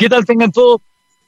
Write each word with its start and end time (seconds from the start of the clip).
¿Qué 0.00 0.08
tal 0.08 0.24
tengan 0.24 0.50
todos? 0.50 0.80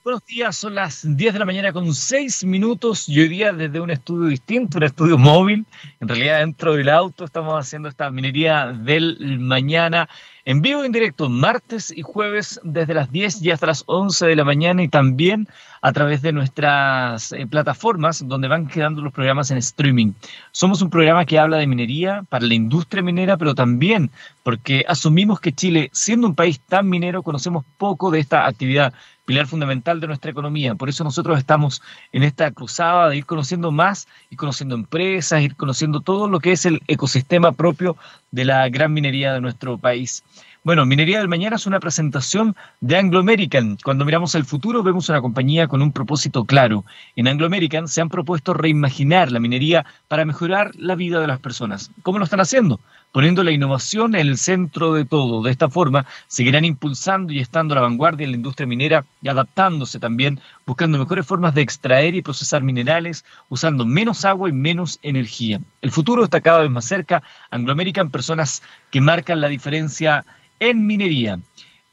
Buenos 0.05 0.27
días, 0.27 0.57
son 0.57 0.75
las 0.75 1.03
10 1.05 1.33
de 1.33 1.39
la 1.39 1.45
mañana 1.45 1.73
con 1.73 1.95
6 1.95 2.45
minutos 2.45 3.09
y 3.09 3.21
hoy 3.21 3.29
día 3.29 3.53
desde 3.53 3.79
un 3.79 3.89
estudio 3.89 4.27
distinto, 4.31 4.79
un 4.79 4.83
estudio 4.83 5.17
móvil, 5.17 5.65
en 6.01 6.09
realidad 6.09 6.41
dentro 6.41 6.75
del 6.75 6.89
auto 6.89 7.25
estamos 7.25 7.55
haciendo 7.55 7.89
esta 7.89 8.11
minería 8.11 8.67
del 8.67 9.39
mañana 9.39 10.09
en 10.45 10.61
vivo 10.61 10.83
en 10.83 10.91
directo 10.91 11.29
martes 11.29 11.93
y 11.97 12.03
jueves 12.03 12.61
desde 12.65 12.95
las 12.95 13.13
10 13.13 13.43
y 13.43 13.53
hasta 13.53 13.67
las 13.67 13.85
11 13.87 14.27
de 14.27 14.35
la 14.35 14.45
mañana 14.45 14.83
y 14.83 14.89
también 14.89 15.47
a 15.83 15.93
través 15.93 16.21
de 16.21 16.33
nuestras 16.33 17.31
eh, 17.33 17.47
plataformas 17.47 18.27
donde 18.27 18.49
van 18.49 18.67
quedando 18.67 19.03
los 19.03 19.13
programas 19.13 19.53
en 19.53 19.59
streaming. 19.59 20.13
Somos 20.51 20.83
un 20.83 20.91
programa 20.91 21.25
que 21.27 21.39
habla 21.39 21.59
de 21.59 21.67
minería 21.69 22.25
para 22.29 22.45
la 22.45 22.55
industria 22.55 23.05
minera, 23.05 23.37
pero 23.37 23.55
también 23.55 24.11
porque 24.43 24.85
asumimos 24.89 25.39
que 25.41 25.53
Chile, 25.53 25.91
siendo 25.93 26.27
un 26.27 26.35
país 26.35 26.61
tan 26.61 26.89
minero, 26.89 27.23
conocemos 27.23 27.65
poco 27.79 28.11
de 28.11 28.19
esta 28.19 28.47
actividad 28.47 28.93
pilar 29.25 29.47
fundamental 29.47 30.01
de 30.01 30.07
nuestra 30.07 30.31
economía. 30.31 30.75
Por 30.75 30.89
eso 30.89 31.05
nosotros 31.05 31.39
estamos 31.39 31.83
en 32.13 32.23
esta 32.23 32.51
cruzada 32.51 33.09
de 33.09 33.19
ir 33.19 33.27
conociendo 33.27 33.71
más, 33.71 34.09
ir 34.31 34.39
conociendo 34.39 34.75
empresas, 34.75 35.43
ir 35.43 35.57
conociendo 35.57 36.01
todo 36.01 36.29
lo 36.29 36.41
que 36.41 36.53
es 36.53 36.67
el 36.67 36.81
ecosistema 36.89 37.53
propio 37.53 37.97
de 38.31 38.45
la 38.45 38.69
gran 38.69 38.93
minería 38.93 39.33
de 39.33 39.41
nuestro 39.41 39.79
país. 39.79 40.23
Bueno, 40.65 40.87
Minería 40.87 41.19
del 41.19 41.27
Mañana 41.27 41.57
es 41.57 41.67
una 41.67 41.81
presentación 41.81 42.55
de 42.81 42.97
Anglo 42.97 43.19
American. 43.19 43.79
Cuando 43.83 44.05
miramos 44.05 44.37
al 44.37 44.45
futuro 44.45 44.85
vemos 44.85 45.09
una 45.09 45.21
compañía 45.21 45.67
con 45.67 45.83
un 45.83 45.91
propósito 45.91 46.45
claro. 46.45 46.85
En 47.17 47.27
Anglo 47.27 47.47
American 47.47 47.89
se 47.89 48.01
han 48.01 48.09
propuesto 48.09 48.55
reimaginar 48.55 49.33
la 49.33 49.41
minería 49.41 49.85
para 50.07 50.25
mejorar 50.25 50.71
la 50.77 50.95
vida 50.95 51.21
de 51.21 51.27
las 51.27 51.41
personas. 51.41 51.91
¿Cómo 52.05 52.19
lo 52.19 52.25
están 52.25 52.41
haciendo? 52.41 52.79
Poniendo 53.13 53.45
la 53.45 53.51
innovación 53.51 54.15
en 54.15 54.27
el 54.27 54.39
centro 54.39 54.95
de 54.95 55.05
todo. 55.05 55.43
De 55.43 55.51
esta 55.51 55.69
forma 55.69 56.07
seguirán 56.29 56.65
impulsando 56.65 57.33
y 57.33 57.41
estando 57.41 57.75
a 57.75 57.77
la 57.77 57.83
vanguardia 57.83 58.25
en 58.25 58.31
la 58.31 58.37
industria 58.37 58.67
minera 58.67 59.05
y 59.21 59.29
adaptándose 59.29 60.01
también, 60.01 60.41
buscando 60.67 60.99
mejores 60.99 61.27
formas 61.27 61.55
de 61.55 61.61
extraer 61.61 62.15
y 62.15 62.23
procesar 62.23 62.63
minerales, 62.63 63.25
usando 63.51 63.85
menos 63.85 64.25
agua 64.25 64.49
y 64.49 64.53
menos 64.53 64.99
energía. 65.03 65.61
El 65.83 65.91
futuro 65.91 66.25
está 66.25 66.41
cada 66.41 66.61
vez 66.61 66.71
más 66.71 66.87
cerca. 66.87 67.23
Anglo 67.51 67.73
American, 67.73 68.11
personas 68.11 68.63
que 68.91 69.03
marcan 69.03 69.43
la 69.43 69.49
diferencia 69.49 70.25
en 70.59 70.87
minería. 70.87 71.39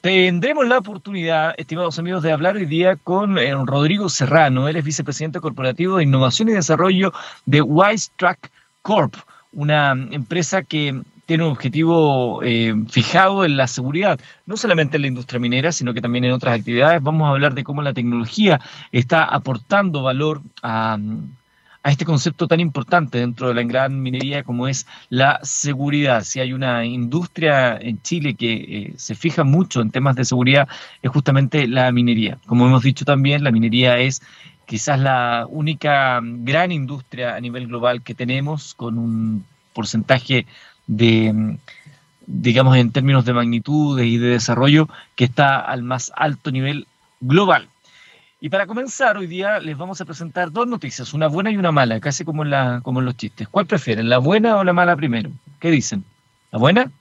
Tendremos 0.01 0.65
la 0.65 0.77
oportunidad, 0.77 1.53
estimados 1.57 1.99
amigos, 1.99 2.23
de 2.23 2.31
hablar 2.31 2.55
hoy 2.55 2.65
día 2.65 2.95
con 2.95 3.37
eh, 3.37 3.53
Rodrigo 3.65 4.07
Serrano. 4.07 4.69
Él 4.69 4.77
es 4.77 4.85
vicepresidente 4.85 5.41
corporativo 5.41 5.97
de 5.97 6.03
innovación 6.03 6.47
y 6.47 6.53
desarrollo 6.53 7.11
de 7.45 7.61
Wise 7.61 8.09
Track 8.15 8.49
Corp, 8.81 9.15
una 9.51 9.91
empresa 10.11 10.63
que 10.63 11.01
tiene 11.25 11.43
un 11.43 11.51
objetivo 11.51 12.41
eh, 12.43 12.73
fijado 12.89 13.45
en 13.45 13.55
la 13.55 13.67
seguridad, 13.67 14.19
no 14.47 14.57
solamente 14.57 14.95
en 14.97 15.03
la 15.03 15.09
industria 15.09 15.39
minera, 15.39 15.71
sino 15.71 15.93
que 15.93 16.01
también 16.01 16.25
en 16.25 16.31
otras 16.31 16.57
actividades. 16.57 17.03
Vamos 17.03 17.27
a 17.27 17.31
hablar 17.31 17.53
de 17.53 17.63
cómo 17.63 17.83
la 17.83 17.93
tecnología 17.93 18.59
está 18.91 19.25
aportando 19.25 20.01
valor 20.01 20.41
a, 20.63 20.97
a 21.83 21.91
este 21.91 22.03
concepto 22.05 22.47
tan 22.47 22.59
importante 22.59 23.19
dentro 23.19 23.47
de 23.47 23.53
la 23.53 23.63
gran 23.63 24.01
minería 24.01 24.43
como 24.43 24.67
es 24.67 24.87
la 25.09 25.39
seguridad. 25.43 26.23
Si 26.23 26.39
hay 26.39 26.51
una 26.51 26.85
industria 26.85 27.77
en 27.77 28.01
Chile 28.01 28.33
que 28.33 28.53
eh, 28.53 28.93
se 28.97 29.15
fija 29.15 29.43
mucho 29.43 29.81
en 29.81 29.91
temas 29.91 30.15
de 30.15 30.25
seguridad, 30.25 30.67
es 31.01 31.11
justamente 31.11 31.67
la 31.67 31.91
minería. 31.91 32.39
Como 32.47 32.65
hemos 32.65 32.83
dicho 32.83 33.05
también, 33.05 33.43
la 33.43 33.51
minería 33.51 33.99
es 33.99 34.21
quizás 34.69 34.99
la 34.99 35.47
única 35.49 36.19
gran 36.21 36.71
industria 36.71 37.35
a 37.35 37.39
nivel 37.39 37.65
global 37.65 38.03
que 38.03 38.13
tenemos 38.13 38.75
con 38.75 38.99
un 38.99 39.43
porcentaje 39.73 40.45
de 40.85 41.57
digamos 42.27 42.77
en 42.77 42.91
términos 42.91 43.25
de 43.25 43.33
magnitud 43.33 43.99
y 43.99 44.19
de 44.19 44.27
desarrollo 44.27 44.87
que 45.15 45.23
está 45.23 45.59
al 45.59 45.81
más 45.81 46.11
alto 46.15 46.51
nivel 46.51 46.85
global. 47.19 47.67
Y 48.39 48.49
para 48.49 48.67
comenzar, 48.67 49.17
hoy 49.17 49.25
día 49.25 49.59
les 49.59 49.75
vamos 49.75 50.01
a 50.01 50.05
presentar 50.05 50.51
dos 50.51 50.67
noticias, 50.67 51.15
una 51.15 51.25
buena 51.25 51.49
y 51.49 51.57
una 51.57 51.71
mala, 51.71 51.99
casi 51.99 52.23
como 52.23 52.43
en, 52.43 52.51
la, 52.51 52.81
como 52.83 52.99
en 52.99 53.05
los 53.07 53.17
chistes. 53.17 53.47
¿Cuál 53.49 53.65
prefieren, 53.65 54.07
la 54.07 54.19
buena 54.19 54.57
o 54.57 54.63
la 54.63 54.71
mala 54.71 54.95
primero? 54.95 55.31
¿Qué 55.59 55.71
dicen? 55.71 56.05
¿La 56.51 56.59
buena? 56.59 56.91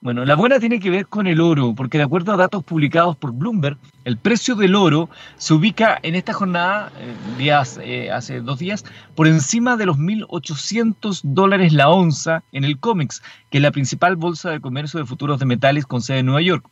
Bueno, 0.00 0.24
la 0.24 0.36
buena 0.36 0.60
tiene 0.60 0.78
que 0.78 0.90
ver 0.90 1.08
con 1.08 1.26
el 1.26 1.40
oro, 1.40 1.74
porque 1.74 1.98
de 1.98 2.04
acuerdo 2.04 2.32
a 2.32 2.36
datos 2.36 2.62
publicados 2.62 3.16
por 3.16 3.32
Bloomberg, 3.32 3.78
el 4.04 4.16
precio 4.16 4.54
del 4.54 4.76
oro 4.76 5.10
se 5.38 5.54
ubica 5.54 5.98
en 6.04 6.14
esta 6.14 6.32
jornada, 6.32 6.92
eh, 7.00 7.12
días, 7.36 7.80
eh, 7.82 8.08
hace 8.12 8.40
dos 8.40 8.60
días, 8.60 8.84
por 9.16 9.26
encima 9.26 9.76
de 9.76 9.86
los 9.86 9.98
1.800 9.98 11.22
dólares 11.24 11.72
la 11.72 11.88
onza 11.88 12.44
en 12.52 12.62
el 12.62 12.78
COMEX, 12.78 13.24
que 13.50 13.58
es 13.58 13.62
la 13.62 13.72
principal 13.72 14.14
bolsa 14.14 14.50
de 14.50 14.60
comercio 14.60 15.00
de 15.00 15.06
futuros 15.06 15.40
de 15.40 15.46
metales 15.46 15.84
con 15.84 16.00
sede 16.00 16.20
en 16.20 16.26
Nueva 16.26 16.42
York. 16.42 16.64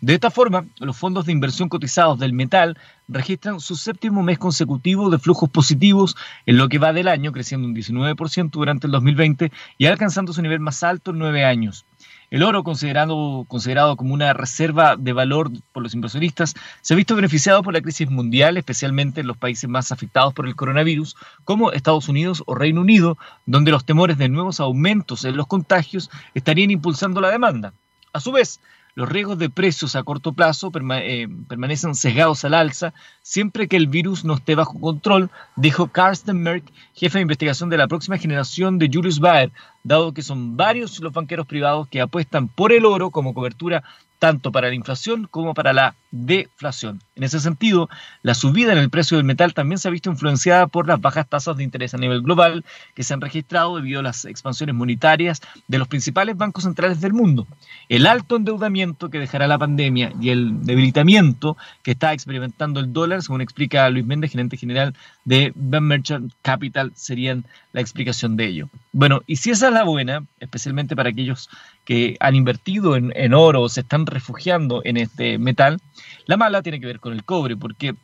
De 0.00 0.14
esta 0.14 0.30
forma, 0.30 0.64
los 0.78 0.96
fondos 0.96 1.26
de 1.26 1.32
inversión 1.32 1.68
cotizados 1.68 2.18
del 2.18 2.32
metal 2.32 2.78
registran 3.08 3.60
su 3.60 3.76
séptimo 3.76 4.22
mes 4.22 4.38
consecutivo 4.38 5.10
de 5.10 5.18
flujos 5.18 5.50
positivos 5.50 6.16
en 6.46 6.56
lo 6.56 6.70
que 6.70 6.78
va 6.78 6.94
del 6.94 7.08
año, 7.08 7.32
creciendo 7.32 7.68
un 7.68 7.74
19% 7.74 8.48
durante 8.52 8.86
el 8.86 8.92
2020 8.92 9.52
y 9.76 9.84
alcanzando 9.84 10.32
su 10.32 10.40
nivel 10.40 10.60
más 10.60 10.82
alto 10.82 11.10
en 11.10 11.18
nueve 11.18 11.44
años. 11.44 11.84
El 12.30 12.44
oro, 12.44 12.62
considerado, 12.62 13.44
considerado 13.48 13.96
como 13.96 14.14
una 14.14 14.32
reserva 14.32 14.94
de 14.96 15.12
valor 15.12 15.50
por 15.72 15.82
los 15.82 15.94
inversionistas, 15.94 16.54
se 16.80 16.94
ha 16.94 16.96
visto 16.96 17.16
beneficiado 17.16 17.64
por 17.64 17.74
la 17.74 17.80
crisis 17.80 18.08
mundial, 18.08 18.56
especialmente 18.56 19.20
en 19.20 19.26
los 19.26 19.36
países 19.36 19.68
más 19.68 19.90
afectados 19.90 20.32
por 20.32 20.46
el 20.46 20.54
coronavirus, 20.54 21.16
como 21.44 21.72
Estados 21.72 22.08
Unidos 22.08 22.44
o 22.46 22.54
Reino 22.54 22.82
Unido, 22.82 23.18
donde 23.46 23.72
los 23.72 23.84
temores 23.84 24.16
de 24.16 24.28
nuevos 24.28 24.60
aumentos 24.60 25.24
en 25.24 25.36
los 25.36 25.48
contagios 25.48 26.08
estarían 26.32 26.70
impulsando 26.70 27.20
la 27.20 27.30
demanda. 27.30 27.72
A 28.12 28.20
su 28.20 28.30
vez, 28.30 28.60
los 28.94 29.08
riesgos 29.08 29.38
de 29.38 29.50
precios 29.50 29.96
a 29.96 30.02
corto 30.02 30.32
plazo 30.32 30.70
eh, 30.74 31.28
permanecen 31.48 31.94
sesgados 31.94 32.44
al 32.44 32.54
alza 32.54 32.92
siempre 33.22 33.68
que 33.68 33.76
el 33.76 33.86
virus 33.86 34.24
no 34.24 34.34
esté 34.34 34.54
bajo 34.54 34.80
control, 34.80 35.30
dijo 35.56 35.88
Carsten 35.88 36.42
Merck, 36.42 36.64
jefe 36.94 37.18
de 37.18 37.22
investigación 37.22 37.70
de 37.70 37.78
la 37.78 37.88
próxima 37.88 38.18
generación 38.18 38.78
de 38.78 38.90
Julius 38.92 39.20
Baer, 39.20 39.52
dado 39.84 40.12
que 40.12 40.22
son 40.22 40.56
varios 40.56 41.00
los 41.00 41.12
banqueros 41.12 41.46
privados 41.46 41.88
que 41.88 42.00
apuestan 42.00 42.48
por 42.48 42.72
el 42.72 42.84
oro 42.84 43.10
como 43.10 43.34
cobertura 43.34 43.82
tanto 44.20 44.52
para 44.52 44.68
la 44.68 44.74
inflación 44.74 45.26
como 45.28 45.54
para 45.54 45.72
la 45.72 45.96
deflación. 46.10 47.00
En 47.16 47.24
ese 47.24 47.40
sentido, 47.40 47.88
la 48.22 48.34
subida 48.34 48.72
en 48.72 48.78
el 48.78 48.90
precio 48.90 49.16
del 49.16 49.24
metal 49.24 49.54
también 49.54 49.78
se 49.78 49.88
ha 49.88 49.90
visto 49.90 50.10
influenciada 50.10 50.66
por 50.66 50.86
las 50.86 51.00
bajas 51.00 51.26
tasas 51.26 51.56
de 51.56 51.64
interés 51.64 51.94
a 51.94 51.98
nivel 51.98 52.20
global 52.20 52.64
que 52.94 53.02
se 53.02 53.14
han 53.14 53.20
registrado 53.20 53.76
debido 53.76 54.00
a 54.00 54.02
las 54.02 54.26
expansiones 54.26 54.74
monetarias 54.74 55.40
de 55.68 55.78
los 55.78 55.88
principales 55.88 56.36
bancos 56.36 56.64
centrales 56.64 57.00
del 57.00 57.14
mundo. 57.14 57.46
El 57.88 58.06
alto 58.06 58.36
endeudamiento 58.36 59.08
que 59.08 59.18
dejará 59.18 59.48
la 59.48 59.58
pandemia 59.58 60.12
y 60.20 60.28
el 60.28 60.64
debilitamiento 60.64 61.56
que 61.82 61.92
está 61.92 62.12
experimentando 62.12 62.78
el 62.78 62.92
dólar, 62.92 63.22
según 63.22 63.40
explica 63.40 63.88
Luis 63.88 64.04
Méndez, 64.04 64.32
gerente 64.32 64.58
general 64.58 64.94
de 65.30 65.52
Ben 65.54 65.84
Merchant 65.84 66.32
Capital, 66.42 66.90
serían 66.96 67.44
la 67.72 67.80
explicación 67.80 68.36
de 68.36 68.46
ello. 68.46 68.68
Bueno, 68.92 69.22
y 69.28 69.36
si 69.36 69.52
esa 69.52 69.68
es 69.68 69.72
la 69.72 69.84
buena, 69.84 70.24
especialmente 70.40 70.96
para 70.96 71.10
aquellos 71.10 71.48
que 71.84 72.16
han 72.18 72.34
invertido 72.34 72.96
en, 72.96 73.12
en 73.14 73.32
oro 73.32 73.62
o 73.62 73.68
se 73.68 73.82
están 73.82 74.06
refugiando 74.06 74.82
en 74.84 74.96
este 74.96 75.38
metal, 75.38 75.78
la 76.26 76.36
mala 76.36 76.62
tiene 76.62 76.80
que 76.80 76.86
ver 76.86 76.98
con 76.98 77.12
el 77.12 77.22
cobre, 77.22 77.56
porque 77.56 77.94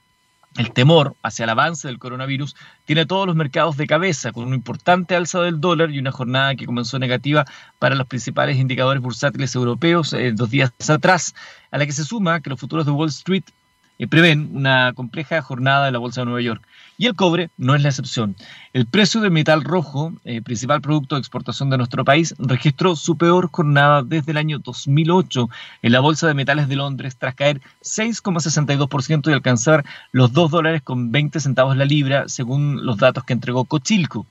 el 0.56 0.70
temor 0.70 1.16
hacia 1.20 1.42
el 1.42 1.50
avance 1.50 1.88
del 1.88 1.98
coronavirus 1.98 2.54
tiene 2.84 3.06
todos 3.06 3.26
los 3.26 3.34
mercados 3.34 3.76
de 3.76 3.88
cabeza, 3.88 4.30
con 4.30 4.44
un 4.44 4.54
importante 4.54 5.16
alza 5.16 5.40
del 5.40 5.60
dólar 5.60 5.90
y 5.90 5.98
una 5.98 6.12
jornada 6.12 6.54
que 6.54 6.64
comenzó 6.64 6.96
negativa 7.00 7.44
para 7.80 7.96
los 7.96 8.06
principales 8.06 8.56
indicadores 8.56 9.02
bursátiles 9.02 9.52
europeos 9.56 10.12
eh, 10.12 10.30
dos 10.32 10.48
días 10.48 10.70
atrás, 10.88 11.34
a 11.72 11.78
la 11.78 11.86
que 11.86 11.92
se 11.92 12.04
suma 12.04 12.40
que 12.40 12.50
los 12.50 12.60
futuros 12.60 12.86
de 12.86 12.92
Wall 12.92 13.08
Street 13.08 13.44
eh, 13.98 14.06
prevén 14.06 14.50
una 14.54 14.92
compleja 14.94 15.42
jornada 15.42 15.86
en 15.86 15.92
la 15.92 15.98
Bolsa 15.98 16.20
de 16.20 16.26
Nueva 16.26 16.40
York. 16.40 16.62
Y 16.98 17.06
el 17.06 17.14
cobre 17.14 17.50
no 17.58 17.74
es 17.74 17.82
la 17.82 17.90
excepción. 17.90 18.36
El 18.72 18.86
precio 18.86 19.20
del 19.20 19.30
metal 19.30 19.62
rojo, 19.62 20.12
eh, 20.24 20.40
principal 20.40 20.80
producto 20.80 21.14
de 21.14 21.20
exportación 21.20 21.68
de 21.68 21.76
nuestro 21.76 22.04
país, 22.04 22.34
registró 22.38 22.96
su 22.96 23.16
peor 23.18 23.50
jornada 23.50 24.02
desde 24.02 24.32
el 24.32 24.38
año 24.38 24.58
2008 24.60 25.48
en 25.82 25.92
la 25.92 26.00
Bolsa 26.00 26.26
de 26.26 26.34
Metales 26.34 26.68
de 26.68 26.76
Londres 26.76 27.16
tras 27.18 27.34
caer 27.34 27.60
6,62% 27.82 29.30
y 29.30 29.32
alcanzar 29.32 29.84
los 30.12 30.32
2 30.32 30.50
dólares 30.50 30.82
con 30.82 31.12
20 31.12 31.38
centavos 31.40 31.76
la 31.76 31.84
libra, 31.84 32.28
según 32.28 32.86
los 32.86 32.96
datos 32.96 33.24
que 33.24 33.34
entregó 33.34 33.64
Cochilco. 33.64 34.26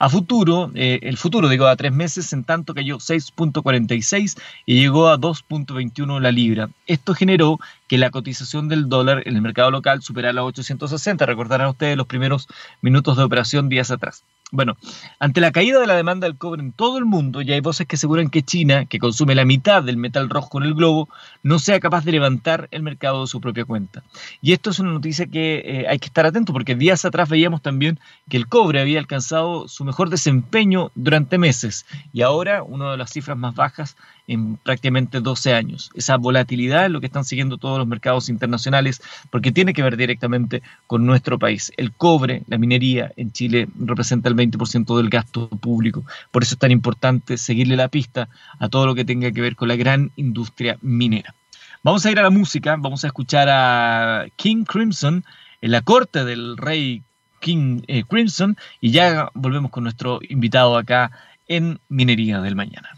A 0.00 0.08
futuro, 0.08 0.70
eh, 0.74 1.00
el 1.02 1.16
futuro 1.16 1.48
digo 1.48 1.66
a 1.66 1.74
tres 1.74 1.92
meses, 1.92 2.32
en 2.32 2.44
tanto 2.44 2.72
cayó 2.72 2.98
6.46 2.98 4.38
y 4.64 4.80
llegó 4.80 5.08
a 5.08 5.18
2.21 5.18 6.20
la 6.20 6.30
libra. 6.30 6.70
Esto 6.86 7.14
generó 7.14 7.58
que 7.88 7.98
la 7.98 8.10
cotización 8.10 8.68
del 8.68 8.88
dólar 8.88 9.22
en 9.26 9.34
el 9.34 9.42
mercado 9.42 9.70
local 9.70 10.02
superara 10.02 10.32
los 10.34 10.46
860. 10.48 11.26
Recordarán 11.26 11.68
ustedes 11.68 11.96
los 11.96 12.06
primeros 12.06 12.46
minutos 12.82 13.16
de 13.16 13.24
operación 13.24 13.68
días 13.68 13.90
atrás. 13.90 14.24
Bueno, 14.50 14.78
ante 15.18 15.42
la 15.42 15.52
caída 15.52 15.78
de 15.78 15.86
la 15.86 15.94
demanda 15.94 16.26
del 16.26 16.38
cobre 16.38 16.62
en 16.62 16.72
todo 16.72 16.96
el 16.96 17.04
mundo, 17.04 17.42
ya 17.42 17.52
hay 17.52 17.60
voces 17.60 17.86
que 17.86 17.96
aseguran 17.96 18.30
que 18.30 18.42
China, 18.42 18.86
que 18.86 18.98
consume 18.98 19.34
la 19.34 19.44
mitad 19.44 19.82
del 19.82 19.98
metal 19.98 20.30
rojo 20.30 20.56
en 20.56 20.64
el 20.64 20.74
globo, 20.74 21.10
no 21.42 21.58
sea 21.58 21.80
capaz 21.80 22.06
de 22.06 22.12
levantar 22.12 22.66
el 22.70 22.82
mercado 22.82 23.20
de 23.20 23.26
su 23.26 23.42
propia 23.42 23.66
cuenta. 23.66 24.02
Y 24.40 24.54
esto 24.54 24.70
es 24.70 24.78
una 24.78 24.92
noticia 24.92 25.26
que 25.26 25.62
eh, 25.64 25.86
hay 25.86 25.98
que 25.98 26.06
estar 26.06 26.24
atento, 26.24 26.54
porque 26.54 26.74
días 26.74 27.04
atrás 27.04 27.28
veíamos 27.28 27.60
también 27.60 28.00
que 28.30 28.38
el 28.38 28.48
cobre 28.48 28.80
había 28.80 28.98
alcanzado 28.98 29.68
su 29.68 29.84
mejor 29.84 30.08
desempeño 30.08 30.92
durante 30.94 31.36
meses, 31.36 31.84
y 32.14 32.22
ahora 32.22 32.62
una 32.62 32.92
de 32.92 32.96
las 32.96 33.10
cifras 33.10 33.36
más 33.36 33.54
bajas 33.54 33.96
en 34.28 34.56
prácticamente 34.56 35.20
12 35.20 35.54
años. 35.54 35.90
Esa 35.94 36.16
volatilidad 36.16 36.86
es 36.86 36.90
lo 36.92 37.00
que 37.00 37.06
están 37.06 37.24
siguiendo 37.24 37.56
todos 37.58 37.78
los 37.78 37.88
mercados 37.88 38.28
internacionales 38.28 39.02
porque 39.30 39.50
tiene 39.50 39.72
que 39.72 39.82
ver 39.82 39.96
directamente 39.96 40.62
con 40.86 41.04
nuestro 41.04 41.38
país. 41.38 41.72
El 41.76 41.92
cobre, 41.92 42.42
la 42.46 42.58
minería 42.58 43.10
en 43.16 43.32
Chile 43.32 43.68
representa 43.78 44.28
el 44.28 44.36
20% 44.36 44.96
del 44.96 45.08
gasto 45.08 45.48
público. 45.48 46.04
Por 46.30 46.42
eso 46.42 46.54
es 46.54 46.58
tan 46.58 46.70
importante 46.70 47.36
seguirle 47.38 47.76
la 47.76 47.88
pista 47.88 48.28
a 48.60 48.68
todo 48.68 48.86
lo 48.86 48.94
que 48.94 49.04
tenga 49.04 49.32
que 49.32 49.40
ver 49.40 49.56
con 49.56 49.68
la 49.68 49.76
gran 49.76 50.12
industria 50.16 50.78
minera. 50.82 51.34
Vamos 51.82 52.04
a 52.04 52.10
ir 52.10 52.18
a 52.18 52.22
la 52.22 52.30
música, 52.30 52.76
vamos 52.78 53.04
a 53.04 53.06
escuchar 53.06 53.48
a 53.48 54.26
King 54.36 54.64
Crimson 54.64 55.24
en 55.60 55.70
la 55.70 55.80
corte 55.80 56.24
del 56.24 56.56
rey 56.56 57.02
King 57.40 57.82
eh, 57.86 58.02
Crimson 58.04 58.56
y 58.80 58.90
ya 58.90 59.30
volvemos 59.34 59.70
con 59.70 59.84
nuestro 59.84 60.20
invitado 60.28 60.76
acá 60.76 61.10
en 61.46 61.80
Minería 61.88 62.40
del 62.40 62.56
Mañana. 62.56 62.97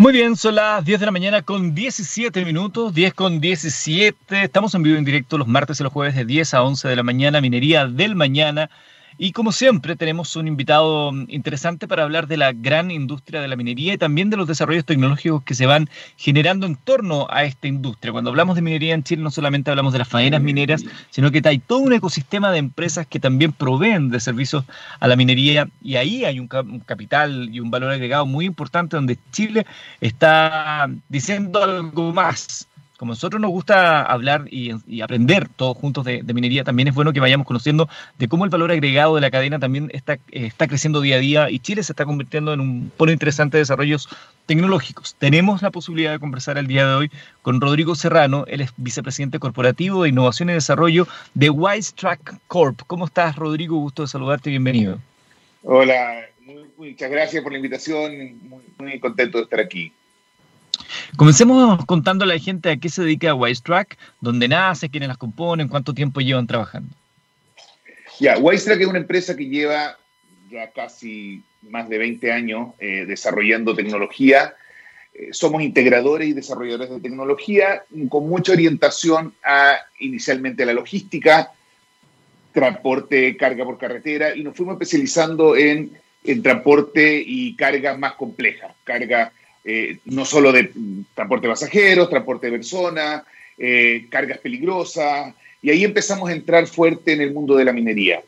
Muy 0.00 0.14
bien, 0.14 0.34
son 0.34 0.54
las 0.54 0.82
10 0.82 0.98
de 0.98 1.04
la 1.04 1.12
mañana 1.12 1.42
con 1.42 1.74
17 1.74 2.42
minutos, 2.46 2.94
10 2.94 3.12
con 3.12 3.38
17. 3.38 4.44
Estamos 4.44 4.74
en 4.74 4.82
vivo 4.82 4.96
en 4.96 5.04
directo 5.04 5.36
los 5.36 5.46
martes 5.46 5.78
y 5.78 5.82
los 5.82 5.92
jueves 5.92 6.14
de 6.14 6.24
10 6.24 6.54
a 6.54 6.62
11 6.62 6.88
de 6.88 6.96
la 6.96 7.02
mañana, 7.02 7.42
Minería 7.42 7.86
del 7.86 8.16
Mañana. 8.16 8.70
Y 9.22 9.32
como 9.32 9.52
siempre, 9.52 9.96
tenemos 9.96 10.34
un 10.36 10.48
invitado 10.48 11.12
interesante 11.28 11.86
para 11.86 12.04
hablar 12.04 12.26
de 12.26 12.38
la 12.38 12.54
gran 12.54 12.90
industria 12.90 13.42
de 13.42 13.48
la 13.48 13.54
minería 13.54 13.92
y 13.92 13.98
también 13.98 14.30
de 14.30 14.38
los 14.38 14.48
desarrollos 14.48 14.86
tecnológicos 14.86 15.42
que 15.42 15.54
se 15.54 15.66
van 15.66 15.90
generando 16.16 16.64
en 16.66 16.74
torno 16.74 17.26
a 17.28 17.44
esta 17.44 17.68
industria. 17.68 18.12
Cuando 18.12 18.30
hablamos 18.30 18.56
de 18.56 18.62
minería 18.62 18.94
en 18.94 19.02
Chile, 19.02 19.22
no 19.22 19.30
solamente 19.30 19.68
hablamos 19.68 19.92
de 19.92 19.98
las 19.98 20.08
faenas 20.08 20.40
mineras, 20.40 20.86
sino 21.10 21.30
que 21.30 21.42
hay 21.44 21.58
todo 21.58 21.80
un 21.80 21.92
ecosistema 21.92 22.50
de 22.50 22.60
empresas 22.60 23.06
que 23.06 23.20
también 23.20 23.52
proveen 23.52 24.08
de 24.08 24.20
servicios 24.20 24.64
a 25.00 25.06
la 25.06 25.16
minería 25.16 25.68
y 25.82 25.96
ahí 25.96 26.24
hay 26.24 26.40
un, 26.40 26.48
capital 26.86 27.50
y 27.52 27.60
un 27.60 27.70
valor 27.70 27.92
agregado 27.92 28.24
muy 28.24 28.46
importante 28.46 28.96
donde 28.96 29.18
Chile 29.32 29.66
está 30.00 30.88
diciendo 31.10 31.62
algo 31.62 32.14
más 32.14 32.69
como 33.00 33.12
a 33.12 33.14
nosotros 33.14 33.40
nos 33.40 33.50
gusta 33.50 34.02
hablar 34.02 34.44
y, 34.50 35.00
aprender 35.00 35.48
todos 35.48 35.74
juntos 35.74 36.04
de, 36.04 36.22
minería, 36.34 36.64
también 36.64 36.86
es 36.86 36.94
bueno 36.94 37.14
que 37.14 37.20
vayamos 37.20 37.46
conociendo 37.46 37.88
de 38.18 38.28
cómo 38.28 38.44
el 38.44 38.50
valor 38.50 38.70
agregado 38.70 39.14
de 39.14 39.22
la 39.22 39.30
cadena 39.30 39.58
también 39.58 39.90
está, 39.94 40.18
está 40.32 40.68
creciendo 40.68 41.00
día 41.00 41.16
a 41.16 41.18
día 41.18 41.50
y 41.50 41.60
Chile 41.60 41.82
se 41.82 41.92
está 41.92 42.04
convirtiendo 42.04 42.52
en 42.52 42.60
un 42.60 42.92
polo 42.94 43.10
interesante 43.10 43.56
de 43.56 43.62
desarrollos 43.62 44.10
tecnológicos. 44.44 45.16
Tenemos 45.18 45.62
la 45.62 45.70
posibilidad 45.70 46.12
de 46.12 46.18
conversar 46.18 46.58
el 46.58 46.66
día 46.66 46.86
de 46.86 46.94
hoy 46.94 47.10
con 47.40 47.62
Rodrigo 47.62 47.94
Serrano, 47.94 48.44
él 48.48 48.60
es 48.60 48.70
vicepresidente 48.76 49.38
corporativo 49.38 50.02
de 50.02 50.10
innovación 50.10 50.50
y 50.50 50.52
desarrollo 50.52 51.08
de 51.32 51.48
Wisetrack 51.48 52.38
Corp. 52.48 52.82
¿Cómo 52.86 53.06
estás, 53.06 53.34
Rodrigo? 53.34 53.78
Gusto 53.78 54.02
de 54.02 54.08
saludarte 54.08 54.50
bienvenido. 54.50 54.98
Hola, 55.62 56.26
muchas 56.76 57.10
gracias 57.10 57.42
por 57.42 57.52
la 57.52 57.56
invitación, 57.56 58.38
muy 58.76 59.00
contento 59.00 59.38
de 59.38 59.44
estar 59.44 59.60
aquí. 59.60 59.90
Comencemos 61.16 61.84
contando 61.86 62.24
a 62.24 62.28
la 62.28 62.38
gente 62.38 62.70
a 62.70 62.76
qué 62.76 62.88
se 62.88 63.02
dedica 63.02 63.34
Wisetrack, 63.34 63.98
dónde 64.20 64.48
nace, 64.48 64.88
quiénes 64.88 65.08
las 65.08 65.18
componen, 65.18 65.68
cuánto 65.68 65.94
tiempo 65.94 66.20
llevan 66.20 66.46
trabajando. 66.46 66.94
Ya, 68.18 68.38
Wisetrack 68.38 68.80
es 68.80 68.86
una 68.86 68.98
empresa 68.98 69.36
que 69.36 69.48
lleva 69.48 69.96
ya 70.50 70.70
casi 70.70 71.42
más 71.68 71.88
de 71.88 71.98
20 71.98 72.32
años 72.32 72.68
eh, 72.78 73.04
desarrollando 73.06 73.74
tecnología. 73.74 74.54
Eh, 75.14 75.28
somos 75.32 75.62
integradores 75.62 76.28
y 76.28 76.32
desarrolladores 76.32 76.90
de 76.90 77.00
tecnología 77.00 77.84
con 78.08 78.28
mucha 78.28 78.52
orientación 78.52 79.34
a 79.42 79.76
inicialmente 80.00 80.62
a 80.62 80.66
la 80.66 80.72
logística, 80.72 81.52
transporte, 82.52 83.36
carga 83.36 83.64
por 83.64 83.78
carretera 83.78 84.34
y 84.34 84.42
nos 84.42 84.56
fuimos 84.56 84.74
especializando 84.74 85.56
en, 85.56 85.92
en 86.24 86.42
transporte 86.42 87.22
y 87.24 87.54
cargas 87.56 87.98
más 87.98 88.14
complejas, 88.14 88.72
carga 88.84 89.32
eh, 89.62 89.98
no 90.06 90.24
solo 90.24 90.52
de 90.52 90.72
transporte 91.14 91.46
de 91.46 91.52
pasajeros, 91.52 92.08
transporte 92.08 92.46
de 92.46 92.52
personas, 92.52 93.24
eh, 93.58 94.06
cargas 94.08 94.38
peligrosas, 94.38 95.34
y 95.60 95.70
ahí 95.70 95.84
empezamos 95.84 96.30
a 96.30 96.32
entrar 96.32 96.66
fuerte 96.66 97.12
en 97.12 97.20
el 97.20 97.32
mundo 97.32 97.56
de 97.56 97.66
la 97.66 97.72
minería. 97.72 98.22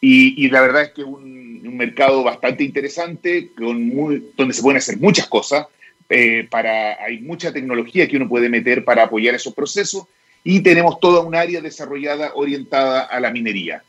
Y, 0.00 0.48
la 0.50 0.60
verdad 0.60 0.82
es 0.82 0.90
que 0.90 1.02
un, 1.02 1.62
un, 1.66 1.76
mercado 1.76 2.22
bastante 2.22 2.62
interesante, 2.62 3.50
con 3.56 3.90
donde 4.36 4.54
se 4.54 4.62
pueden 4.62 4.76
hacer 4.76 4.98
muchas 4.98 5.26
cosas, 5.26 5.66
eh, 6.08 6.46
para, 6.48 7.02
hay 7.02 7.20
mucha 7.20 7.52
tecnología 7.52 8.06
que 8.06 8.16
uno 8.16 8.28
puede 8.28 8.48
meter 8.48 8.84
para 8.84 9.04
apoyar 9.04 9.34
esos 9.34 9.54
procesos, 9.54 10.04
y 10.44 10.60
tenemos 10.60 11.00
toda 11.00 11.20
un 11.20 11.34
área 11.34 11.60
desarrollada 11.60 12.32
orientada 12.34 13.00
a 13.00 13.18
la 13.18 13.30
minería. 13.30 13.82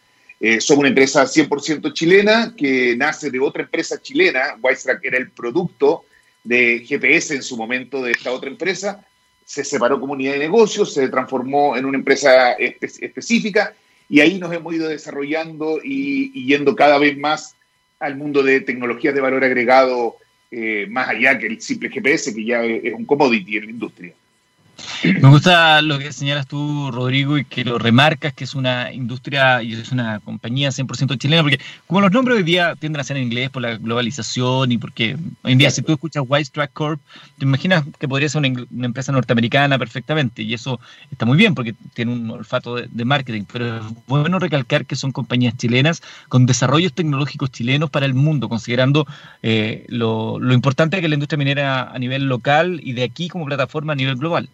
somos 0.60 0.80
una 0.80 0.88
empresa 0.88 1.26
100% 1.26 1.94
chilena 1.94 2.56
que 2.58 2.96
nace 2.98 3.30
de 3.30 3.40
otra 3.40 3.64
empresa 3.64 4.02
chilena, 4.02 4.58
Wisetrack 4.62 5.04
era 5.04 5.18
el 5.18 5.30
producto 5.30 6.06
de 6.50 6.84
GPS 6.84 7.36
en 7.36 7.44
su 7.44 7.56
momento 7.56 8.02
de 8.02 8.12
esta 8.12 8.32
otra 8.32 8.50
empresa, 8.50 9.06
se 9.46 9.64
separó 9.64 10.00
como 10.00 10.14
unidad 10.14 10.34
de 10.34 10.40
negocios, 10.40 10.92
se 10.92 11.08
transformó 11.08 11.78
en 11.78 11.86
una 11.86 12.00
empresa 12.00 12.54
específica 12.54 13.76
y 14.10 14.20
ahí 14.20 14.40
nos 14.40 14.52
hemos 14.52 14.74
ido 14.74 14.90
desarrollando 14.90 15.80
y, 15.84 16.48
yendo 16.48 16.76
cada 16.76 16.98
vez 16.98 17.16
más 17.20 17.56
al 18.00 18.16
mundo 18.16 18.42
de 18.42 18.62
tecnologías 18.62 19.14
de 19.14 19.22
valor 19.22 19.44
agregado, 19.44 20.16
eh, 20.50 20.88
más 20.90 21.10
allá 21.10 21.38
que 21.38 21.46
el 21.46 21.62
simple 21.62 21.90
GPS, 21.90 22.34
que 22.34 22.44
ya 22.44 22.64
es 22.64 22.96
un 22.96 23.06
commodity 23.06 23.58
en 23.58 23.66
la 23.66 23.72
industria. 23.72 24.14
Me 25.04 25.30
gusta 25.30 25.82
lo 25.82 25.98
que 25.98 26.12
señalas 26.12 26.48
tú, 26.48 26.92
Rodrigo, 26.92 27.38
y 27.38 27.46
que 27.46 27.64
lo 27.64 27.80
remarcas, 27.80 28.34
que 28.34 28.44
es 28.44 28.54
una 28.54 28.92
industria 28.92 29.64
y 29.64 29.74
es 29.74 29.92
una 29.92 30.20
compañía 30.20 30.70
100% 30.70 31.18
chilena, 31.18 31.42
porque 31.42 31.60
como 31.88 32.02
los 32.02 32.12
nombres 32.12 32.38
hoy 32.38 32.44
día 32.44 32.76
tienden 32.76 33.00
a 33.00 33.04
ser 33.04 33.18
en 33.18 33.24
inglés 33.24 33.50
por 33.50 33.62
la 33.62 33.78
globalización 33.78 34.72
y 34.72 34.78
porque 34.78 35.18
hoy 35.44 35.52
en 35.54 35.58
día 35.58 35.72
si 35.72 35.82
tú 35.82 35.94
escuchas 35.94 36.24
White 36.28 36.50
Track 36.54 36.74
Corp, 36.74 37.00
te 37.38 37.46
imaginas 37.46 37.84
que 37.98 38.08
podría 38.08 38.30
ser 38.30 38.40
una, 38.40 38.86
empresa 38.86 39.12
norteamericana 39.12 39.80
perfectamente, 39.80 40.42
y 40.44 40.54
eso 40.54 40.80
está 41.12 41.26
muy 41.26 41.38
bien 41.38 41.56
porque 41.56 41.76
tiene 41.94 42.12
un 42.12 42.30
olfato 42.32 42.76
de, 42.76 43.06
marketing, 43.06 43.44
pero 43.52 43.78
es 43.78 43.84
bueno 44.08 44.38
recalcar 44.38 44.86
que 44.86 44.96
son 44.96 45.12
compañías 45.12 45.56
chilenas 45.58 46.02
con 46.28 46.46
desarrollos 46.46 46.94
tecnológicos 46.94 47.52
chilenos 47.52 47.90
para 47.90 48.06
el 48.06 48.14
mundo, 48.14 48.50
considerando 48.50 49.08
eh, 49.42 49.86
lo, 49.88 50.40
lo 50.40 50.54
importante 50.54 51.00
que 51.00 51.06
es 51.06 51.10
la 51.10 51.16
industria 51.16 51.38
minera 51.38 51.90
a 51.90 51.98
nivel 51.98 52.26
local 52.26 52.80
y 52.84 52.94
de 52.94 53.04
aquí 53.04 53.30
como 53.30 53.46
plataforma 53.46 53.94
a 53.94 53.96
nivel 53.96 54.16
global. 54.16 54.50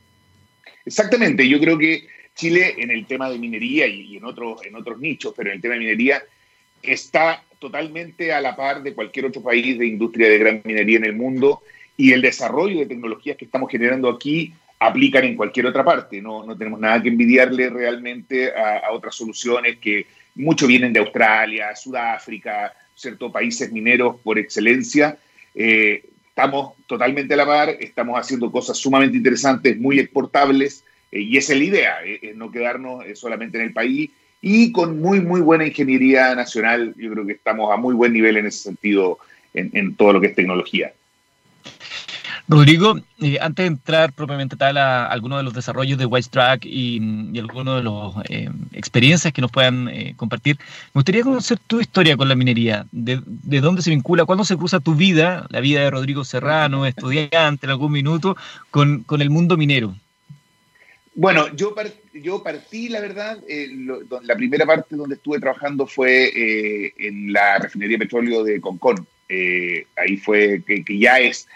Exactamente, 0.85 1.47
yo 1.47 1.59
creo 1.59 1.77
que 1.77 2.07
Chile 2.35 2.75
en 2.77 2.91
el 2.91 3.05
tema 3.05 3.29
de 3.29 3.39
minería 3.39 3.87
y, 3.87 4.17
en, 4.17 4.25
otros, 4.25 4.65
en 4.65 4.75
otros 4.75 4.99
nichos, 4.99 5.33
pero 5.35 5.49
en 5.49 5.55
el 5.55 5.61
tema 5.61 5.75
de 5.75 5.79
minería 5.79 6.23
está 6.83 7.43
totalmente 7.59 8.33
a 8.33 8.41
la 8.41 8.55
par 8.55 8.83
de 8.83 8.93
cualquier 8.93 9.25
otro 9.25 9.41
país 9.41 9.79
de 9.79 9.87
industria 9.87 10.29
de 10.29 10.37
gran 10.37 10.61
minería 10.63 10.97
en 10.97 11.05
el 11.05 11.15
mundo 11.15 11.61
y 11.97 12.11
el 12.11 12.21
desarrollo 12.21 12.79
de 12.79 12.85
tecnologías 12.85 13.37
que 13.37 13.45
estamos 13.45 13.71
generando 13.71 14.09
aquí 14.09 14.53
aplican 14.79 15.23
en 15.23 15.35
cualquier 15.35 15.65
otra 15.67 15.83
parte. 15.83 16.21
No, 16.21 16.45
tenemos 16.57 16.79
nada 16.79 17.01
que 17.01 17.09
envidiarle 17.09 17.69
realmente 17.69 18.51
a, 18.53 18.91
otras 18.91 19.15
soluciones 19.15 19.77
que 19.77 20.05
mucho 20.35 20.67
vienen 20.67 20.91
de 20.91 20.99
Australia, 20.99 21.75
Sudáfrica, 21.75 22.73
ciertos 22.93 23.31
países 23.31 23.71
mineros 23.71 24.17
por 24.21 24.37
excelencia. 24.37 25.17
Eh, 25.55 26.03
estamos 26.35 26.73
totalmente 26.85 27.33
a 27.33 27.37
la 27.37 27.45
par, 27.45 27.69
estamos 27.79 28.19
haciendo 28.19 28.51
cosas 28.51 28.77
sumamente 28.77 29.15
interesantes, 29.15 29.77
muy 29.79 29.99
exportables, 29.99 30.83
eh, 31.09 31.21
y 31.21 31.37
esa 31.37 31.53
es 31.53 31.59
la 31.59 31.65
idea, 31.65 31.95
eh, 32.03 32.33
no 32.35 32.51
quedarnos 32.51 33.05
eh, 33.05 33.15
solamente 33.15 33.57
en 33.57 33.63
el 33.63 33.71
país 33.71 34.11
y 34.41 34.73
con 34.73 34.99
muy, 34.99 35.21
muy 35.21 35.39
buena 35.39 35.65
ingeniería 35.65 36.35
nacional. 36.35 36.93
Yo 36.97 37.09
creo 37.13 37.25
que 37.25 37.31
estamos 37.31 37.71
a 37.71 37.77
muy 37.77 37.95
buen 37.95 38.11
nivel 38.11 38.35
en 38.35 38.47
ese 38.47 38.59
sentido 38.59 39.17
en 39.53 39.95
todo 39.95 40.11
lo 40.11 40.19
que 40.19 40.27
es 40.27 40.35
tecnología. 40.35 40.91
Rodrigo, 42.47 42.95
eh, 43.21 43.39
antes 43.41 43.63
de 43.63 43.67
entrar 43.67 44.13
propiamente 44.13 44.55
tal 44.55 44.77
a 44.77 45.07
algunos 45.07 45.39
de 45.39 45.43
los 45.43 45.53
desarrollos 45.53 45.97
de 45.97 46.05
Wisetrack 46.05 46.63
y, 46.65 46.99
y 47.33 47.39
algunos 47.39 47.77
de 47.77 47.83
las 47.83 48.25
eh, 48.29 48.49
experiencias 48.73 49.33
que 49.33 49.41
nos 49.41 49.51
puedan 49.51 49.87
eh, 49.89 50.13
compartir, 50.15 50.57
me 50.93 50.99
gustaría 50.99 51.23
conocer 51.23 51.57
tu 51.65 51.81
historia 51.81 52.15
con 52.15 52.29
la 52.29 52.35
minería, 52.35 52.85
de, 52.91 53.19
dónde 53.61 53.81
se 53.81 53.89
vincula, 53.89 54.25
cuándo 54.25 54.43
se 54.43 54.57
cruza 54.57 54.79
tu 54.79 54.93
vida, 54.93 55.47
la 55.49 55.59
vida 55.59 55.81
de 55.81 55.89
Rodrigo 55.89 56.23
Serrano, 56.23 56.85
estudiante 56.85 57.65
en 57.65 57.71
algún 57.71 57.91
minuto, 57.91 58.37
con, 58.69 59.05
el 59.09 59.29
mundo 59.31 59.57
minero. 59.57 59.95
Bueno, 61.15 61.47
yo, 61.55 61.73
yo 62.13 62.43
partí, 62.43 62.89
la 62.89 62.99
verdad, 62.99 63.39
la 64.21 64.35
primera 64.35 64.65
parte 64.67 64.95
donde 64.95 65.15
estuve 65.15 65.39
trabajando 65.39 65.87
fue 65.87 66.91
en 66.99 67.31
la 67.31 67.57
refinería 67.57 67.97
de 67.97 68.05
petróleo 68.05 68.43
de 68.43 68.59
Concón. 68.59 69.07
ahí 69.95 70.17
fue 70.17 70.61
que 70.65 70.99
ya 70.99 71.17
es 71.19 71.47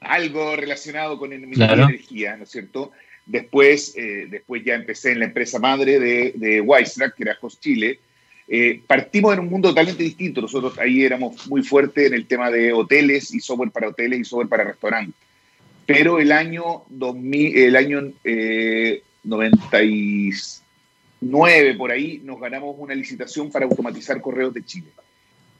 algo 0.00 0.56
relacionado 0.56 1.18
con 1.18 1.32
el 1.32 1.48
claro. 1.50 1.84
energía, 1.84 2.36
¿no 2.36 2.44
es 2.44 2.50
cierto? 2.50 2.92
Después, 3.26 3.94
eh, 3.96 4.26
después 4.30 4.64
ya 4.64 4.74
empecé 4.74 5.12
en 5.12 5.18
la 5.18 5.26
empresa 5.26 5.58
madre 5.58 6.00
de, 6.00 6.32
de 6.34 7.12
que 7.16 7.22
era 7.22 7.36
Host 7.40 7.62
Chile. 7.62 8.00
Eh, 8.50 8.80
partimos 8.86 9.34
en 9.34 9.40
un 9.40 9.50
mundo 9.50 9.68
totalmente 9.68 10.02
distinto. 10.02 10.40
Nosotros 10.40 10.78
ahí 10.78 11.04
éramos 11.04 11.46
muy 11.48 11.62
fuertes 11.62 12.06
en 12.06 12.14
el 12.14 12.26
tema 12.26 12.50
de 12.50 12.72
hoteles 12.72 13.34
y 13.34 13.40
software 13.40 13.70
para 13.70 13.88
hoteles 13.88 14.20
y 14.20 14.24
software 14.24 14.48
para 14.48 14.64
restaurantes. 14.64 15.14
Pero 15.84 16.18
el 16.18 16.32
año, 16.32 16.84
2000, 16.88 17.58
el 17.58 17.76
año 17.76 18.12
99 19.24 21.70
eh, 21.70 21.74
por 21.76 21.90
ahí 21.90 22.22
nos 22.24 22.40
ganamos 22.40 22.74
una 22.78 22.94
licitación 22.94 23.50
para 23.50 23.66
automatizar 23.66 24.22
correos 24.22 24.54
de 24.54 24.64
Chile. 24.64 24.88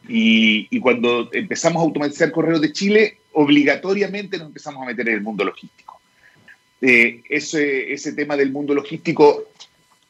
Y, 0.09 0.81
cuando 0.81 1.29
empezamos 1.33 1.81
a 1.81 1.85
automatizar 1.85 2.33
correos 2.33 2.61
de 2.61 2.73
Chile, 2.73 3.19
obligatoriamente 3.33 4.38
nos 4.38 4.49
empezamos 4.49 4.83
a 4.83 4.87
meter 4.87 5.09
en 5.09 5.15
el 5.15 5.21
mundo 5.21 5.45
logístico. 5.45 6.00
Eh, 6.81 7.23
ese, 7.29 7.93
ese 7.93 8.12
tema 8.15 8.37
del 8.37 8.50
mundo 8.50 8.75
logístico 8.75 9.45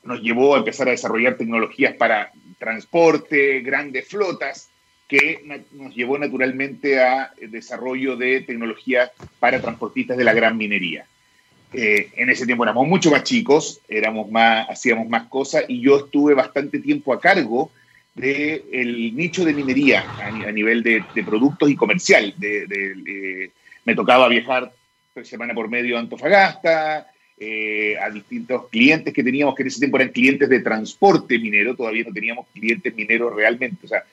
nos 0.04 0.20
llevó 0.22 0.54
a 0.54 0.58
empezar 0.58 0.88
a 0.88 0.92
desarrollar 0.92 1.36
tecnologías 1.36 1.94
para 1.94 2.30
transporte, 2.58 3.60
grandes 3.60 4.06
flotas, 4.06 4.68
que 5.08 5.42
nos 5.72 5.94
llevó 5.94 6.18
naturalmente 6.18 7.00
a 7.00 7.32
desarrollo 7.40 8.16
de 8.16 8.42
tecnologías 8.42 9.10
para 9.40 9.60
transportistas 9.60 10.18
de 10.18 10.24
la 10.24 10.34
gran 10.34 10.56
minería. 10.56 11.06
Eh, 11.72 12.10
en 12.16 12.30
ese 12.30 12.46
tiempo 12.46 12.64
éramos 12.64 12.86
mucho 12.86 13.10
más 13.10 13.24
chicos, 13.24 13.80
éramos 13.88 14.30
más, 14.30 14.68
hacíamos 14.70 15.08
más 15.08 15.28
cosas 15.28 15.64
y 15.68 15.80
yo 15.80 15.98
estuve 15.98 16.34
bastante 16.34 16.78
tiempo 16.78 17.12
a 17.12 17.20
cargo 17.20 17.70
del 18.18 19.14
nicho 19.14 19.44
de 19.44 19.54
minería 19.54 20.04
a, 20.20 20.52
nivel 20.52 20.82
de, 20.82 21.04
productos 21.24 21.70
y 21.70 21.76
comercial. 21.76 22.34
De, 22.36 23.50
me 23.84 23.94
tocaba 23.94 24.28
viajar 24.28 24.72
semana 25.24 25.54
por 25.54 25.68
medio 25.68 25.96
a 25.96 26.00
Antofagasta, 26.00 27.08
eh, 27.38 27.96
a 28.00 28.10
distintos 28.10 28.68
clientes 28.68 29.12
que 29.14 29.22
teníamos, 29.22 29.54
que 29.54 29.62
en 29.62 29.68
ese 29.68 29.78
tiempo 29.78 29.96
eran 29.96 30.10
clientes 30.10 30.48
de 30.48 30.60
transporte 30.60 31.38
minero, 31.38 31.74
todavía 31.74 32.04
no 32.06 32.12
teníamos 32.12 32.46
clientes 32.52 32.94
mineros 32.94 33.34
realmente, 33.34 33.86
o 33.86 33.88
sea, 33.88 34.04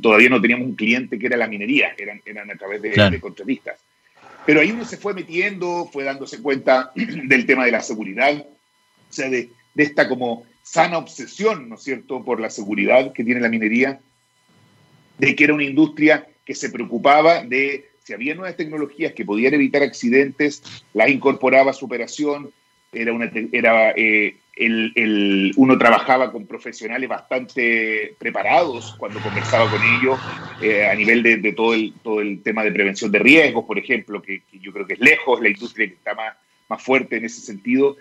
todavía 0.00 0.28
no 0.28 0.40
teníamos 0.40 0.66
un 0.66 0.74
cliente 0.74 1.18
que 1.18 1.26
era 1.26 1.36
la 1.36 1.48
minería, 1.48 1.94
eran, 1.96 2.20
eran 2.24 2.50
a 2.50 2.54
través 2.54 2.82
de, 2.82 3.20
contratistas. 3.20 3.80
Pero 4.46 4.60
ahí 4.60 4.72
uno 4.72 4.84
se 4.84 4.96
fue 4.96 5.14
metiendo, 5.14 5.88
fue 5.92 6.04
dándose 6.04 6.42
cuenta 6.42 6.92
del 6.94 7.46
tema 7.46 7.64
de 7.64 7.72
la 7.72 7.80
seguridad, 7.80 8.36
o 8.36 9.12
sea, 9.12 9.28
de, 9.28 9.48
de 9.74 9.82
esta 9.82 10.08
como 10.08 10.44
sana 10.64 10.98
obsesión, 10.98 11.68
¿no 11.68 11.76
es 11.76 11.82
cierto?, 11.82 12.24
por 12.24 12.40
la 12.40 12.50
seguridad 12.50 13.12
que 13.12 13.22
tiene 13.22 13.40
la 13.40 13.50
minería, 13.50 14.00
de 15.18 15.36
que 15.36 15.44
era 15.44 15.54
una 15.54 15.62
industria 15.62 16.26
que 16.44 16.54
se 16.54 16.70
preocupaba 16.70 17.44
de 17.44 17.90
si 18.02 18.12
había 18.12 18.34
nuevas 18.34 18.56
tecnologías 18.56 19.12
que 19.12 19.24
podían 19.24 19.54
evitar 19.54 19.82
accidentes, 19.82 20.62
las 20.92 21.08
incorporaba 21.08 21.70
a 21.70 21.74
su 21.74 21.84
operación, 21.84 22.50
era 22.92 23.12
una, 23.12 23.30
era, 23.52 23.92
eh, 23.92 24.36
el, 24.56 25.52
uno 25.56 25.78
trabajaba 25.78 26.32
con 26.32 26.46
profesionales 26.46 27.08
bastante 27.08 28.14
preparados 28.18 28.94
cuando 28.98 29.20
conversaba 29.20 29.70
con 29.70 29.80
ellos 29.82 30.18
eh, 30.62 30.86
a 30.86 30.94
nivel 30.94 31.22
de, 31.22 31.52
todo, 31.52 31.74
el, 31.74 31.92
todo 32.02 32.20
el 32.20 32.42
tema 32.42 32.62
de 32.62 32.72
prevención 32.72 33.10
de 33.10 33.18
riesgos, 33.18 33.64
por 33.64 33.78
ejemplo, 33.78 34.22
que, 34.22 34.42
yo 34.52 34.72
creo 34.72 34.86
que 34.86 34.94
es 34.94 35.00
lejos 35.00 35.40
la 35.40 35.48
industria 35.48 35.88
que 35.88 35.94
está 35.94 36.14
más, 36.14 36.34
más 36.68 36.82
fuerte 36.82 37.16
en 37.16 37.24
ese 37.24 37.40
sentido. 37.40 37.96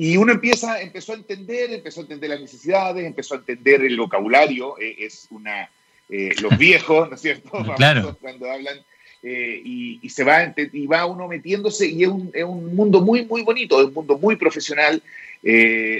Y 0.00 0.16
uno 0.16 0.30
empieza, 0.30 0.80
empezó 0.80 1.10
a 1.12 1.16
entender, 1.16 1.72
empezó 1.72 1.98
a 1.98 2.02
entender 2.04 2.30
las 2.30 2.40
necesidades, 2.40 3.04
empezó 3.04 3.34
a 3.34 3.38
entender 3.38 3.82
el 3.82 3.96
vocabulario, 3.96 4.78
eh, 4.78 4.94
es 4.96 5.26
una, 5.32 5.68
eh, 6.08 6.36
los 6.40 6.56
viejos, 6.58 7.08
¿no 7.08 7.16
es 7.16 7.20
cierto? 7.20 7.50
Claro. 7.76 8.16
Cuando 8.20 8.48
hablan, 8.48 8.78
eh, 9.24 9.60
y, 9.64 10.08
se 10.08 10.22
va, 10.22 10.54
y 10.72 10.86
va 10.86 11.04
uno 11.04 11.26
metiéndose, 11.26 11.88
y 11.88 12.04
es 12.04 12.08
un, 12.08 12.30
es 12.32 12.44
un 12.44 12.76
mundo 12.76 13.00
muy, 13.00 13.26
muy 13.26 13.42
bonito, 13.42 13.80
es 13.80 13.88
un 13.88 13.94
mundo 13.94 14.16
muy 14.16 14.36
profesional, 14.36 15.02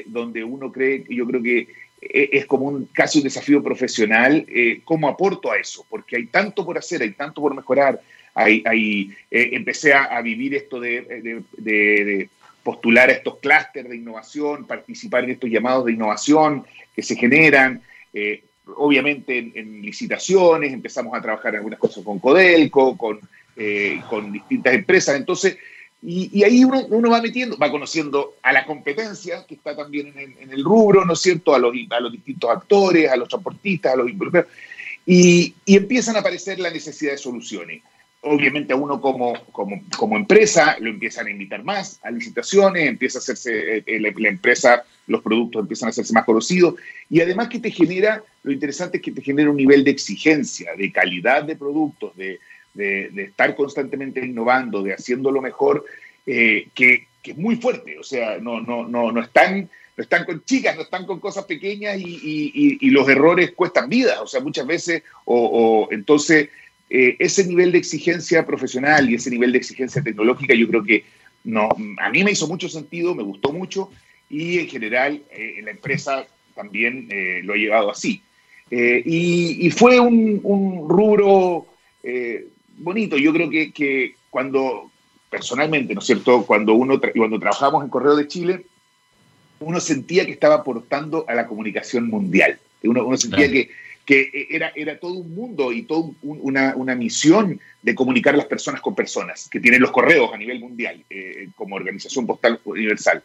donde 0.06 0.44
uno 0.44 0.70
cree, 0.70 1.04
yo 1.08 1.26
creo 1.26 1.42
que 1.42 1.66
es 2.00 2.46
como 2.46 2.66
un, 2.66 2.88
casi 2.92 3.18
un 3.18 3.24
desafío 3.24 3.64
profesional, 3.64 4.46
¿cómo 4.84 5.08
aporto 5.08 5.50
a 5.50 5.58
eso? 5.58 5.84
Porque 5.90 6.14
hay 6.14 6.26
tanto 6.26 6.64
por 6.64 6.78
hacer, 6.78 7.02
hay 7.02 7.14
tanto 7.14 7.40
por 7.40 7.52
mejorar, 7.52 8.00
hay, 8.32 8.62
hay 8.64 9.12
empecé 9.30 9.92
a, 9.92 10.20
vivir 10.22 10.54
esto 10.54 10.78
de, 10.78 11.42
de 11.56 12.28
postular 12.68 13.08
a 13.08 13.12
estos 13.12 13.38
clústeres 13.38 13.88
de 13.88 13.96
innovación, 13.96 14.66
participar 14.66 15.24
en 15.24 15.30
estos 15.30 15.48
llamados 15.48 15.86
de 15.86 15.92
innovación 15.92 16.66
que 16.94 17.02
se 17.02 17.16
generan. 17.16 17.80
Eh, 18.12 18.44
obviamente 18.76 19.38
en, 19.38 19.80
licitaciones, 19.80 20.70
empezamos 20.70 21.16
a 21.16 21.22
trabajar 21.22 21.54
en 21.54 21.60
algunas 21.60 21.78
cosas 21.78 22.04
con 22.04 22.18
Codelco, 22.18 22.94
con, 22.98 23.20
eh, 23.56 24.02
distintas 24.30 24.74
empresas. 24.74 25.16
Entonces, 25.16 25.56
y, 26.02 26.44
ahí 26.44 26.62
uno, 26.62 27.08
va 27.08 27.22
metiendo, 27.22 27.56
va 27.56 27.70
conociendo 27.70 28.34
a 28.42 28.52
la 28.52 28.66
competencia 28.66 29.46
que 29.48 29.54
está 29.54 29.74
también 29.74 30.12
en, 30.18 30.50
el 30.50 30.62
rubro, 30.62 31.06
¿no 31.06 31.14
es 31.14 31.20
cierto? 31.22 31.54
A 31.54 31.58
los, 31.58 31.72
a 31.88 32.00
los 32.00 32.12
distintos 32.12 32.50
actores, 32.50 33.10
a 33.10 33.16
los 33.16 33.30
transportistas, 33.30 33.94
a 33.94 33.96
los 33.96 34.10
involucrados. 34.10 34.50
Y, 35.06 35.54
y 35.64 35.74
empiezan 35.74 36.16
a 36.16 36.18
aparecer 36.18 36.58
la 36.60 36.70
necesidad 36.70 37.12
de 37.12 37.18
soluciones 37.18 37.80
obviamente 38.22 38.72
a 38.72 38.76
uno 38.76 39.00
como, 39.00 39.34
como, 39.52 40.16
empresa 40.16 40.76
lo 40.80 40.90
empiezan 40.90 41.26
a 41.26 41.30
invitar 41.30 41.62
más 41.62 42.00
a 42.02 42.10
licitaciones, 42.10 42.88
empieza 42.88 43.18
a 43.18 43.20
hacerse, 43.20 43.84
eh, 43.86 44.00
la, 44.00 44.28
empresa, 44.28 44.84
los 45.06 45.22
productos 45.22 45.62
empiezan 45.62 45.88
a 45.88 45.90
hacerse 45.90 46.12
más 46.12 46.24
conocidos. 46.24 46.74
Y 47.08 47.20
además 47.20 47.48
que 47.48 47.60
te 47.60 47.70
genera, 47.70 48.22
lo 48.42 48.52
interesante 48.52 48.96
es 48.96 49.02
que 49.02 49.12
te 49.12 49.22
genera 49.22 49.50
un 49.50 49.56
nivel 49.56 49.84
de 49.84 49.92
exigencia, 49.92 50.72
de 50.76 50.90
calidad 50.90 51.44
de 51.44 51.56
productos, 51.56 52.16
de, 52.16 52.40
estar 52.76 53.56
constantemente 53.56 54.24
innovando, 54.24 54.82
de 54.82 54.94
haciéndolo 54.94 55.40
mejor, 55.40 55.84
eh, 56.26 56.68
que, 56.74 57.06
es 57.24 57.36
muy 57.36 57.56
fuerte, 57.56 57.98
o 57.98 58.02
sea, 58.02 58.38
no, 58.38 58.60
no, 58.60 58.86
no, 58.88 59.12
no 59.12 59.20
están... 59.22 59.70
No 59.96 60.02
están 60.02 60.24
con 60.24 60.44
chicas, 60.44 60.76
no 60.76 60.82
están 60.82 61.06
con 61.06 61.18
cosas 61.18 61.44
pequeñas 61.44 61.98
y, 61.98 62.88
los 62.90 63.08
errores 63.08 63.50
cuestan 63.50 63.88
vida, 63.88 64.22
o 64.22 64.28
sea, 64.28 64.40
muchas 64.40 64.64
veces, 64.64 65.02
o 65.24 65.88
entonces 65.90 66.50
eh, 66.90 67.16
ese 67.18 67.46
nivel 67.46 67.72
de 67.72 67.78
exigencia 67.78 68.46
profesional 68.46 69.10
y 69.10 69.14
ese 69.14 69.30
nivel 69.30 69.52
de 69.52 69.58
exigencia 69.58 70.02
tecnológica 70.02 70.54
yo 70.54 70.66
creo 70.68 70.82
que 70.82 71.04
no, 71.44 71.68
a 71.98 72.10
mí 72.10 72.24
me 72.24 72.30
hizo 72.30 72.48
mucho 72.48 72.68
sentido, 72.68 73.14
me 73.14 73.22
gustó 73.22 73.52
mucho 73.52 73.90
y 74.30 74.58
en 74.58 74.68
general 74.68 75.22
eh, 75.30 75.60
la 75.62 75.70
empresa 75.70 76.26
también 76.54 77.08
eh, 77.10 77.40
lo 77.44 77.52
ha 77.52 77.56
llevado 77.56 77.90
así. 77.90 78.22
Y, 78.70 79.70
fue 79.70 79.98
un, 79.98 80.42
rubro 80.86 81.66
bonito. 82.76 83.16
Yo 83.16 83.32
creo 83.32 83.48
que, 83.48 83.72
que, 83.72 84.14
cuando, 84.28 84.90
personalmente, 85.30 85.94
¿no 85.94 86.00
es 86.00 86.06
cierto?, 86.06 86.44
cuando, 86.44 86.74
uno 86.74 87.00
cuando 87.16 87.38
trabajamos 87.38 87.82
en 87.82 87.88
Correo 87.88 88.14
de 88.14 88.28
Chile, 88.28 88.66
uno 89.60 89.80
sentía 89.80 90.26
que 90.26 90.32
estaba 90.32 90.56
aportando 90.56 91.24
a 91.28 91.34
la 91.34 91.46
comunicación 91.46 92.10
mundial. 92.10 92.58
Uno, 92.82 93.06
uno 93.06 93.16
sentía 93.16 93.50
que 93.50 93.70
que 94.08 94.46
era, 94.48 94.72
era 94.74 94.98
todo 94.98 95.12
un 95.12 95.34
mundo 95.34 95.70
y 95.70 95.82
toda 95.82 96.12
una, 96.22 96.74
una, 96.76 96.94
misión 96.94 97.60
de 97.82 97.94
comunicar 97.94 98.32
a 98.32 98.38
las 98.38 98.46
personas 98.46 98.80
con 98.80 98.94
personas, 98.94 99.50
que 99.50 99.60
tienen 99.60 99.82
los 99.82 99.90
correos 99.90 100.32
a 100.32 100.38
nivel 100.38 100.60
mundial, 100.60 101.04
eh, 101.10 101.50
como 101.54 101.76
organización 101.76 102.26
postal 102.26 102.58
universal. 102.64 103.22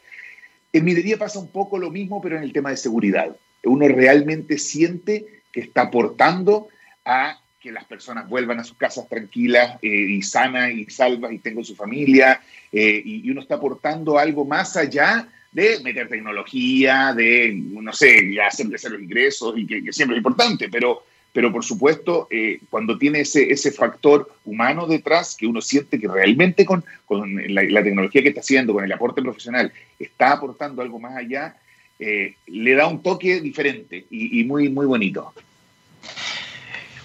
En 0.73 0.83
minería 0.83 1.17
pasa 1.17 1.39
un 1.39 1.47
poco 1.47 1.77
lo 1.77 1.89
mismo, 1.89 2.21
pero 2.21 2.35
en 2.35 2.43
el 2.43 2.51
tema 2.51 2.69
de 2.69 2.75
seguridad. 2.75 3.33
Uno 3.63 3.87
realmente 3.87 4.57
siente 4.57 5.41
que 5.53 5.61
está 5.61 5.83
aportando 5.83 6.67
a 7.05 7.39
que 7.61 7.71
las 7.71 7.85
personas 7.85 8.27
vuelvan 8.27 8.59
a 8.59 8.65
sus 8.65 8.75
casas 8.75 9.07
tranquilas 9.07 9.79
eh, 9.81 9.87
y 9.87 10.21
sanas 10.21 10.69
y 10.73 10.83
salvas 10.89 11.31
y 11.31 11.39
tengan 11.39 11.63
su 11.63 11.77
familia, 11.77 12.41
eh, 12.73 13.01
y 13.05 13.29
uno 13.31 13.39
está 13.39 13.55
aportando 13.55 14.19
algo 14.19 14.43
más 14.43 14.75
allá 14.75 15.29
de 15.53 15.79
meter 15.83 16.10
tecnología, 16.10 17.13
de, 17.15 17.53
no 17.53 17.93
sé, 17.93 18.38
hacer 18.41 18.67
crecer 18.67 18.91
los 18.91 19.01
ingresos, 19.01 19.53
y 19.57 19.65
que, 19.65 19.93
siempre 19.93 20.17
es 20.17 20.19
importante, 20.19 20.67
pero, 20.69 21.03
pero 21.31 21.51
por 21.51 21.63
supuesto, 21.63 22.27
eh, 22.31 22.60
cuando 22.69 22.98
tiene 22.98 23.22
ese, 23.22 23.51
ese 23.51 23.72
factor 23.72 24.36
humano 24.45 24.88
detrás, 24.88 25.36
que 25.38 25.45
uno 25.45 25.62
siente 25.62 26.00
que 26.00 26.07
realmente 26.07 26.65
con, 26.65 26.83
con 27.05 27.39
la, 27.53 27.83
tecnología 27.83 28.24
que 28.24 28.29
está 28.29 28.41
haciendo, 28.41 28.74
con 28.74 28.83
el 28.83 28.91
aporte 28.91 29.22
profesional, 29.22 29.72
está 30.00 30.33
aportando 30.33 30.81
algo 30.81 31.00
más 31.00 31.15
allá, 31.15 31.55
eh, 32.00 32.36
le 32.48 32.74
da 32.74 32.88
un 32.88 33.03
toque 33.03 33.39
diferente 33.39 34.05
y, 34.10 34.41
y 34.41 34.43
muy, 34.43 34.69
muy 34.69 34.88
bonito. 34.88 35.33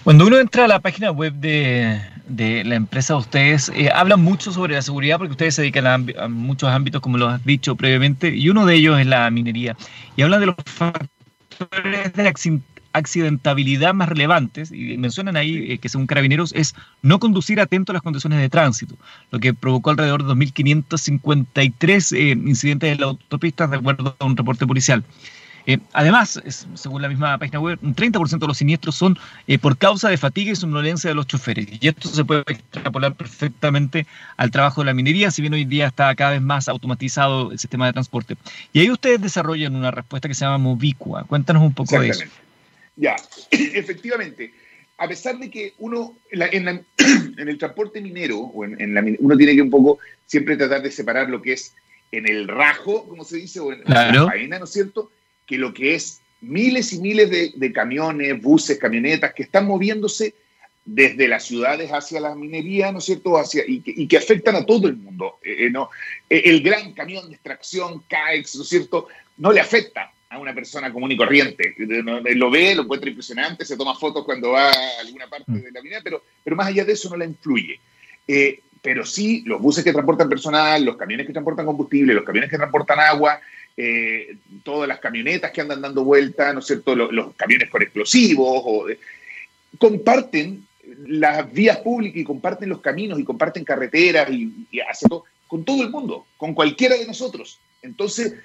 Cuando 0.03 0.25
uno 0.25 0.39
entra 0.39 0.65
a 0.65 0.67
la 0.67 0.79
página 0.79 1.11
web 1.11 1.33
de, 1.33 2.01
la 2.29 2.75
empresa 2.75 3.13
de 3.13 3.19
ustedes, 3.19 3.71
eh, 3.75 3.89
hablan 3.93 4.21
mucho 4.21 4.51
sobre 4.51 4.75
la 4.75 4.81
seguridad 4.81 5.17
porque 5.17 5.31
ustedes 5.31 5.55
se 5.55 5.61
dedican 5.61 5.87
a, 5.87 6.27
muchos 6.27 6.69
ámbitos, 6.69 7.01
como 7.01 7.17
lo 7.17 7.27
has 7.27 7.43
dicho 7.43 7.75
previamente, 7.75 8.35
y 8.35 8.49
uno 8.49 8.65
de 8.65 8.75
ellos 8.75 8.99
es 8.99 9.07
la 9.07 9.29
minería. 9.31 9.75
Y 10.15 10.21
hablan 10.21 10.39
de 10.39 10.45
los 10.47 10.55
factores 10.65 12.13
de 12.13 12.33
accidentabilidad 12.93 13.93
más 13.93 14.09
relevantes, 14.09 14.71
y 14.71 14.97
mencionan 14.97 15.37
ahí 15.37 15.71
eh, 15.71 15.77
que 15.79 15.89
según 15.89 16.07
Carabineros 16.07 16.53
es 16.53 16.75
no 17.01 17.19
conducir 17.19 17.59
atento 17.59 17.91
a 17.91 17.93
las 17.93 18.03
condiciones 18.03 18.39
de 18.39 18.49
tránsito, 18.49 18.95
lo 19.31 19.39
que 19.39 19.53
provocó 19.53 19.89
alrededor 19.89 20.23
de 20.23 20.33
2.553 20.33 22.17
eh, 22.17 22.31
incidentes 22.31 22.91
en 22.93 23.01
la 23.01 23.07
autopista, 23.07 23.67
de 23.67 23.77
acuerdo 23.77 24.15
a 24.19 24.25
un 24.25 24.37
reporte 24.37 24.67
policial. 24.67 25.03
Eh, 25.69 25.77
además, 25.93 26.41
según 26.73 27.03
la 27.03 27.09
misma 27.09 27.37
página 27.37 27.59
web, 27.59 27.77
un 27.83 27.95
30% 27.95 28.39
de 28.39 28.47
los 28.47 28.57
siniestros 28.57 28.95
son 28.95 29.19
eh, 29.45 29.59
por 29.59 29.77
causa 29.77 30.09
de 30.09 30.17
fatiga 30.17 30.51
y 30.51 30.55
somnolencia 30.55 31.11
de 31.11 31.15
los 31.15 31.27
choferes. 31.27 31.67
Y 31.79 31.87
esto 31.87 32.09
se 32.09 32.25
puede 32.25 32.41
extrapolar 32.47 33.13
perfectamente 33.13 34.07
al 34.35 34.49
trabajo 34.49 34.81
de 34.81 34.85
la 34.85 34.95
minería, 34.95 35.29
si 35.29 35.43
bien 35.43 35.53
hoy 35.53 35.65
día 35.65 35.85
está 35.85 36.15
cada 36.15 36.31
vez 36.31 36.41
más 36.41 36.67
automatizado 36.69 37.51
el 37.51 37.59
sistema 37.59 37.85
de 37.85 37.93
transporte. 37.93 38.35
Y 38.73 38.79
ahí 38.79 38.89
ustedes 38.89 39.21
desarrollan 39.21 39.75
una 39.75 39.91
respuesta 39.91 40.27
que 40.27 40.33
se 40.33 40.43
llama 40.43 40.57
Movicua. 40.57 41.25
Cuéntanos 41.25 41.61
un 41.61 41.75
poco 41.75 42.01
de 42.01 42.09
eso. 42.09 42.23
Ya, 42.95 43.15
efectivamente. 43.51 44.51
A 44.97 45.07
pesar 45.07 45.37
de 45.37 45.51
que 45.51 45.75
uno, 45.77 46.15
en, 46.31 46.83
el 47.37 47.57
transporte 47.59 48.01
minero, 48.01 48.39
o 48.39 48.65
en, 48.65 48.95
la, 48.95 49.05
uno 49.19 49.37
tiene 49.37 49.53
que 49.53 49.61
un 49.61 49.69
poco 49.69 49.99
siempre 50.25 50.57
tratar 50.57 50.81
de 50.81 50.89
separar 50.89 51.29
lo 51.29 51.43
que 51.43 51.53
es 51.53 51.75
en 52.11 52.27
el 52.27 52.47
rajo, 52.47 53.07
como 53.07 53.23
se 53.23 53.37
dice, 53.37 53.59
o 53.59 53.71
en, 53.71 53.83
la 53.85 54.25
faena, 54.25 54.57
¿no 54.57 54.65
es 54.65 54.71
cierto? 54.71 55.11
Que 55.49 55.57
lo 55.57 55.73
que 55.73 55.95
es 55.95 56.21
miles 56.41 56.93
y 56.93 56.99
miles 57.01 57.31
de, 57.31 57.73
camiones, 57.73 58.39
buses, 58.39 58.77
camionetas 58.77 59.33
que 59.33 59.41
están 59.41 59.65
moviéndose 59.65 60.35
desde 60.85 61.27
las 61.27 61.43
ciudades 61.43 61.89
hacia 61.89 62.21
la 62.21 62.35
minería, 62.35 62.91
¿no 62.91 62.99
es 62.99 63.05
cierto? 63.05 63.35
Hacia, 63.35 63.63
y, 63.67 64.07
que, 64.07 64.17
afectan 64.17 64.55
a 64.55 64.65
todo 64.65 64.87
el 64.87 64.95
mundo. 64.95 65.39
Eh, 65.43 65.65
eh, 65.65 65.69
¿no? 65.71 65.89
Eh, 66.29 66.43
el 66.45 66.61
gran 66.61 66.93
camión 66.93 67.27
de 67.27 67.33
extracción, 67.33 68.03
CAEX, 68.07 68.57
¿no 68.57 68.61
es 68.61 68.69
cierto? 68.69 69.07
No 69.37 69.51
le 69.51 69.59
afecta 69.59 70.11
a 70.29 70.37
una 70.37 70.53
persona 70.53 70.93
común 70.93 71.11
y 71.11 71.17
corriente. 71.17 71.73
Lo 71.79 72.51
ve, 72.51 72.75
lo 72.75 72.83
encuentra 72.83 73.09
impresionante, 73.09 73.65
se 73.65 73.75
toma 73.75 73.95
fotos 73.95 74.23
cuando 74.23 74.51
va 74.51 74.69
a 74.69 74.99
alguna 74.99 75.27
parte 75.27 75.51
mm. 75.51 75.61
de 75.61 75.71
la 75.71 75.81
minera, 75.81 76.01
pero, 76.03 76.23
pero 76.43 76.55
más 76.55 76.67
allá 76.67 76.85
de 76.85 76.93
eso 76.93 77.09
no 77.09 77.17
la 77.17 77.25
influye. 77.25 77.79
pero 78.83 79.03
sí, 79.03 79.41
los 79.47 79.59
buses 79.59 79.83
que 79.83 79.93
transportan 79.93 80.29
personal, 80.29 80.85
los 80.85 80.95
camiones 80.95 81.25
que 81.25 81.33
transportan 81.33 81.65
combustible, 81.65 82.13
los 82.13 82.23
camiones 82.23 82.51
que 82.51 82.57
transportan 82.57 82.99
agua, 82.99 83.41
eh, 83.77 84.35
todas 84.63 84.87
las 84.87 84.99
camionetas 84.99 85.51
que 85.51 85.61
andan 85.61 85.81
dando 85.81 86.03
vuelta, 86.03 86.51
¿no 86.53 86.59
es 86.59 86.65
cierto?, 86.65 86.95
los, 86.95 87.35
camiones 87.35 87.69
con 87.69 87.81
explosivos, 87.81 88.61
o, 88.65 88.87
comparten 89.77 90.65
las 91.07 91.51
vías 91.51 91.77
públicas 91.77 92.19
y 92.19 92.23
comparten 92.23 92.69
los 92.69 92.81
caminos 92.81 93.19
y 93.19 93.23
comparten 93.23 93.63
carreteras 93.63 94.29
y, 94.31 94.67
hace 94.89 95.07
todo, 95.07 95.25
con 95.47 95.63
todo 95.63 95.83
el 95.83 95.89
mundo, 95.89 96.25
con 96.37 96.53
cualquiera 96.53 96.95
de 96.95 97.05
nosotros. 97.05 97.59
Entonces, 97.81 98.35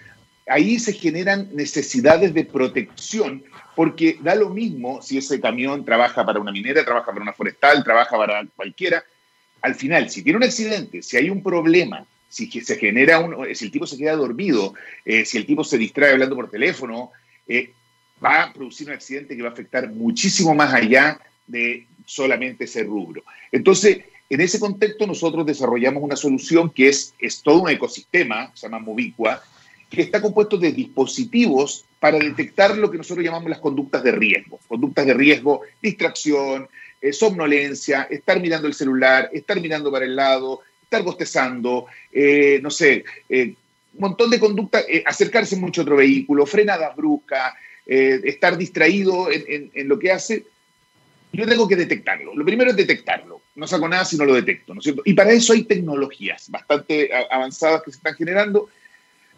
ahí 0.47 0.79
se 0.79 0.93
generan 0.93 1.49
necesidades 1.53 2.35
de 2.35 2.45
protección, 2.45 3.43
porque 3.75 4.19
da 4.21 4.35
lo 4.35 4.51
mismo 4.51 5.03
si 5.03 5.19
ese 5.19 5.41
camión 5.41 5.85
trabaja 5.85 6.25
para 6.25 6.39
una 6.39 6.53
minera, 6.53 6.85
trabaja 6.85 7.07
para 7.07 7.23
una 7.23 7.33
forestal, 7.33 7.83
trabaja 7.83 8.17
para 8.17 8.47
cualquiera. 8.55 9.03
Al 9.63 9.75
final, 9.75 10.11
si 10.11 10.23
tiene 10.23 10.37
un 10.37 10.45
accidente, 10.45 11.03
si 11.03 11.17
hay 11.17 11.31
un 11.31 11.43
problema, 11.43 12.07
si 12.35 12.51
se 12.51 12.77
genera 12.77 13.21
un, 13.21 13.55
si 13.55 13.65
el 13.65 13.71
tipo 13.71 13.87
se 13.87 13.97
queda 13.97 14.17
dormido, 14.17 14.75
eh, 15.05 15.25
si 15.25 15.39
el 15.39 15.47
tipo 15.47 15.63
se 15.63 15.79
distrae 15.79 16.13
hablando 16.13 16.35
por 16.35 16.51
teléfono, 16.51 17.13
eh, 17.47 17.71
va 18.23 18.43
a 18.43 18.53
producir 18.53 18.89
un 18.89 18.95
accidente 18.95 19.37
que 19.37 19.43
va 19.43 19.51
a 19.51 19.53
afectar 19.53 19.89
muchísimo 19.91 20.55
más 20.55 20.75
allá 20.75 21.21
de 21.47 21.87
solamente 22.05 22.65
ese 22.65 22.83
rubro. 22.83 23.23
Entonces, 23.53 23.99
en 24.29 24.41
ese 24.41 24.59
contexto 24.59 25.07
nosotros 25.07 25.47
desarrollamos 25.47 26.03
una 26.03 26.17
solución 26.17 26.71
que 26.71 26.89
es, 26.89 27.15
es 27.21 27.41
todo 27.41 27.63
un 27.63 27.71
ecosistema, 27.71 28.51
se 28.55 28.67
llama 28.67 28.81
Movicua, 28.81 29.41
que 29.89 30.03
está 30.03 30.21
compuesto 30.21 30.57
de 30.57 30.73
dispositivos 30.73 31.85
para 32.01 32.19
detectar 32.19 32.77
lo 32.77 32.91
que 32.91 32.99
nosotros 32.99 33.25
llamamos 33.25 33.49
las 33.49 33.61
conductas 33.61 34.03
de 34.03 34.11
riesgo. 34.11 34.59
Conductas 34.67 35.07
de 35.07 35.15
riesgo, 35.15 35.61
distracción, 35.81 36.69
eh, 37.01 37.13
somnolencia, 37.13 38.09
estar 38.11 38.41
mirando 38.41 38.67
el 38.67 38.75
celular, 38.75 39.31
estar 39.33 39.61
mirando 39.61 39.93
para 39.93 40.05
el 40.05 40.17
lado, 40.17 40.63
estar 40.95 41.03
bostezando, 41.03 41.87
eh, 42.13 42.61
no 42.63 42.71
sé, 42.71 43.05
eh, 43.29 43.55
un 43.95 44.01
montón 44.01 44.31
de 44.31 44.39
conductas, 44.39 44.85
eh, 44.89 45.03
acercarse 45.05 45.57
mucho 45.57 45.81
a 45.81 45.85
otro 45.85 45.97
vehículo, 45.97 46.47
frenadas 46.47 46.95
bruscas, 46.97 47.55
estar 47.87 48.57
distraído 48.57 49.29
en, 49.31 49.89
lo 49.89 49.99
que 49.99 50.11
hace, 50.11 50.45
yo 51.33 51.47
tengo 51.47 51.69
que 51.69 51.77
detectarlo. 51.77 52.35
Lo 52.35 52.43
primero 52.43 52.71
es 52.71 52.77
detectarlo. 52.77 53.43
No 53.57 53.67
saco 53.67 53.87
nada 53.87 54.07
si 54.07 54.17
no 54.17 54.25
lo 54.25 54.33
detecto, 54.33 54.73
¿no 54.73 54.81
es 54.81 54.85
cierto? 54.85 55.03
Y 55.05 55.13
para 55.13 55.33
eso 55.33 55.53
hay 55.53 55.65
tecnologías 55.65 56.49
bastante 56.49 57.11
avanzadas 57.31 57.83
que 57.83 57.91
se 57.91 57.99
están 57.99 58.15
generando, 58.15 58.71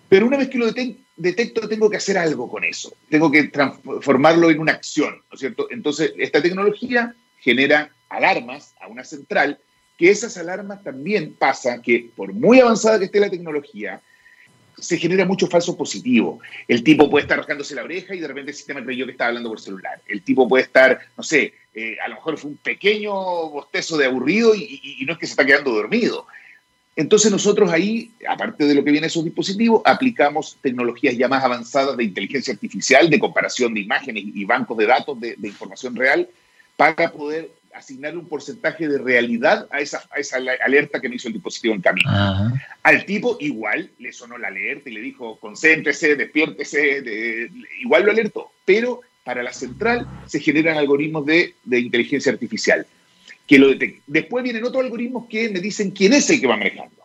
pero 0.08 0.26
una 0.26 0.36
vez 0.36 0.48
que 0.48 0.58
lo 0.58 0.72
detecto, 1.16 1.68
tengo 1.68 1.90
que 1.90 1.96
hacer 1.96 2.16
algo 2.18 2.48
con 2.48 2.62
eso. 2.62 2.94
Tengo 3.10 3.32
que 3.32 3.48
transformarlo 3.48 4.48
en 4.48 4.60
una 4.60 4.72
acción, 4.72 5.16
¿no 5.28 5.34
es 5.34 5.40
cierto? 5.40 5.66
Entonces, 5.72 6.12
esta 6.16 6.40
tecnología 6.40 7.16
genera 7.40 7.90
alarmas 8.08 8.74
a 8.80 8.86
una 8.86 9.02
central 9.02 9.58
que 9.96 10.10
esas 10.10 10.36
alarmas 10.36 10.82
también 10.82 11.34
pasa 11.34 11.80
que 11.80 12.10
por 12.14 12.32
muy 12.32 12.60
avanzada 12.60 12.98
que 12.98 13.06
esté 13.06 13.20
la 13.20 13.30
tecnología, 13.30 14.00
se 14.78 14.98
genera 14.98 15.24
mucho 15.24 15.46
falso 15.46 15.76
positivo. 15.76 16.40
El 16.68 16.82
tipo 16.82 17.08
puede 17.08 17.22
estar 17.22 17.38
rascándose 17.38 17.74
la 17.74 17.84
oreja 17.84 18.14
y 18.14 18.20
de 18.20 18.28
repente 18.28 18.50
el 18.50 18.56
sistema 18.56 18.84
creyó 18.84 19.06
que 19.06 19.12
estaba 19.12 19.28
hablando 19.28 19.48
por 19.48 19.60
celular. 19.60 20.02
El 20.06 20.22
tipo 20.22 20.46
puede 20.46 20.64
estar, 20.64 21.00
no 21.16 21.22
sé, 21.22 21.54
eh, 21.74 21.96
a 22.04 22.08
lo 22.08 22.16
mejor 22.16 22.36
fue 22.36 22.50
un 22.50 22.56
pequeño 22.58 23.12
bostezo 23.12 23.96
de 23.96 24.06
aburrido 24.06 24.54
y, 24.54 25.02
no 25.06 25.14
es 25.14 25.18
que 25.18 25.26
se 25.26 25.32
está 25.32 25.46
quedando 25.46 25.72
dormido. 25.72 26.26
Entonces 26.94 27.30
nosotros 27.30 27.70
ahí, 27.70 28.10
aparte 28.28 28.64
de 28.64 28.74
lo 28.74 28.84
que 28.84 28.90
viene 28.90 29.06
esos 29.06 29.24
dispositivos, 29.24 29.82
aplicamos 29.84 30.58
tecnologías 30.62 31.16
ya 31.16 31.28
más 31.28 31.44
avanzadas 31.44 31.96
de 31.96 32.04
inteligencia 32.04 32.54
artificial, 32.54 33.10
de 33.10 33.18
comparación 33.18 33.74
de 33.74 33.80
imágenes 33.80 34.24
y 34.26 34.44
bancos 34.44 34.76
de 34.78 34.86
datos 34.86 35.20
de 35.20 35.36
información 35.42 35.94
real, 35.94 36.28
para 36.76 37.10
poder 37.12 37.50
asignarle 37.76 38.18
un 38.18 38.28
porcentaje 38.28 38.88
de 38.88 38.98
realidad 38.98 39.68
a 39.70 39.80
esa, 39.80 40.08
esa 40.16 40.38
alerta 40.64 41.00
que 41.00 41.08
me 41.08 41.16
hizo 41.16 41.28
el 41.28 41.34
dispositivo 41.34 41.74
en 41.74 41.80
camino. 41.80 42.10
Al 42.82 43.04
tipo 43.04 43.36
igual 43.40 43.90
le 43.98 44.12
sonó 44.12 44.38
la 44.38 44.48
alerta 44.48 44.90
y 44.90 44.94
le 44.94 45.00
dijo, 45.00 45.38
concéntrese, 45.38 46.16
despiértese, 46.16 47.50
igual 47.80 48.04
lo 48.04 48.12
alertó, 48.12 48.52
pero 48.64 49.00
para 49.24 49.42
la 49.42 49.52
central 49.52 50.06
se 50.26 50.40
generan 50.40 50.76
algoritmos 50.78 51.26
de, 51.26 51.54
de 51.64 51.80
inteligencia 51.80 52.32
artificial 52.32 52.86
que 53.46 53.58
lo. 53.58 53.68
Después 54.06 54.44
vienen 54.44 54.64
otros 54.64 54.84
algoritmos 54.84 55.26
que 55.28 55.48
me 55.48 55.60
dicen 55.60 55.90
quién 55.90 56.12
es 56.12 56.28
el 56.30 56.40
que 56.40 56.46
va 56.46 56.56
manejando, 56.56 56.96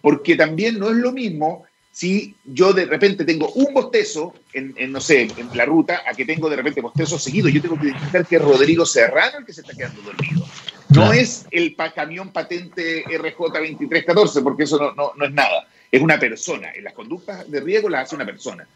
porque 0.00 0.36
también 0.36 0.78
no 0.78 0.90
es 0.90 0.96
lo 0.96 1.12
mismo 1.12 1.66
si 1.96 2.36
yo 2.44 2.74
de 2.74 2.84
repente 2.84 3.24
tengo 3.24 3.50
un 3.52 3.72
bostezo 3.72 4.34
en, 4.52 4.74
no 4.92 5.00
sé, 5.00 5.30
en 5.34 5.48
la 5.54 5.64
ruta, 5.64 6.02
a 6.06 6.12
que 6.12 6.26
tengo 6.26 6.50
de 6.50 6.56
repente 6.56 6.82
bostezos 6.82 7.22
seguidos, 7.22 7.50
yo 7.50 7.62
tengo 7.62 7.80
que 7.80 7.86
identificar 7.86 8.26
que 8.26 8.36
es 8.36 8.42
Rodrigo 8.42 8.84
Serrano 8.84 9.38
el 9.38 9.46
que 9.46 9.54
se 9.54 9.62
está 9.62 9.72
quedando 9.72 10.02
dormido. 10.02 10.46
No 10.90 11.10
es 11.14 11.46
el 11.50 11.74
camión 11.94 12.32
patente 12.32 13.02
RJ2314, 13.06 14.42
porque 14.42 14.64
eso 14.64 14.78
no, 14.78 14.92
no, 14.92 15.12
no, 15.16 15.24
es 15.24 15.32
nada. 15.32 15.68
Es 15.90 16.02
una 16.02 16.18
persona. 16.18 16.70
En 16.74 16.84
las 16.84 16.92
conductas 16.92 17.50
de 17.50 17.60
riesgo 17.60 17.88
las 17.88 18.02
hace 18.02 18.16
una 18.16 18.26
persona. 18.26 18.68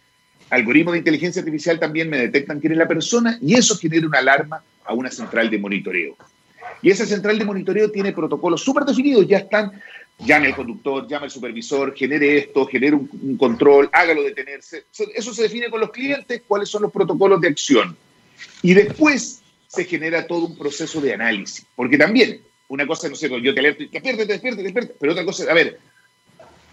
Algoritmos 0.49 0.93
de 0.93 1.01
inteligencia 1.01 1.41
artificial 1.41 1.79
también 1.79 2.09
me 2.09 2.17
detectan 2.17 2.59
quién 2.59 2.73
es 2.73 2.79
la 2.79 2.89
persona 2.89 3.39
y 3.43 3.55
eso 3.55 3.77
genera 3.77 4.07
una 4.07 4.21
alarma 4.21 4.63
a 4.83 4.95
una 4.95 5.11
central 5.11 5.51
de 5.51 5.59
monitoreo. 5.59 6.17
Y 6.81 6.91
esa 6.91 7.05
central 7.05 7.39
de 7.39 7.45
monitoreo 7.45 7.91
tiene 7.91 8.13
protocolos 8.13 8.63
súper 8.63 8.85
definidos, 8.85 9.29
ya 9.29 9.39
están 9.39 9.73
llame 10.25 10.49
al 10.49 10.57
conductor, 10.57 11.07
llame 11.09 11.25
al 11.25 11.31
supervisor, 11.31 11.95
genere 11.95 12.39
esto, 12.39 12.67
genere 12.67 12.97
un, 12.97 13.37
control, 13.37 13.89
hágalo 13.93 14.23
detenerse. 14.23 14.85
Eso 15.15 15.35
se 15.35 15.43
define 15.43 15.71
con 15.71 15.81
los 15.81 15.91
clientes, 15.91 16.43
cuáles 16.47 16.69
son 16.69 16.83
los 16.83 16.93
protocolos 16.93 17.41
de 17.41 17.49
acción. 17.49 17.97
Y 18.63 18.75
después 18.75 19.43
se 19.67 19.85
genera 19.85 20.27
todo 20.27 20.47
un 20.47 20.59
proceso 20.59 21.01
de 21.01 21.15
análisis. 21.15 21.67
Porque 21.75 21.97
también, 21.97 22.41
una 22.69 22.87
cosa, 22.87 23.09
no 23.09 23.15
sé, 23.15 23.29
yo 23.29 23.55
te 23.55 23.61
alerto, 23.61 23.85
despierte, 23.91 24.27
despierte, 24.27 24.63
despierte, 24.63 24.95
pero 24.99 25.13
otra 25.13 25.25
cosa, 25.25 25.51
a 25.51 25.55
ver, 25.55 25.79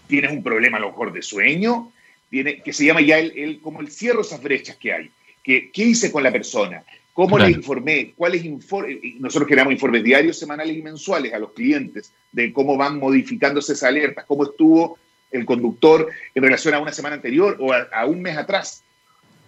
tienes 0.06 0.32
un 0.32 0.42
problema 0.42 0.78
a 0.78 0.80
lo 0.80 0.88
mejor 0.88 1.12
de 1.12 1.22
sueño, 1.22 1.92
tiene, 2.30 2.62
que 2.62 2.72
se 2.72 2.84
llama 2.84 3.00
ya 3.00 3.18
el, 3.18 3.60
como 3.60 3.80
el 3.80 3.90
cierro 3.90 4.22
esas 4.22 4.42
brechas 4.42 4.76
que 4.76 4.92
hay. 4.92 5.10
¿Qué, 5.42 5.70
¿Qué 5.72 5.84
hice 5.84 6.12
con 6.12 6.22
la 6.22 6.32
persona? 6.32 6.82
¿Cómo 7.18 7.36
le 7.36 7.50
informé? 7.50 8.12
¿Cuáles 8.14 8.44
informes? 8.44 8.98
Nosotros 9.18 9.48
generamos 9.48 9.72
informes 9.72 10.04
diarios, 10.04 10.38
semanales 10.38 10.76
y 10.76 10.82
mensuales 10.82 11.34
a 11.34 11.40
los 11.40 11.50
clientes 11.50 12.12
de 12.30 12.52
cómo 12.52 12.76
van 12.76 13.00
modificándose 13.00 13.72
esas 13.72 13.88
alertas, 13.88 14.24
cómo 14.24 14.44
estuvo 14.44 15.00
el 15.32 15.44
conductor 15.44 16.06
en 16.32 16.42
relación 16.44 16.74
a 16.74 16.78
una 16.78 16.92
semana 16.92 17.16
anterior 17.16 17.56
o 17.58 17.72
a, 17.72 18.06
un 18.06 18.22
mes 18.22 18.36
atrás. 18.36 18.84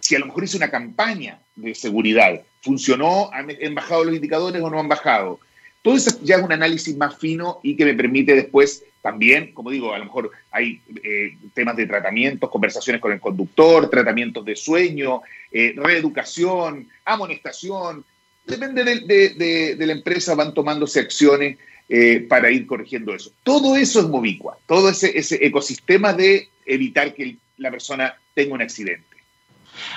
Si 0.01 0.17
a 0.17 0.19
lo 0.19 0.27
mejor 0.27 0.43
hice 0.43 0.57
una 0.57 0.69
campaña 0.69 1.39
de 1.55 1.73
seguridad, 1.77 2.43
¿funcionó? 2.61 3.31
¿Han, 3.33 3.47
bajado 3.73 4.03
los 4.03 4.17
indicadores 4.17 4.61
o 4.61 4.69
no 4.69 4.81
han 4.81 4.89
bajado? 4.89 5.39
Todo 5.83 5.97
eso 5.97 6.19
ya 6.23 6.37
es 6.37 6.43
un 6.43 6.53
análisis 6.53 6.97
más 6.97 7.19
fino 7.19 7.61
y 7.63 7.77
que 7.77 7.85
me 7.85 7.95
permite 7.95 8.35
después 8.35 8.85
también, 9.03 9.53
como 9.55 9.71
digo, 9.71 9.95
a 9.95 9.99
lo 9.99 10.05
mejor 10.05 10.31
hay 10.51 10.81
eh, 11.03 11.37
temas 11.55 11.77
de 11.77 11.87
tratamientos, 11.87 12.51
conversaciones 12.51 13.01
con 13.01 13.13
el 13.13 13.21
conductor, 13.21 13.89
tratamientos 13.89 14.45
de 14.45 14.57
sueño, 14.57 15.23
eh, 15.51 15.73
reeducación, 15.77 16.87
amonestación. 17.05 18.05
Depende 18.45 18.85
de, 18.85 19.87
la 19.87 19.93
empresa, 19.93 20.35
van 20.35 20.53
tomándose 20.53 21.01
acciones 21.01 21.57
eh, 21.89 22.27
para 22.29 22.51
ir 22.51 22.67
corrigiendo 22.67 23.15
eso. 23.15 23.33
Todo 23.43 23.77
eso 23.77 24.01
es 24.01 24.07
Movicua, 24.07 24.59
todo 24.67 24.91
ese, 24.91 25.17
ese 25.19 25.45
ecosistema 25.45 26.13
de 26.13 26.49
evitar 26.67 27.15
que 27.15 27.37
la 27.57 27.71
persona 27.71 28.15
tenga 28.35 28.55
un 28.55 28.63
accidente. 28.63 29.07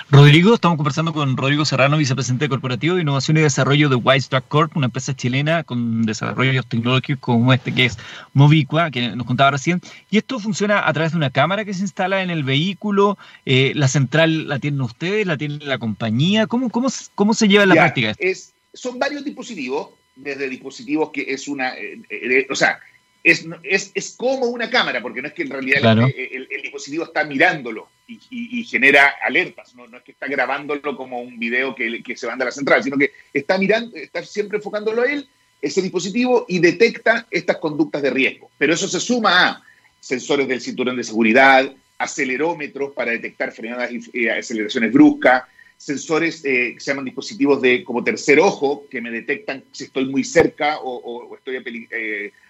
Rodrigo, 0.09 0.53
estamos 0.53 0.77
conversando 0.77 1.13
con 1.13 1.35
Rodrigo 1.37 1.65
Serrano, 1.65 1.97
vicepresidente 1.97 2.49
corporativo 2.49 2.95
de 2.95 3.01
innovación 3.01 3.37
y 3.37 3.41
desarrollo 3.41 3.89
de 3.89 4.21
Track 4.29 4.47
Corp, 4.47 4.77
una 4.77 4.85
empresa 4.87 5.15
chilena 5.15 5.63
con 5.63 6.03
desarrollos 6.03 6.67
tecnológicos 6.67 7.19
como 7.19 7.53
este 7.53 7.73
que 7.73 7.85
es 7.85 7.97
Movicua, 8.33 8.91
que 8.91 9.15
nos 9.15 9.25
contaba 9.25 9.51
recién. 9.51 9.81
Y 10.09 10.17
esto 10.17 10.39
funciona 10.39 10.87
a 10.87 10.93
través 10.93 11.11
de 11.11 11.17
una 11.17 11.29
cámara 11.29 11.65
que 11.65 11.73
se 11.73 11.81
instala 11.81 12.21
en 12.21 12.29
el 12.29 12.43
vehículo. 12.43 13.17
Eh, 13.45 13.71
la 13.75 13.87
central 13.87 14.47
la 14.47 14.59
tienen 14.59 14.81
ustedes, 14.81 15.25
la 15.25 15.37
tiene 15.37 15.59
la 15.59 15.77
compañía. 15.77 16.47
¿Cómo, 16.47 16.69
cómo, 16.69 16.89
cómo 17.15 17.33
se 17.33 17.47
lleva 17.47 17.63
en 17.63 17.69
la 17.69 17.75
práctica 17.75 18.11
esto? 18.11 18.23
Es, 18.23 18.53
son 18.73 18.99
varios 18.99 19.23
dispositivos, 19.23 19.89
desde 20.15 20.49
dispositivos 20.49 21.09
que 21.11 21.25
es 21.27 21.47
una, 21.47 21.75
eh, 21.75 21.99
eh, 22.09 22.47
o 22.49 22.55
sea, 22.55 22.79
es, 23.23 23.45
es, 23.63 23.91
es, 23.93 24.15
como 24.17 24.47
una 24.47 24.69
cámara, 24.69 25.01
porque 25.01 25.21
no 25.21 25.29
es 25.29 25.33
que 25.33 25.43
en 25.43 25.49
realidad 25.49 25.97
el, 26.15 26.47
dispositivo 26.61 27.05
está 27.05 27.23
mirándolo 27.23 27.87
y, 28.07 28.63
genera 28.65 29.15
alertas, 29.23 29.73
¿no? 29.75 29.87
no, 29.87 29.97
es 29.97 30.03
que 30.03 30.11
está 30.11 30.27
grabándolo 30.27 30.97
como 30.97 31.21
un 31.21 31.39
video 31.39 31.73
que, 31.73 32.03
que, 32.03 32.17
se 32.17 32.27
manda 32.27 32.43
a 32.43 32.47
la 32.47 32.51
central, 32.51 32.83
sino 32.83 32.97
que 32.97 33.11
está 33.33 33.57
mirando, 33.57 33.95
está 33.95 34.23
siempre 34.23 34.57
enfocándolo 34.57 35.03
a 35.03 35.11
él, 35.11 35.27
ese 35.61 35.81
dispositivo, 35.81 36.45
y 36.49 36.59
detecta 36.59 37.25
estas 37.31 37.57
conductas 37.57 38.01
de 38.01 38.09
riesgo. 38.09 38.51
Pero 38.57 38.73
eso 38.73 38.87
se 38.87 38.99
suma 38.99 39.47
a 39.47 39.63
sensores 40.01 40.47
del 40.47 40.59
cinturón 40.59 40.97
de 40.97 41.03
seguridad, 41.05 41.71
acelerómetros 41.97 42.91
para 42.91 43.11
detectar 43.11 43.53
frenadas 43.53 43.89
y 44.11 44.27
aceleraciones 44.27 44.91
bruscas, 44.91 45.43
sensores 45.83 46.41
que 46.41 46.75
se 46.77 46.91
llaman 46.91 47.05
dispositivos 47.05 47.61
de 47.61 47.83
como 47.83 48.03
tercer 48.03 48.39
ojo, 48.39 48.85
que 48.89 49.01
me 49.01 49.11
detectan 49.11 49.63
si 49.71 49.85
estoy 49.85 50.05
muy 50.05 50.23
cerca 50.23 50.79
o, 50.81 51.35
estoy 51.35 51.87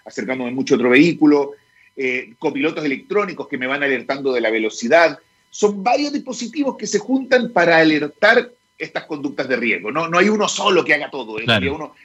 acercándome 0.05 0.51
mucho 0.51 0.75
a 0.75 0.77
otro 0.77 0.91
vehículo, 0.91 1.53
copilotos 2.37 2.85
electrónicos 2.85 3.47
que 3.47 3.57
me 3.57 3.67
van 3.67 3.81
alertando 3.81 4.33
de 4.33 4.41
la 4.41 4.51
velocidad. 4.51 5.17
Son 5.49 5.83
varios 5.83 6.13
dispositivos 6.13 6.77
que 6.77 6.85
se 6.85 6.99
juntan 6.99 7.51
para 7.51 7.77
alertar 7.77 8.51
estas 8.77 9.05
conductas 9.05 9.47
de 9.47 9.55
riesgo. 9.55 9.91
No, 9.91 10.07
no 10.07 10.19
hay 10.19 10.29
uno 10.29 10.47
solo 10.47 10.83
que 10.83 10.93
haga 10.93 11.09
todo. 11.09 11.37
Uno, 11.73 11.95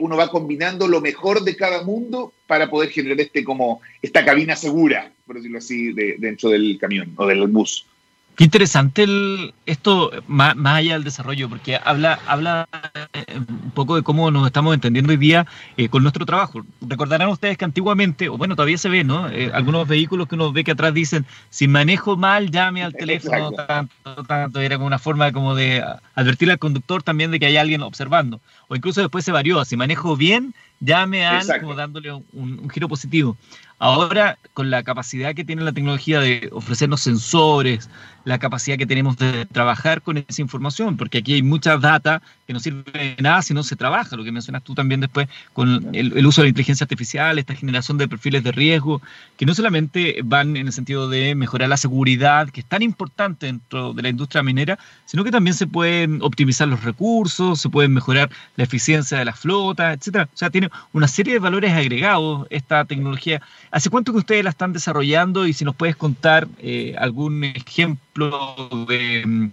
uno 0.00 0.16
va 0.16 0.30
combinando 0.30 0.88
lo 0.88 1.00
mejor 1.00 1.42
de 1.42 1.56
cada 1.56 1.82
mundo 1.82 2.32
para 2.46 2.70
poder 2.70 2.90
generar 2.90 3.20
este 3.20 3.44
como 3.44 3.82
esta 4.00 4.24
cabina 4.24 4.56
segura, 4.56 5.12
por 5.26 5.36
decirlo 5.36 5.58
así, 5.58 5.92
de, 5.92 6.16
dentro 6.18 6.48
del 6.48 6.78
camión 6.78 7.12
o 7.16 7.26
del 7.26 7.46
bus. 7.48 7.86
Qué 8.36 8.42
interesante 8.42 9.04
el, 9.04 9.54
esto, 9.64 10.10
más, 10.26 10.56
allá 10.64 10.94
del 10.94 11.04
desarrollo, 11.04 11.48
porque 11.48 11.78
habla, 11.82 12.18
habla 12.26 12.68
eh, 13.12 13.24
un 13.36 13.70
poco 13.70 13.94
de 13.94 14.02
cómo 14.02 14.28
nos 14.32 14.44
estamos 14.46 14.74
entendiendo 14.74 15.12
hoy 15.12 15.18
día 15.18 15.46
eh, 15.76 15.88
con 15.88 16.02
nuestro 16.02 16.26
trabajo. 16.26 16.62
Recordarán 16.80 17.28
ustedes 17.28 17.56
que 17.56 17.64
antiguamente, 17.64 18.28
o 18.28 18.36
bueno, 18.36 18.56
todavía 18.56 18.76
se 18.76 18.88
ve, 18.88 19.04
¿no? 19.04 19.28
Eh, 19.28 19.52
algunos 19.54 19.86
vehículos 19.86 20.26
que 20.26 20.34
uno 20.34 20.52
ve 20.52 20.64
que 20.64 20.72
atrás 20.72 20.92
dicen, 20.92 21.24
si 21.50 21.68
manejo 21.68 22.16
mal, 22.16 22.50
llame 22.50 22.82
al 22.82 22.92
teléfono, 22.92 23.52
tanto, 23.52 24.24
tanto. 24.26 24.60
Era 24.60 24.78
como 24.78 24.88
una 24.88 24.98
forma 24.98 25.30
como 25.30 25.54
de 25.54 25.84
advertirle 26.16 26.54
al 26.54 26.58
conductor 26.58 27.04
también 27.04 27.30
de 27.30 27.38
que 27.38 27.46
hay 27.46 27.56
alguien 27.56 27.82
observando. 27.82 28.40
O 28.66 28.74
incluso 28.74 29.00
después 29.00 29.24
se 29.24 29.30
varió, 29.30 29.64
si 29.64 29.76
manejo 29.76 30.16
bien, 30.16 30.54
llame 30.80 31.24
a 31.24 31.40
como 31.60 31.76
dándole 31.76 32.10
un 32.12 32.68
giro 32.68 32.88
positivo. 32.88 33.36
Ahora, 33.78 34.38
con 34.54 34.70
la 34.70 34.82
capacidad 34.82 35.34
que 35.34 35.44
tiene 35.44 35.62
la 35.62 35.72
tecnología 35.72 36.20
de 36.20 36.48
ofrecernos 36.52 37.00
sensores, 37.00 37.90
la 38.24 38.38
capacidad 38.38 38.78
que 38.78 38.86
tenemos 38.86 39.16
de 39.18 39.46
trabajar 39.46 40.00
con 40.02 40.16
esa 40.16 40.40
información, 40.40 40.96
porque 40.96 41.18
aquí 41.18 41.34
hay 41.34 41.42
mucha 41.42 41.76
data 41.76 42.22
que 42.46 42.52
no 42.52 42.60
sirve 42.60 42.84
de 42.92 43.16
nada 43.22 43.42
si 43.42 43.54
no 43.54 43.62
se 43.62 43.76
trabaja, 43.76 44.16
lo 44.16 44.24
que 44.24 44.32
mencionas 44.32 44.62
tú 44.62 44.74
también 44.74 45.00
después 45.00 45.28
con 45.52 45.94
el, 45.94 46.26
uso 46.26 46.40
de 46.40 46.46
la 46.46 46.48
inteligencia 46.50 46.84
artificial, 46.84 47.38
esta 47.38 47.54
generación 47.54 47.98
de 47.98 48.08
perfiles 48.08 48.42
de 48.44 48.52
riesgo, 48.52 49.02
que 49.36 49.46
no 49.46 49.54
solamente 49.54 50.20
van 50.24 50.56
en 50.56 50.66
el 50.66 50.72
sentido 50.72 51.08
de 51.08 51.34
mejorar 51.34 51.68
la 51.68 51.76
seguridad, 51.76 52.48
que 52.50 52.60
es 52.60 52.66
tan 52.66 52.82
importante 52.82 53.46
dentro 53.46 53.92
de 53.92 54.02
la 54.02 54.08
industria 54.08 54.42
minera, 54.42 54.78
sino 55.04 55.24
que 55.24 55.30
también 55.30 55.54
se 55.54 55.66
pueden 55.66 56.20
optimizar 56.22 56.68
los 56.68 56.82
recursos, 56.82 57.60
se 57.60 57.68
pueden 57.68 57.92
mejorar 57.92 58.30
la 58.56 58.64
eficiencia 58.64 59.18
de 59.18 59.24
la 59.24 59.32
flota, 59.32 59.92
etcétera. 59.92 60.28
O 60.32 60.36
sea, 60.36 60.50
tiene 60.50 60.70
una 60.92 61.08
serie 61.08 61.34
de 61.34 61.38
valores 61.38 61.72
agregados 61.72 62.46
esta 62.50 62.84
tecnología. 62.84 63.42
¿Hace 63.74 63.90
cuánto 63.90 64.12
que 64.12 64.18
ustedes 64.18 64.44
la 64.44 64.50
están 64.50 64.72
desarrollando 64.72 65.48
y 65.48 65.52
si 65.52 65.64
nos 65.64 65.74
puedes 65.74 65.96
contar 65.96 66.46
eh, 66.60 66.94
algún 66.96 67.42
ejemplo 67.42 68.86
de 68.86 69.50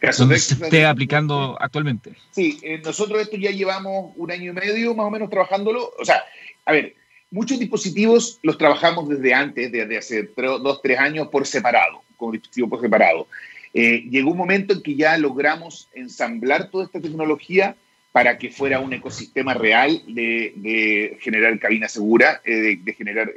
caso 0.00 0.26
se 0.28 0.34
esté 0.34 0.86
aplicando 0.86 1.58
actualmente. 1.60 2.14
Sí, 2.30 2.58
eh, 2.62 2.80
nosotros 2.82 3.20
esto 3.20 3.36
ya 3.36 3.50
llevamos 3.50 4.14
un 4.16 4.30
año 4.30 4.52
y 4.52 4.54
medio 4.54 4.94
más 4.94 5.04
o 5.04 5.10
menos 5.10 5.28
trabajándolo. 5.28 5.92
O 6.00 6.06
sea, 6.06 6.22
a 6.64 6.72
ver, 6.72 6.94
muchos 7.30 7.58
dispositivos 7.58 8.38
los 8.42 8.56
trabajamos 8.56 9.10
desde 9.10 9.34
antes, 9.34 9.70
desde 9.70 9.98
hace 9.98 10.30
dos, 10.34 10.80
tres 10.82 10.98
años 10.98 11.28
por 11.28 11.46
separado, 11.46 12.00
como 12.16 12.32
dispositivo 12.32 12.70
por 12.70 12.80
separado. 12.80 13.28
Eh, 13.74 14.06
llegó 14.08 14.30
un 14.30 14.38
momento 14.38 14.72
en 14.72 14.82
que 14.82 14.94
ya 14.94 15.18
logramos 15.18 15.90
ensamblar 15.92 16.70
toda 16.70 16.86
esta 16.86 16.98
tecnología 16.98 17.76
para 18.14 18.38
que 18.38 18.48
fuera 18.48 18.78
un 18.78 18.92
ecosistema 18.92 19.52
real 19.52 20.00
de, 20.06 21.18
generar 21.20 21.58
cabina 21.58 21.88
segura, 21.88 22.40
eh, 22.44 22.78
de, 22.80 22.92
generar 22.94 23.34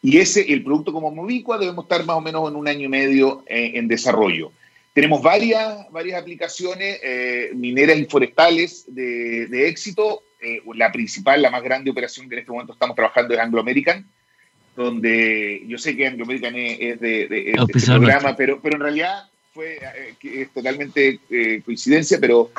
y 0.00 0.18
ese, 0.18 0.52
el 0.52 0.62
producto 0.62 0.92
como 0.92 1.10
Movicua, 1.10 1.58
debemos 1.58 1.84
estar 1.84 2.04
más 2.04 2.16
o 2.16 2.20
menos 2.20 2.48
en 2.48 2.56
un 2.56 2.68
año 2.68 2.86
y 2.86 2.88
medio 2.88 3.44
eh, 3.46 3.72
en 3.74 3.88
desarrollo. 3.88 4.52
Tenemos 4.92 5.22
varias, 5.22 5.90
varias 5.90 6.20
aplicaciones 6.20 7.00
eh, 7.02 7.50
mineras 7.54 7.98
y 7.98 8.04
forestales 8.04 8.84
de, 8.88 9.68
éxito. 9.68 10.22
Eh, 10.40 10.60
la 10.74 10.92
principal, 10.92 11.42
la 11.42 11.50
más 11.50 11.62
grande 11.62 11.90
operación 11.90 12.28
que 12.28 12.36
en 12.36 12.40
este 12.40 12.52
momento 12.52 12.72
estamos 12.72 12.94
trabajando 12.94 13.34
es 13.34 13.40
Anglo 13.40 13.60
American, 13.60 14.08
donde 14.76 15.64
yo 15.66 15.78
sé 15.78 15.96
que 15.96 16.06
Anglo 16.06 16.24
American 16.24 16.54
es, 16.54 17.00
de, 17.00 17.52
este 17.52 17.86
programa, 17.86 18.36
pero, 18.36 18.60
pero 18.60 18.76
en 18.76 18.82
realidad 18.82 19.28
fue 19.52 19.80
es 20.22 20.50
totalmente 20.50 21.18
coincidencia, 21.64 22.18
pero 22.20 22.52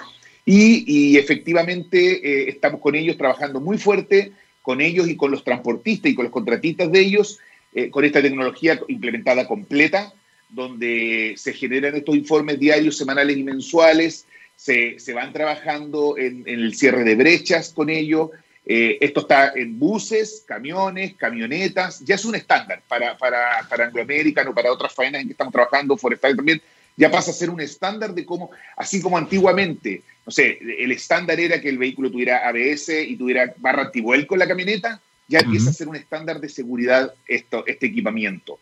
y, 0.45 0.83
y 0.87 1.17
efectivamente 1.17 2.49
estamos 2.49 2.81
con 2.81 2.95
ellos 2.95 3.17
trabajando 3.17 3.59
muy 3.59 3.77
fuerte 3.77 4.31
con 4.69 4.81
ellos 4.81 5.07
y 5.07 5.15
con 5.15 5.31
los 5.31 5.43
transportistas 5.43 6.11
y 6.11 6.13
con 6.15 6.25
los 6.25 6.31
contratistas 6.31 6.91
de 6.91 6.99
ellos, 6.99 7.39
eh, 7.73 7.89
con 7.89 8.05
esta 8.05 8.21
tecnología 8.21 8.79
implementada 8.87 9.47
completa, 9.47 10.13
donde 10.49 11.33
se 11.37 11.53
generan 11.53 11.95
estos 11.95 12.15
informes 12.15 12.59
diarios, 12.59 12.95
semanales 12.95 13.35
y 13.35 13.43
mensuales, 13.43 14.27
se, 14.55 14.99
se 14.99 15.13
van 15.13 15.33
trabajando 15.33 16.19
en, 16.19 16.43
el 16.45 16.75
cierre 16.75 17.03
de 17.03 17.15
brechas 17.15 17.73
con 17.73 17.89
ellos. 17.89 18.29
Eh, 18.65 18.99
esto 19.01 19.21
está 19.21 19.53
en 19.55 19.79
buses, 19.79 20.43
camiones, 20.47 21.15
camionetas, 21.15 22.05
ya 22.05 22.13
es 22.13 22.25
un 22.25 22.35
estándar 22.35 22.83
para, 22.87 23.17
para, 23.17 23.67
para 23.67 23.85
Anglo 23.85 24.03
American 24.03 24.49
o 24.49 24.53
para 24.53 24.71
otras 24.71 24.93
faenas 24.93 25.21
en 25.21 25.29
que 25.29 25.33
estamos 25.33 25.51
trabajando, 25.51 25.97
forestal 25.97 26.35
también, 26.35 26.61
ya 26.99 27.09
pasa 27.09 27.31
a 27.31 27.33
ser 27.33 27.49
un 27.49 27.61
estándar 27.61 28.13
de 28.13 28.25
cómo, 28.25 28.51
así 28.75 29.01
como 29.01 29.17
antiguamente, 29.17 30.01
no 30.25 30.33
sé, 30.33 30.59
el 30.61 30.91
estándar 30.91 31.39
era 31.39 31.61
que 31.61 31.69
el 31.69 31.77
vehículo 31.77 32.11
tuviera 32.11 32.45
ABS 32.49 32.89
y 32.89 33.15
tuviera 33.15 33.53
barra 33.57 33.83
antivuelco 33.83 34.35
en 34.35 34.39
la 34.39 34.47
camioneta, 34.49 34.99
ya 35.25 35.39
empieza 35.39 35.69
a 35.69 35.73
ser 35.73 35.87
un 35.87 35.95
estándar 35.95 36.41
de 36.41 36.49
seguridad 36.49 37.13
esto, 37.25 37.65
este 37.67 37.85
equipamiento. 37.85 38.59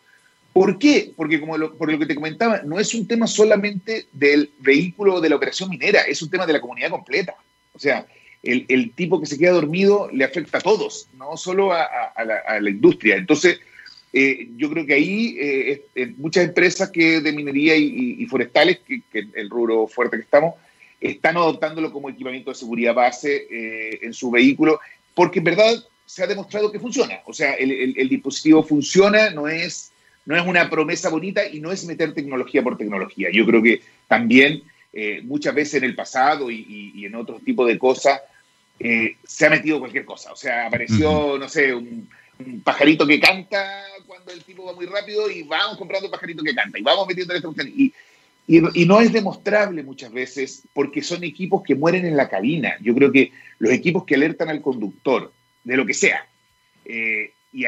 ¿Por 0.52 0.78
qué? 0.78 1.12
Porque 1.16 1.40
como 1.40 1.58
por 1.70 1.90
lo 1.90 1.98
que 1.98 2.06
te 2.06 2.14
comentaba, 2.14 2.62
no 2.62 2.78
es 2.78 2.94
un 2.94 3.08
tema 3.08 3.26
solamente 3.26 4.06
del 4.12 4.52
vehículo 4.60 5.20
de 5.20 5.30
la 5.30 5.36
operación 5.36 5.68
minera, 5.68 6.02
es 6.02 6.22
un 6.22 6.30
tema 6.30 6.46
de 6.46 6.52
la 6.52 6.60
comunidad 6.60 6.90
completa. 6.90 7.34
O 7.72 7.78
sea, 7.80 8.06
el, 8.44 8.66
el 8.68 8.92
tipo 8.92 9.20
que 9.20 9.26
se 9.26 9.36
queda 9.36 9.50
dormido 9.50 10.08
le 10.12 10.24
afecta 10.24 10.58
a 10.58 10.60
todos, 10.60 11.08
no 11.16 11.36
solo 11.36 11.72
a, 11.72 11.82
a, 11.82 12.24
la, 12.24 12.36
a 12.46 12.60
la, 12.60 12.70
industria. 12.70 13.16
Entonces, 13.16 13.58
eh, 14.12 14.48
yo 14.56 14.70
creo 14.70 14.86
que 14.86 14.94
ahí 14.94 15.36
eh, 15.38 16.14
muchas 16.16 16.44
empresas 16.44 16.90
que 16.90 17.20
de 17.20 17.32
minería 17.32 17.76
y, 17.76 18.24
forestales, 18.26 18.80
que, 18.86 19.02
el 19.12 19.50
rubro 19.50 19.86
fuerte 19.86 20.16
que 20.16 20.22
estamos, 20.22 20.54
están 21.00 21.36
adoptándolo 21.36 21.92
como 21.92 22.08
equipamiento 22.08 22.50
de 22.50 22.56
seguridad 22.56 22.94
base 22.94 23.46
eh, 23.50 23.98
en 24.02 24.12
su 24.12 24.30
vehículo, 24.30 24.80
porque 25.14 25.40
en 25.40 25.44
verdad 25.44 25.84
se 26.06 26.22
ha 26.22 26.26
demostrado 26.26 26.72
que 26.72 26.80
funciona. 26.80 27.20
O 27.26 27.32
sea, 27.32 27.52
el, 27.52 28.08
dispositivo 28.08 28.62
funciona, 28.62 29.30
no 29.30 29.46
es, 29.46 29.92
no 30.24 30.36
es 30.36 30.46
una 30.46 30.70
promesa 30.70 31.10
bonita 31.10 31.46
y 31.46 31.60
no 31.60 31.70
es 31.70 31.84
meter 31.84 32.14
tecnología 32.14 32.62
por 32.62 32.78
tecnología. 32.78 33.28
Yo 33.30 33.44
creo 33.44 33.62
que 33.62 33.82
también 34.06 34.62
muchas 35.24 35.54
veces 35.54 35.74
en 35.74 35.84
el 35.84 35.94
pasado 35.94 36.50
y, 36.50 37.04
en 37.04 37.14
otros 37.14 37.44
tipos 37.44 37.68
de 37.68 37.78
cosas 37.78 38.20
se 38.78 39.46
ha 39.46 39.50
metido 39.50 39.80
cualquier 39.80 40.06
cosa. 40.06 40.32
O 40.32 40.36
sea, 40.36 40.66
apareció, 40.66 41.36
no 41.38 41.48
sé, 41.48 41.74
un 41.74 42.08
un 42.44 42.60
pajarito 42.60 43.06
que 43.06 43.20
canta 43.20 43.84
cuando 44.06 44.32
el 44.32 44.44
tipo 44.44 44.64
va 44.64 44.72
muy 44.72 44.86
rápido 44.86 45.30
y 45.30 45.42
vamos 45.42 45.76
comprando 45.76 46.06
un 46.06 46.12
pajarito 46.12 46.42
que 46.42 46.54
canta 46.54 46.78
y 46.78 46.82
vamos 46.82 47.06
metiendo 47.06 47.34
esta 47.34 47.48
cuestión. 47.48 47.68
Y, 47.76 47.92
y, 48.46 48.86
no 48.86 49.00
es 49.00 49.12
demostrable 49.12 49.82
muchas 49.82 50.12
veces 50.12 50.62
porque 50.72 51.02
son 51.02 51.24
equipos 51.24 51.62
que 51.62 51.74
mueren 51.74 52.06
en 52.06 52.16
la 52.16 52.28
cabina. 52.28 52.76
Yo 52.80 52.94
creo 52.94 53.12
que 53.12 53.32
los 53.58 53.72
equipos 53.72 54.04
que 54.04 54.14
alertan 54.14 54.48
al 54.48 54.62
conductor, 54.62 55.32
de 55.64 55.76
lo 55.76 55.84
que 55.84 55.94
sea, 55.94 56.26
eh, 56.84 57.32
y, 57.52 57.66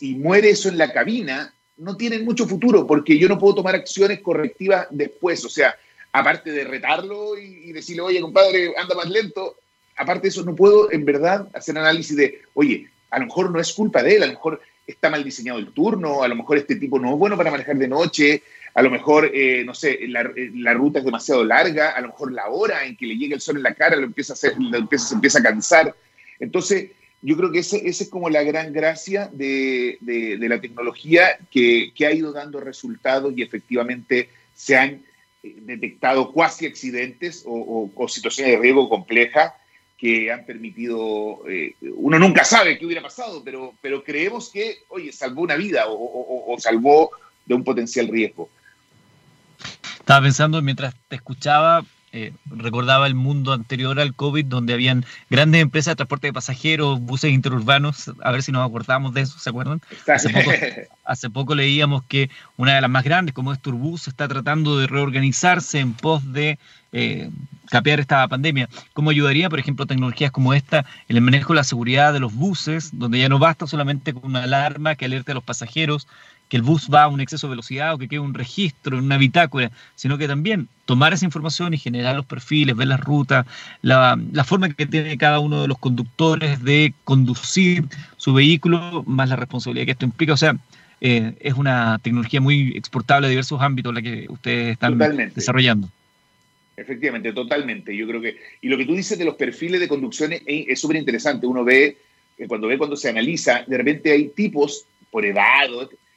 y, 0.00 0.14
muere 0.14 0.50
eso 0.50 0.68
en 0.68 0.78
la 0.78 0.92
cabina, 0.92 1.52
no 1.76 1.96
tienen 1.96 2.24
mucho 2.24 2.46
futuro 2.46 2.86
porque 2.86 3.18
yo 3.18 3.28
no 3.28 3.38
puedo 3.38 3.56
tomar 3.56 3.74
acciones 3.74 4.20
correctivas 4.20 4.86
después. 4.90 5.44
O 5.44 5.48
sea, 5.48 5.74
aparte 6.12 6.52
de 6.52 6.64
retarlo 6.64 7.36
y, 7.38 7.68
y 7.68 7.72
decirle, 7.72 8.02
oye, 8.02 8.20
compadre, 8.20 8.72
anda 8.78 8.94
más 8.94 9.10
lento, 9.10 9.58
aparte 9.96 10.22
de 10.22 10.28
eso, 10.28 10.44
no 10.44 10.54
puedo 10.54 10.90
en 10.90 11.04
verdad 11.04 11.48
hacer 11.52 11.76
análisis 11.76 12.16
de, 12.16 12.40
oye, 12.54 12.88
a 13.14 13.18
lo 13.20 13.26
mejor 13.26 13.50
no 13.50 13.60
es 13.60 13.72
culpa 13.72 14.02
de 14.02 14.16
él, 14.16 14.22
a 14.24 14.26
lo 14.26 14.32
mejor 14.32 14.60
está 14.84 15.08
mal 15.08 15.22
diseñado 15.22 15.60
el 15.60 15.72
turno, 15.72 16.24
a 16.24 16.28
lo 16.28 16.34
mejor 16.34 16.58
este 16.58 16.74
tipo 16.76 16.98
no 16.98 17.12
es 17.12 17.16
bueno 17.16 17.36
para 17.36 17.52
manejar 17.52 17.76
de 17.76 17.86
noche, 17.86 18.42
a 18.74 18.82
lo 18.82 18.90
mejor, 18.90 19.30
eh, 19.32 19.62
no 19.64 19.72
sé, 19.72 20.04
eh, 20.04 20.08
la, 20.08 20.74
ruta 20.74 20.98
es 20.98 21.04
demasiado 21.04 21.44
larga, 21.44 21.90
a 21.90 22.00
lo 22.00 22.08
mejor 22.08 22.32
la 22.32 22.48
hora 22.48 22.84
en 22.84 22.96
que 22.96 23.06
le 23.06 23.16
llega 23.16 23.36
el 23.36 23.40
sol 23.40 23.56
en 23.56 23.62
la 23.62 23.74
cara 23.74 23.94
lo 23.94 24.04
empieza 24.04 24.32
a 24.32 24.34
hacer, 24.34 24.54
lo 24.58 24.76
empieza, 24.76 25.06
se 25.06 25.14
empieza 25.14 25.38
a 25.38 25.42
cansar. 25.44 25.94
Entonces, 26.40 26.90
yo 27.22 27.36
creo 27.36 27.52
que 27.52 27.60
esa 27.60 27.76
ese 27.76 28.04
es 28.04 28.10
como 28.10 28.28
la 28.28 28.42
gran 28.42 28.72
gracia 28.72 29.30
de, 29.32 29.96
la 30.40 30.60
tecnología 30.60 31.38
que, 31.52 31.92
que, 31.94 32.06
ha 32.06 32.12
ido 32.12 32.32
dando 32.32 32.58
resultados 32.58 33.32
y 33.36 33.42
efectivamente 33.42 34.28
se 34.54 34.76
han 34.76 34.90
eh, 35.44 35.54
detectado 35.60 36.32
cuasi 36.32 36.66
accidentes 36.66 37.44
o, 37.46 37.92
o 37.94 38.08
situaciones 38.08 38.54
de 38.54 38.60
riesgo 38.60 38.88
complejas 38.88 39.52
que 40.04 40.30
han 40.30 40.44
permitido, 40.44 41.48
eh, 41.48 41.76
uno 41.80 42.18
nunca 42.18 42.44
sabe 42.44 42.76
qué 42.76 42.84
hubiera 42.84 43.00
pasado, 43.00 43.40
pero, 43.42 43.72
pero 43.80 44.04
creemos 44.04 44.50
que, 44.50 44.80
oye, 44.90 45.10
salvó 45.12 45.40
una 45.40 45.54
vida 45.54 45.84
o, 45.88 46.54
salvó 46.58 47.10
de 47.46 47.54
un 47.54 47.64
potencial 47.64 48.08
riesgo. 48.08 48.50
Estaba 50.00 50.20
pensando 50.20 50.60
mientras 50.60 50.94
te 51.08 51.16
escuchaba 51.16 51.86
eh, 52.16 52.32
recordaba 52.46 53.08
el 53.08 53.16
mundo 53.16 53.52
anterior 53.52 53.98
al 53.98 54.14
COVID, 54.14 54.44
donde 54.44 54.72
habían 54.72 55.04
grandes 55.30 55.60
empresas 55.60 55.92
de 55.92 55.96
transporte 55.96 56.28
de 56.28 56.32
pasajeros, 56.32 57.00
buses 57.00 57.32
interurbanos, 57.32 58.12
a 58.22 58.30
ver 58.30 58.44
si 58.44 58.52
nos 58.52 58.64
acordamos 58.64 59.14
de 59.14 59.22
eso, 59.22 59.38
¿se 59.40 59.50
acuerdan? 59.50 59.80
Hace 61.04 61.30
poco, 61.30 61.56
leíamos 61.56 62.04
que 62.04 62.30
una 62.56 62.76
de 62.76 62.82
las 62.82 62.90
más 62.90 63.02
grandes, 63.02 63.34
como 63.34 63.52
es 63.52 63.60
Turbus, 63.60 64.06
está 64.06 64.28
tratando 64.28 64.78
de 64.78 64.86
reorganizarse 64.86 65.80
en 65.80 65.94
pos 65.94 66.32
de 66.32 66.60
eh, 66.94 67.28
capear 67.70 67.98
esta 67.98 68.26
pandemia. 68.28 68.68
¿Cómo 68.92 69.10
ayudaría, 69.10 69.50
por 69.50 69.58
ejemplo, 69.58 69.84
tecnologías 69.84 70.30
como 70.30 70.54
esta 70.54 70.84
en 71.08 71.16
el 71.16 71.22
manejo 71.22 71.52
de 71.52 71.56
la 71.56 71.64
seguridad 71.64 72.12
de 72.12 72.20
los 72.20 72.34
buses, 72.34 72.90
donde 72.92 73.18
ya 73.18 73.28
no 73.28 73.38
basta 73.38 73.66
solamente 73.66 74.14
con 74.14 74.24
una 74.24 74.44
alarma 74.44 74.94
que 74.94 75.04
alerte 75.04 75.32
a 75.32 75.34
los 75.34 75.42
pasajeros, 75.42 76.06
que 76.48 76.56
el 76.56 76.62
bus 76.62 76.88
va 76.92 77.04
a 77.04 77.08
un 77.08 77.20
exceso 77.20 77.48
de 77.48 77.52
velocidad 77.52 77.94
o 77.94 77.98
que 77.98 78.06
quede 78.06 78.20
un 78.20 78.34
registro 78.34 78.98
en 78.98 79.04
una 79.04 79.18
bitácora, 79.18 79.72
sino 79.96 80.18
que 80.18 80.28
también 80.28 80.68
tomar 80.84 81.12
esa 81.12 81.24
información 81.24 81.74
y 81.74 81.78
generar 81.78 82.14
los 82.14 82.26
perfiles, 82.26 82.76
ver 82.76 82.86
las 82.86 83.00
rutas, 83.00 83.44
la, 83.82 84.16
forma 84.44 84.68
que 84.68 84.86
tiene 84.86 85.18
cada 85.18 85.40
uno 85.40 85.62
de 85.62 85.68
los 85.68 85.78
conductores 85.78 86.62
de 86.62 86.94
conducir 87.02 87.86
su 88.18 88.34
vehículo, 88.34 89.02
más 89.06 89.28
la 89.28 89.36
responsabilidad 89.36 89.86
que 89.86 89.92
esto 89.92 90.04
implica. 90.04 90.34
O 90.34 90.36
sea, 90.36 90.56
eh, 91.00 91.34
es 91.40 91.54
una 91.54 91.98
tecnología 92.02 92.40
muy 92.40 92.76
exportable 92.76 93.26
a 93.26 93.30
diversos 93.30 93.60
ámbitos 93.60 93.92
la 93.92 94.02
que 94.02 94.26
ustedes 94.28 94.72
están 94.72 94.98
desarrollando. 95.34 95.88
Efectivamente, 96.76 97.32
totalmente. 97.32 97.96
Yo 97.96 98.06
creo 98.06 98.20
que. 98.20 98.36
Y 98.60 98.68
lo 98.68 98.76
que 98.76 98.84
tú 98.84 98.94
dices 98.94 99.18
de 99.18 99.24
los 99.24 99.36
perfiles 99.36 99.80
de 99.80 99.88
conducción 99.88 100.32
es 100.44 100.80
súper 100.80 100.96
interesante. 100.96 101.46
Uno 101.46 101.64
ve, 101.64 101.96
eh, 102.36 102.48
cuando 102.48 102.66
ve, 102.66 102.78
cuando 102.78 102.96
se 102.96 103.08
analiza, 103.08 103.64
de 103.66 103.76
repente 103.76 104.10
hay 104.10 104.28
tipos 104.28 104.84
por 105.10 105.24
edad, 105.24 105.68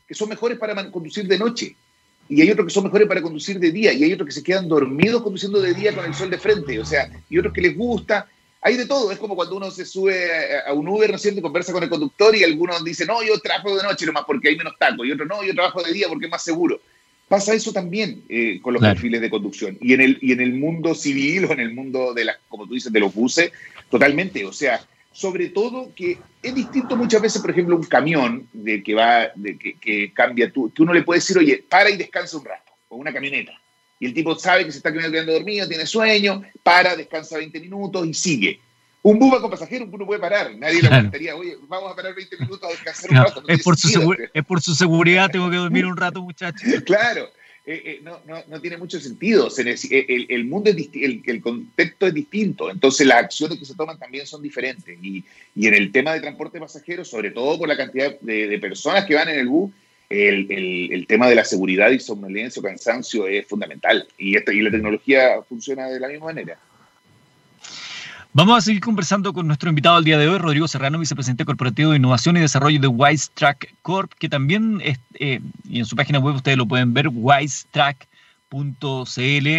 que 0.07 0.15
son 0.15 0.29
mejores 0.29 0.57
para 0.57 0.89
conducir 0.91 1.27
de 1.27 1.37
noche. 1.37 1.75
Y 2.29 2.41
hay 2.41 2.51
otros 2.51 2.67
que 2.67 2.73
son 2.73 2.85
mejores 2.85 3.07
para 3.07 3.21
conducir 3.21 3.59
de 3.59 3.71
día. 3.71 3.93
Y 3.93 4.03
hay 4.03 4.13
otros 4.13 4.27
que 4.27 4.33
se 4.33 4.43
quedan 4.43 4.67
dormidos 4.67 5.21
conduciendo 5.21 5.61
de 5.61 5.73
día 5.73 5.93
con 5.93 6.05
el 6.05 6.13
sol 6.13 6.29
de 6.29 6.39
frente. 6.39 6.79
O 6.79 6.85
sea, 6.85 7.09
y 7.29 7.37
otros 7.37 7.53
que 7.53 7.61
les 7.61 7.77
gusta. 7.77 8.27
Hay 8.61 8.75
de 8.75 8.87
todo. 8.87 9.11
Es 9.11 9.19
como 9.19 9.35
cuando 9.35 9.55
uno 9.55 9.69
se 9.69 9.85
sube 9.85 10.27
a 10.65 10.73
un 10.73 10.87
Uber, 10.87 11.11
¿no 11.11 11.17
es 11.17 11.21
cierto? 11.21 11.39
Y 11.39 11.43
conversa 11.43 11.71
con 11.71 11.83
el 11.83 11.89
conductor 11.89 12.35
y 12.35 12.43
algunos 12.43 12.83
dicen, 12.83 13.07
no, 13.07 13.23
yo 13.23 13.39
trabajo 13.39 13.77
de 13.77 13.83
noche 13.83 14.07
nomás 14.07 14.23
porque 14.25 14.49
hay 14.49 14.57
menos 14.57 14.73
tacos. 14.79 15.05
Y 15.05 15.11
otros, 15.11 15.27
no, 15.27 15.43
yo 15.43 15.53
trabajo 15.53 15.83
de 15.83 15.93
día 15.93 16.07
porque 16.09 16.25
es 16.25 16.31
más 16.31 16.43
seguro. 16.43 16.81
Pasa 17.27 17.53
eso 17.53 17.73
también 17.73 18.23
eh, 18.29 18.59
con 18.61 18.73
los 18.73 18.81
perfiles 18.81 19.19
de 19.19 19.29
conducción. 19.29 19.77
Y 19.81 19.93
en, 19.93 20.01
el, 20.01 20.17
y 20.21 20.31
en 20.31 20.39
el 20.39 20.53
mundo 20.53 20.95
civil 20.95 21.45
o 21.45 21.51
en 21.51 21.59
el 21.59 21.73
mundo 21.73 22.13
de 22.13 22.25
las, 22.25 22.37
como 22.47 22.65
tú 22.65 22.73
dices, 22.73 22.91
de 22.91 23.01
los 23.01 23.13
buses, 23.13 23.51
totalmente. 23.89 24.45
O 24.45 24.53
sea, 24.53 24.79
sobre 25.11 25.49
todo 25.49 25.91
que 25.93 26.17
es 26.41 26.55
distinto 26.55 26.95
muchas 26.95 27.21
veces, 27.21 27.41
por 27.41 27.51
ejemplo, 27.51 27.75
un 27.75 27.83
camión 27.83 28.47
de 28.53 28.81
que 28.81 28.93
va, 28.93 29.31
de 29.35 29.57
que, 29.57 30.13
cambia, 30.13 30.51
tú, 30.51 30.71
que 30.71 30.83
uno 30.83 30.93
le 30.93 31.03
puede 31.03 31.17
decir, 31.17 31.37
oye, 31.37 31.63
para 31.67 31.89
y 31.89 31.97
descansa 31.97 32.37
un 32.37 32.45
rato, 32.45 32.71
o 32.87 32.95
una 32.95 33.11
camioneta. 33.11 33.51
Y 33.99 34.05
el 34.05 34.13
tipo 34.13 34.35
sabe 34.35 34.63
que 34.63 34.71
se 34.71 34.77
está 34.77 34.93
quedando 34.93 35.33
dormido, 35.33 35.67
tiene 35.67 35.85
sueño, 35.85 36.43
para, 36.63 36.95
descansa 36.95 37.39
20 37.39 37.59
minutos 37.59 38.07
y 38.07 38.13
sigue. 38.13 38.59
Un 39.03 39.19
bus 39.19 39.39
con 39.39 39.49
pasajeros, 39.49 39.87
uno 39.91 40.05
puede 40.05 40.19
parar. 40.19 40.55
Nadie 40.55 40.81
le 40.81 40.89
preguntaría, 40.89 41.35
oye, 41.35 41.57
vamos 41.67 41.91
a 41.91 41.95
parar 41.95 42.13
20 42.15 42.37
minutos 42.37 42.63
a 42.63 42.71
descansar 42.71 43.11
un 43.11 43.17
rato. 43.17 43.43
es, 43.47 43.63
por 43.63 43.77
su 43.77 44.15
es 44.33 44.45
por 44.45 44.61
su 44.61 44.75
seguridad, 44.75 45.29
tengo 45.31 45.49
que 45.49 45.57
dormir 45.57 45.85
un 45.85 45.95
rato, 45.95 46.21
muchachos. 46.21 46.61
claro. 46.85 47.29
Eh, 47.65 47.81
eh, 47.85 47.99
no, 48.01 48.21
no, 48.25 48.41
no, 48.47 48.61
tiene 48.61 48.77
mucho 48.77 48.97
sentido. 48.99 49.49
el, 49.57 50.25
el, 50.29 50.45
mundo 50.45 50.69
es 50.69 50.77
el, 50.93 51.21
el, 51.25 51.41
contexto 51.41 52.07
es 52.07 52.13
distinto, 52.13 52.71
entonces 52.71 53.05
las 53.05 53.17
acciones 53.17 53.59
que 53.59 53.65
se 53.65 53.75
toman 53.75 53.99
también 53.99 54.25
son 54.25 54.41
diferentes. 54.41 54.97
Y, 55.01 55.25
y 55.53 55.67
en 55.67 55.73
el 55.73 55.91
tema 55.91 56.13
de 56.13 56.21
transporte 56.21 56.57
de 56.57 56.61
pasajeros, 56.61 57.09
sobre 57.09 57.31
todo 57.31 57.57
por 57.57 57.67
la 57.67 57.75
cantidad 57.75 58.17
de, 58.21 58.47
de 58.47 58.59
personas 58.59 59.05
que 59.05 59.15
van 59.15 59.27
en 59.27 59.39
el 59.39 59.47
bus, 59.47 59.71
el, 60.09 61.05
tema 61.07 61.27
de 61.27 61.35
la 61.35 61.43
seguridad 61.43 61.91
y 61.91 61.99
somnolencia 61.99 62.59
o 62.59 62.63
cansancio 62.63 63.27
es 63.27 63.45
fundamental. 63.45 64.07
Y, 64.17 64.37
esta, 64.37 64.53
y 64.53 64.61
la 64.61 64.71
tecnología 64.71 65.41
funciona 65.47 65.87
de 65.87 65.99
la 65.99 66.07
misma 66.07 66.27
manera. 66.27 66.57
Vamos 68.37 68.55
a 68.55 68.61
seguir 68.61 68.81
conversando 68.81 69.33
con 69.33 69.47
nuestro 69.47 69.67
invitado 69.67 69.95
al 69.95 70.03
día 70.03 70.19
de 70.19 70.29
hoy, 70.29 70.37
Rodrigo 70.37 70.67
Serrano, 70.67 70.99
vicepresidente 70.99 71.43
corporativo 71.43 71.89
de 71.89 71.97
innovación 71.97 72.37
y 72.37 72.39
desarrollo 72.39 72.79
de 72.79 72.87
WiseTrack 72.87 73.73
Corp, 73.81 74.13
que 74.13 74.29
también, 74.29 74.79
eh, 74.83 75.41
y 75.67 75.79
en 75.79 75.85
su 75.85 75.95
página 75.95 76.19
web 76.19 76.35
ustedes 76.35 76.55
lo 76.55 76.67
pueden 76.67 76.93
ver, 76.93 77.07
WiseTrack.cl, 77.11 78.07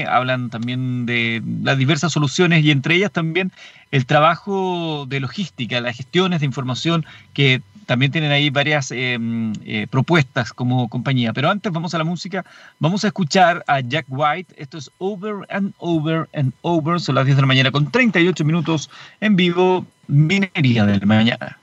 hablan 0.09 0.51
también 0.51 1.07
de 1.07 1.43
las 1.65 1.77
diversas 1.77 2.13
soluciones 2.13 2.65
y 2.65 2.71
entre 2.71 2.95
ellas 2.95 3.11
también 3.11 3.51
el 3.91 4.07
trabajo 4.07 5.07
de 5.09 5.19
logística, 5.19 5.81
las 5.81 5.97
gestiones 5.97 6.39
de 6.39 6.47
información 6.47 7.05
que 7.35 7.63
también 7.89 8.13
tienen 8.13 8.31
ahí 8.33 8.51
varias 8.51 8.91
em, 8.91 9.55
eh, 9.65 9.87
propuestas 9.89 10.53
como 10.53 10.91
compañía. 10.91 11.33
Pero 11.33 11.49
antes 11.49 11.73
vamos 11.73 11.95
a 11.95 11.99
la 11.99 12.05
música. 12.05 12.45
Vamos 12.79 13.03
a 13.03 13.07
escuchar 13.07 13.65
a 13.67 13.81
Jack 13.81 14.05
White. 14.11 14.55
Esto 14.59 14.77
es 14.77 14.91
Over 14.99 15.47
and 15.49 15.73
Over 15.79 16.29
and 16.35 16.53
Over. 16.61 17.01
Son 17.01 17.15
las 17.15 17.25
10 17.25 17.39
de 17.39 17.41
la 17.41 17.47
mañana 17.47 17.71
con 17.71 17.91
38 17.91 18.45
minutos 18.45 18.91
en 19.23 19.37
vivo. 19.37 19.87
Minería 20.07 20.85
del 20.85 21.07
mañana. 21.07 21.59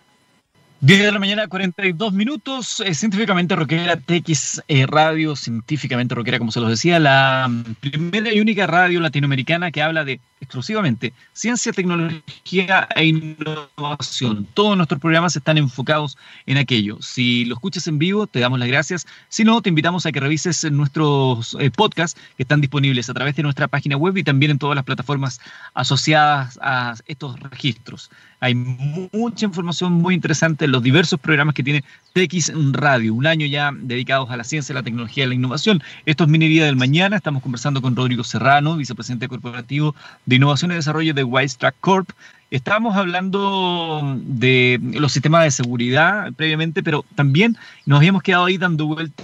10 0.85 0.99
de 1.01 1.11
la 1.11 1.17
mañana, 1.17 1.47
42 1.47 2.13
minutos, 2.13 2.79
eh, 2.79 2.93
científicamente 2.93 3.55
rockera, 3.55 3.97
TX 3.97 4.61
eh, 4.67 4.85
Radio, 4.85 5.35
científicamente 5.35 6.13
rockera, 6.13 6.37
como 6.37 6.51
se 6.51 6.59
los 6.59 6.69
decía, 6.69 6.99
la 6.99 7.51
primera 7.79 8.31
y 8.31 8.39
única 8.39 8.67
radio 8.67 8.99
latinoamericana 8.99 9.71
que 9.71 9.81
habla 9.81 10.05
de 10.05 10.19
exclusivamente 10.41 11.11
ciencia, 11.33 11.73
tecnología 11.73 12.87
e 12.95 13.05
innovación. 13.05 14.47
Todos 14.53 14.77
nuestros 14.77 15.01
programas 15.01 15.35
están 15.35 15.57
enfocados 15.57 16.19
en 16.45 16.57
aquello. 16.57 16.99
Si 17.01 17.45
lo 17.45 17.55
escuchas 17.55 17.87
en 17.87 17.97
vivo, 17.97 18.27
te 18.27 18.39
damos 18.39 18.59
las 18.59 18.67
gracias. 18.67 19.07
Si 19.27 19.43
no, 19.43 19.63
te 19.63 19.69
invitamos 19.69 20.05
a 20.05 20.11
que 20.11 20.19
revises 20.19 20.71
nuestros 20.71 21.57
eh, 21.59 21.71
podcasts 21.71 22.21
que 22.37 22.43
están 22.43 22.61
disponibles 22.61 23.09
a 23.09 23.15
través 23.15 23.35
de 23.35 23.41
nuestra 23.41 23.67
página 23.67 23.97
web 23.97 24.17
y 24.17 24.23
también 24.23 24.51
en 24.51 24.59
todas 24.59 24.75
las 24.75 24.85
plataformas 24.85 25.41
asociadas 25.73 26.59
a 26.61 26.93
estos 27.07 27.39
registros. 27.39 28.11
Hay 28.39 28.55
mucha 28.55 29.45
información 29.45 29.93
muy 29.93 30.13
interesante 30.13 30.65
en 30.65 30.71
los 30.71 30.83
diversos 30.83 31.19
programas 31.19 31.55
que 31.55 31.63
tiene 31.63 31.83
TX 32.13 32.51
Radio, 32.73 33.13
un 33.13 33.27
año 33.27 33.45
ya 33.45 33.71
dedicados 33.73 34.29
a 34.29 34.37
la 34.37 34.43
ciencia, 34.43 34.75
la 34.75 34.83
tecnología 34.83 35.23
y 35.23 35.27
la 35.27 35.35
innovación. 35.35 35.81
Esto 36.05 36.25
es 36.25 36.29
Minería 36.29 36.65
del 36.65 36.75
Mañana. 36.75 37.15
Estamos 37.15 37.41
conversando 37.41 37.81
con 37.81 37.95
Rodrigo 37.95 38.23
Serrano, 38.23 38.75
vicepresidente 38.75 39.27
corporativo 39.27 39.95
de 40.25 40.35
Innovación 40.35 40.71
y 40.71 40.75
Desarrollo 40.75 41.13
de 41.13 41.25
Track 41.57 41.75
Corp. 41.79 42.09
Estábamos 42.51 42.95
hablando 42.95 44.17
de 44.23 44.79
los 44.81 45.11
sistemas 45.11 45.43
de 45.43 45.51
seguridad 45.51 46.31
previamente, 46.33 46.83
pero 46.83 47.03
también 47.15 47.57
nos 47.85 47.97
habíamos 47.97 48.21
quedado 48.21 48.45
ahí 48.45 48.57
dando 48.57 48.85
vuelta 48.85 49.23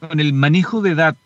con 0.00 0.20
el 0.20 0.32
manejo 0.32 0.80
de 0.80 0.94
datos, 0.94 1.22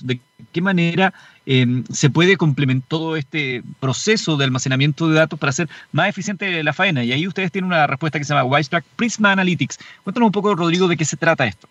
de 0.00 0.18
qué 0.52 0.60
manera 0.60 1.12
em, 1.46 1.84
se 1.92 2.10
puede 2.10 2.36
complementar 2.36 2.88
todo 2.88 3.16
este 3.16 3.62
proceso 3.80 4.36
de 4.36 4.44
almacenamiento 4.44 5.08
de 5.08 5.16
datos 5.16 5.38
para 5.38 5.50
hacer 5.50 5.68
más 5.92 6.08
eficiente 6.08 6.62
la 6.62 6.72
faena. 6.72 7.04
Y 7.04 7.12
ahí 7.12 7.26
ustedes 7.26 7.52
tienen 7.52 7.70
una 7.70 7.86
respuesta 7.86 8.18
que 8.18 8.24
se 8.24 8.34
llama 8.34 8.60
Track 8.62 8.84
Prisma 8.96 9.32
Analytics. 9.32 9.78
Cuéntanos 10.04 10.28
un 10.28 10.32
poco, 10.32 10.54
Rodrigo, 10.54 10.88
de 10.88 10.96
qué 10.96 11.04
se 11.04 11.16
trata 11.16 11.46
esto. 11.46 11.68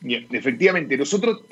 Bien, 0.00 0.26
efectivamente, 0.30 0.96
nosotros 0.96 1.42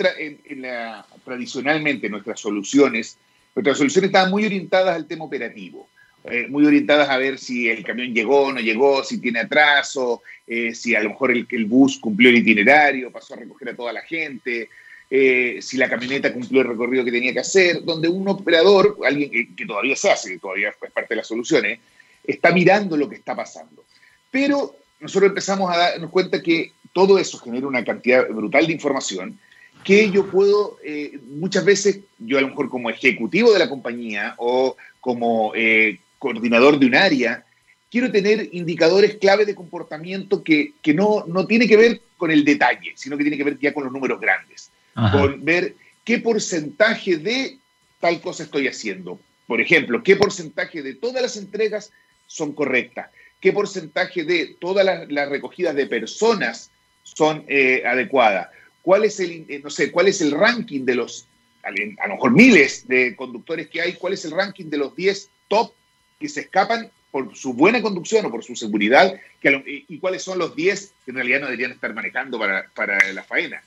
tradicionalmente 1.25 2.09
nuestras 2.09 2.41
soluciones 2.41 3.19
Nuestras 3.59 3.79
soluciones 3.79 4.11
estaban 4.11 4.31
muy 4.31 4.47
orientadas 4.47 4.95
al 4.95 5.09
tema 5.09 5.25
operativo, 5.25 5.89
eh, 6.31 6.47
muy 6.49 6.65
orientadas 6.65 7.09
a 7.09 7.19
ver 7.19 7.39
si 7.39 7.69
el 7.69 7.83
camión 7.83 8.15
llegó 8.15 8.43
o 8.43 8.53
no 8.53 8.61
llegó, 8.61 9.03
si 9.03 9.21
tiene 9.21 9.41
atraso, 9.41 10.23
eh, 10.47 10.73
si 10.77 10.95
a 10.95 11.03
lo 11.03 11.11
mejor 11.11 11.33
el, 11.33 11.45
el, 11.51 11.65
bus 11.65 11.99
cumplió 11.99 12.31
el 12.31 12.37
itinerario, 12.37 13.11
pasó 13.11 13.35
a 13.35 13.39
recoger 13.39 13.71
a 13.71 13.75
toda 13.75 13.93
la 13.93 14.03
gente, 14.03 14.69
eh, 15.11 15.59
si 15.61 15.77
la 15.77 15.89
camioneta 15.89 16.33
cumplió 16.33 16.61
el 16.61 16.69
recorrido 16.69 17.05
que 17.05 17.13
tenía 17.13 17.33
que 17.33 17.41
hacer, 17.41 17.83
donde 17.83 18.09
un 18.09 18.29
operador, 18.29 18.97
alguien 19.07 19.55
que, 19.57 19.67
todavía 19.67 19.97
se 19.97 20.11
hace, 20.11 20.31
que 20.31 20.39
todavía 20.39 20.69
es 20.69 20.93
parte 20.93 21.09
de 21.11 21.17
las 21.17 21.27
soluciones, 21.27 21.79
está 22.25 22.53
mirando 22.53 22.97
lo 22.97 23.09
que 23.09 23.17
está 23.17 23.35
pasando. 23.35 23.85
Pero 24.31 24.77
nosotros 25.01 25.31
empezamos 25.31 25.71
a 25.73 25.79
darnos 25.79 26.11
cuenta 26.11 26.43
que 26.43 26.73
todo 26.93 27.19
eso 27.19 27.39
genera 27.39 27.67
una 27.67 27.85
cantidad 27.85 28.29
brutal 28.29 28.67
de 28.67 28.73
información 28.73 29.39
que 29.85 30.11
yo 30.11 30.27
puedo, 30.27 30.79
eh, 30.85 31.19
muchas 31.29 31.65
veces, 31.65 32.01
yo 32.19 32.39
a 32.39 32.41
lo 32.41 32.49
mejor 32.49 32.69
como 32.69 32.91
ejecutivo 32.91 33.53
de 33.53 33.59
la 33.59 33.69
compañía 33.69 34.35
o 34.37 34.77
como 35.01 35.53
eh, 35.55 36.01
coordinador 36.19 36.79
de 36.79 36.87
un 36.87 36.95
área, 36.95 37.45
quiero 37.91 38.11
tener 38.11 38.49
indicadores 38.53 39.17
clave 39.17 39.47
de 39.47 39.55
comportamiento 39.55 40.43
que, 40.43 40.73
que, 40.83 40.93
no, 40.93 41.25
no 41.27 41.47
tiene 41.47 41.67
que 41.67 41.77
ver 41.77 42.01
con 42.17 42.31
el 42.31 42.45
detalle, 42.45 42.93
sino 42.97 43.17
que 43.17 43.25
tiene 43.25 43.37
que 43.37 43.45
ver 43.45 43.59
ya 43.59 43.73
con 43.73 43.85
los 43.85 43.93
números 43.93 44.21
grandes, 44.21 44.71
con 45.13 45.45
ver 45.45 45.75
qué 46.05 46.19
porcentaje 46.19 47.17
de 47.17 47.59
tal 48.01 48.21
cosa 48.21 48.45
estoy 48.45 48.69
haciendo. 48.69 49.21
Por 49.47 49.61
ejemplo, 49.61 50.03
qué 50.03 50.17
porcentaje 50.17 50.83
de 50.83 50.95
todas 50.95 51.23
las 51.23 51.37
entregas 51.37 51.91
son 52.27 52.53
correctas, 52.53 53.11
qué 53.41 53.53
porcentaje 53.53 54.25
de 54.25 54.57
todas 54.61 54.85
las, 54.85 55.29
recogidas 55.29 55.75
de 55.75 55.87
personas 55.87 56.71
son 57.03 57.45
eh, 57.49 57.83
adecuadas, 57.87 58.49
cuál 58.83 59.05
es 59.05 59.19
el, 59.21 59.47
eh, 59.49 59.61
no 59.63 59.71
sé, 59.71 59.91
cuál 59.91 60.09
es 60.09 60.21
el 60.21 60.33
ranking 60.33 60.85
de 60.85 60.95
los, 60.95 61.27
a 61.63 61.71
lo 61.71 62.15
mejor 62.15 62.33
miles 62.33 62.87
de 62.87 63.17
conductores 63.17 63.69
que 63.69 63.81
hay, 63.81 63.95
cuál 63.95 64.13
es 64.13 64.25
el 64.25 64.33
ranking 64.33 64.67
de 64.67 64.79
los 64.79 64.95
10 64.95 65.31
top 65.49 65.73
que 66.21 66.29
se 66.29 66.41
escapan 66.41 66.91
por 67.11 67.35
su 67.35 67.55
buena 67.55 67.81
conducción 67.81 68.27
o 68.27 68.31
por 68.31 68.45
su 68.45 68.55
seguridad, 68.55 69.19
y, 69.43 69.99
cuáles 69.99 70.23
son 70.23 70.39
los 70.39 70.55
10 70.55 70.93
que 71.05 71.11
en 71.11 71.17
realidad 71.17 71.41
no 71.41 71.47
deberían 71.47 71.73
estar 71.73 71.95
manejando 71.95 72.39
para, 72.39 73.13
la 73.13 73.23
faena. 73.25 73.63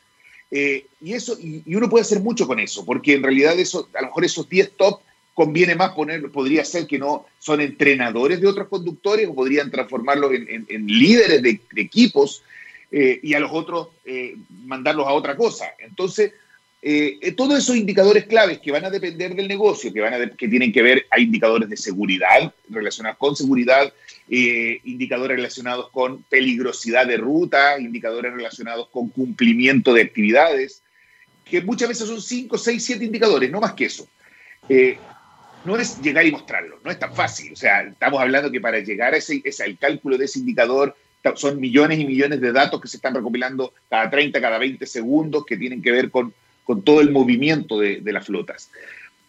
Eh, 0.51 0.85
y, 0.99 1.13
eso, 1.13 1.37
y, 1.39 1.63
uno 1.75 1.89
puede 1.89 2.01
hacer 2.01 2.19
mucho 2.19 2.45
con 2.45 2.59
eso, 2.59 2.85
porque 2.85 3.13
en 3.13 3.23
realidad 3.23 3.57
eso, 3.57 3.87
a 3.93 4.01
lo 4.01 4.07
mejor 4.07 4.25
esos 4.25 4.49
10 4.49 4.71
top 4.73 4.99
conviene 5.33 5.75
más 5.75 5.91
poner, 5.91 6.29
podría 6.29 6.65
ser 6.65 6.87
que 6.87 6.99
no 6.99 7.25
son 7.39 7.61
entrenadores 7.61 8.41
de 8.41 8.47
otros 8.47 8.67
conductores 8.67 9.27
o 9.29 9.33
podrían 9.33 9.71
transformarlos 9.71 10.31
en, 10.33 10.87
líderes 10.87 11.41
de, 11.41 11.61
equipos 11.77 12.43
eh, 12.91 13.19
y 13.23 13.33
a 13.33 13.39
los 13.39 13.51
otros 13.53 13.87
eh, 14.03 14.35
mandarlos 14.65 15.07
a 15.07 15.13
otra 15.13 15.37
cosa. 15.37 15.67
Entonces, 15.79 16.33
eh, 16.81 17.33
todos 17.37 17.59
esos 17.59 17.75
indicadores 17.75 18.25
claves 18.25 18.59
que 18.59 18.71
van 18.71 18.85
a 18.85 18.89
depender 18.89 19.35
del 19.35 19.47
negocio, 19.47 19.93
que, 19.93 20.01
van 20.01 20.13
a 20.13 20.29
que 20.31 20.47
tienen 20.47 20.71
que 20.71 20.81
ver, 20.81 21.05
hay 21.11 21.23
indicadores 21.23 21.69
de 21.69 21.77
seguridad 21.77 22.53
relacionados 22.69 23.17
con 23.17 23.35
seguridad, 23.35 23.93
indicadores 24.27 25.37
relacionados 25.37 25.89
con 25.89 26.23
peligrosidad 26.23 27.05
de 27.05 27.17
ruta, 27.17 27.79
indicadores 27.79 28.33
relacionados 28.33 28.87
con 28.89 29.09
cumplimiento 29.09 29.93
de 29.93 30.01
actividades, 30.01 30.81
que 31.45 31.61
muchas 31.61 31.89
veces 31.89 32.07
son 32.07 32.21
5, 32.21 32.57
6, 32.57 32.83
7 32.83 33.05
indicadores, 33.05 33.51
no 33.51 33.59
más 33.59 33.73
que 33.73 33.85
eso 33.85 34.07
no 35.65 35.77
es 35.77 36.01
llegar 36.01 36.25
y 36.25 36.31
mostrarlo, 36.31 36.79
no 36.83 36.91
es 36.91 36.99
tan 36.99 37.13
fácil. 37.13 37.53
O 37.53 37.55
sea, 37.55 37.81
estamos 37.81 38.19
hablando 38.19 38.51
que 38.51 38.61
para 38.61 38.79
llegar 38.79 39.13
a 39.13 39.17
ese, 39.17 39.41
ese 39.43 39.75
cálculo 39.77 40.17
de 40.17 40.25
ese 40.25 40.39
indicador 40.39 40.95
son 41.35 41.59
millones 41.59 41.99
y 41.99 42.05
millones 42.05 42.41
de 42.41 42.51
datos 42.51 42.81
que 42.81 42.87
se 42.87 42.97
están 42.97 43.13
recopilando 43.13 43.73
cada 43.89 44.09
30, 44.09 44.41
cada 44.41 44.57
20 44.57 44.85
segundos 44.87 45.45
que 45.45 45.57
tienen 45.57 45.81
que 45.81 45.91
ver 45.91 46.09
con, 46.09 46.33
con 46.71 46.83
todo 46.83 47.01
el 47.01 47.11
movimiento 47.11 47.77
de, 47.77 48.01
las 48.13 48.25
flotas. 48.25 48.71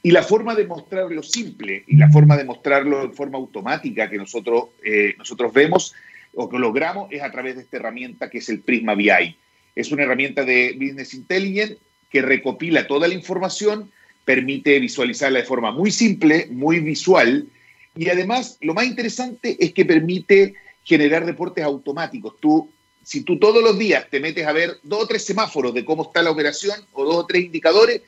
Y 0.00 0.12
la 0.12 0.22
forma 0.22 0.55
de 0.55 0.64
mostrarlo 0.64 1.24
simple 1.24 1.83
y 1.88 1.96
la 1.96 2.09
forma 2.09 2.37
de 2.37 2.44
mostrarlo 2.44 3.02
en 3.02 3.14
forma 3.14 3.37
automática 3.37 4.09
que 4.09 4.16
nosotros, 4.16 4.66
eh, 4.85 5.16
nosotros 5.18 5.52
vemos 5.52 5.92
o 6.37 6.48
que 6.48 6.57
logramos 6.57 7.11
es 7.11 7.20
a 7.20 7.33
través 7.33 7.57
de 7.57 7.62
esta 7.62 7.78
herramienta 7.78 8.31
que 8.31 8.38
es 8.38 8.48
el 8.48 8.61
Prisma 8.61 8.94
BI. 8.94 9.37
Es 9.74 9.90
una 9.90 10.05
herramienta 10.05 10.44
de 10.44 10.76
Business 10.78 11.14
Intelligence 11.14 11.78
que 12.09 12.22
recopila 12.22 12.87
toda 12.87 13.09
la 13.09 13.14
información 13.14 13.90
permite 14.24 14.78
visualizarla 14.78 15.40
de 15.40 15.44
forma 15.44 15.72
muy 15.72 15.90
simple, 15.90 16.46
muy 16.48 16.78
visual, 16.78 17.48
y 17.96 18.09
además 18.09 18.57
lo 18.61 18.72
más 18.72 18.85
interesante 18.85 19.57
es 19.59 19.72
que 19.72 19.85
permite 19.85 20.55
generar 20.85 21.24
reportes 21.24 21.64
automáticos. 21.64 22.37
Tú, 22.38 22.70
si 23.02 23.22
tú 23.22 23.38
todos 23.38 23.62
los 23.62 23.78
días 23.78 24.06
te 24.10 24.20
metes 24.20 24.46
a 24.46 24.52
ver 24.52 24.78
dos 24.82 25.04
o 25.04 25.06
tres 25.06 25.24
semáforos 25.24 25.74
de 25.74 25.84
cómo 25.84 26.04
está 26.04 26.22
la 26.22 26.30
operación 26.30 26.80
o 26.92 27.04
dos 27.04 27.16
o 27.16 27.26
tres 27.26 27.44
indicadores, 27.44 28.02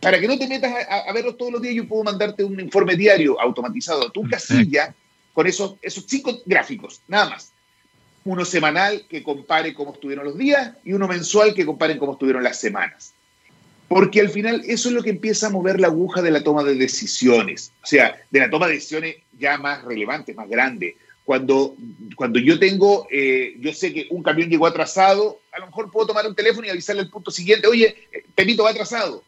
para 0.00 0.20
que 0.20 0.28
no 0.28 0.38
te 0.38 0.46
metas 0.46 0.72
a, 0.88 1.12
verlos 1.12 1.36
todos 1.36 1.52
los 1.52 1.62
días, 1.62 1.74
yo 1.74 1.88
puedo 1.88 2.04
mandarte 2.04 2.44
un 2.44 2.60
informe 2.60 2.94
diario 2.94 3.40
automatizado 3.40 4.06
a 4.06 4.12
tu 4.12 4.28
casilla 4.28 4.94
con 5.32 5.46
esos, 5.46 5.74
esos 5.82 6.04
cinco 6.06 6.40
gráficos, 6.46 7.00
nada 7.08 7.30
más. 7.30 7.52
Uno 8.24 8.44
semanal 8.44 9.06
que 9.08 9.22
compare 9.22 9.74
cómo 9.74 9.94
estuvieron 9.94 10.24
los 10.24 10.36
días 10.36 10.72
y 10.84 10.92
uno 10.92 11.08
mensual 11.08 11.54
que 11.54 11.66
compare 11.66 11.98
cómo 11.98 12.12
estuvieron 12.12 12.44
las 12.44 12.60
semanas. 12.60 13.14
Porque 13.88 14.20
al 14.20 14.28
final 14.28 14.62
eso 14.66 14.90
es 14.90 14.94
lo 14.94 15.02
que 15.02 15.10
empieza 15.10 15.46
a 15.46 15.50
mover 15.50 15.80
la 15.80 15.86
aguja 15.86 16.20
de 16.20 16.30
la 16.30 16.44
toma 16.44 16.62
de 16.62 16.74
decisiones, 16.74 17.72
o 17.82 17.86
sea, 17.86 18.20
de 18.30 18.40
la 18.40 18.50
toma 18.50 18.66
de 18.66 18.74
decisiones 18.74 19.16
ya 19.38 19.56
más 19.56 19.82
relevantes, 19.84 20.36
más 20.36 20.48
grandes. 20.48 20.94
Cuando, 21.28 21.76
cuando 22.16 22.38
yo 22.38 22.58
tengo, 22.58 23.06
eh, 23.10 23.54
yo 23.60 23.74
sé 23.74 23.92
que 23.92 24.06
un 24.08 24.22
camión 24.22 24.48
llegó 24.48 24.66
atrasado, 24.66 25.42
a 25.52 25.58
lo 25.58 25.66
mejor 25.66 25.90
puedo 25.90 26.06
tomar 26.06 26.26
un 26.26 26.34
teléfono 26.34 26.66
y 26.66 26.70
avisarle 26.70 27.02
al 27.02 27.10
punto 27.10 27.30
siguiente, 27.30 27.66
oye, 27.66 28.08
eh, 28.10 28.24
Pepito 28.34 28.62
va 28.62 28.70
atrasado, 28.70 29.22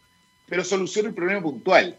pero 0.48 0.64
soluciono 0.64 1.10
el 1.10 1.14
problema 1.14 1.42
puntual. 1.42 1.98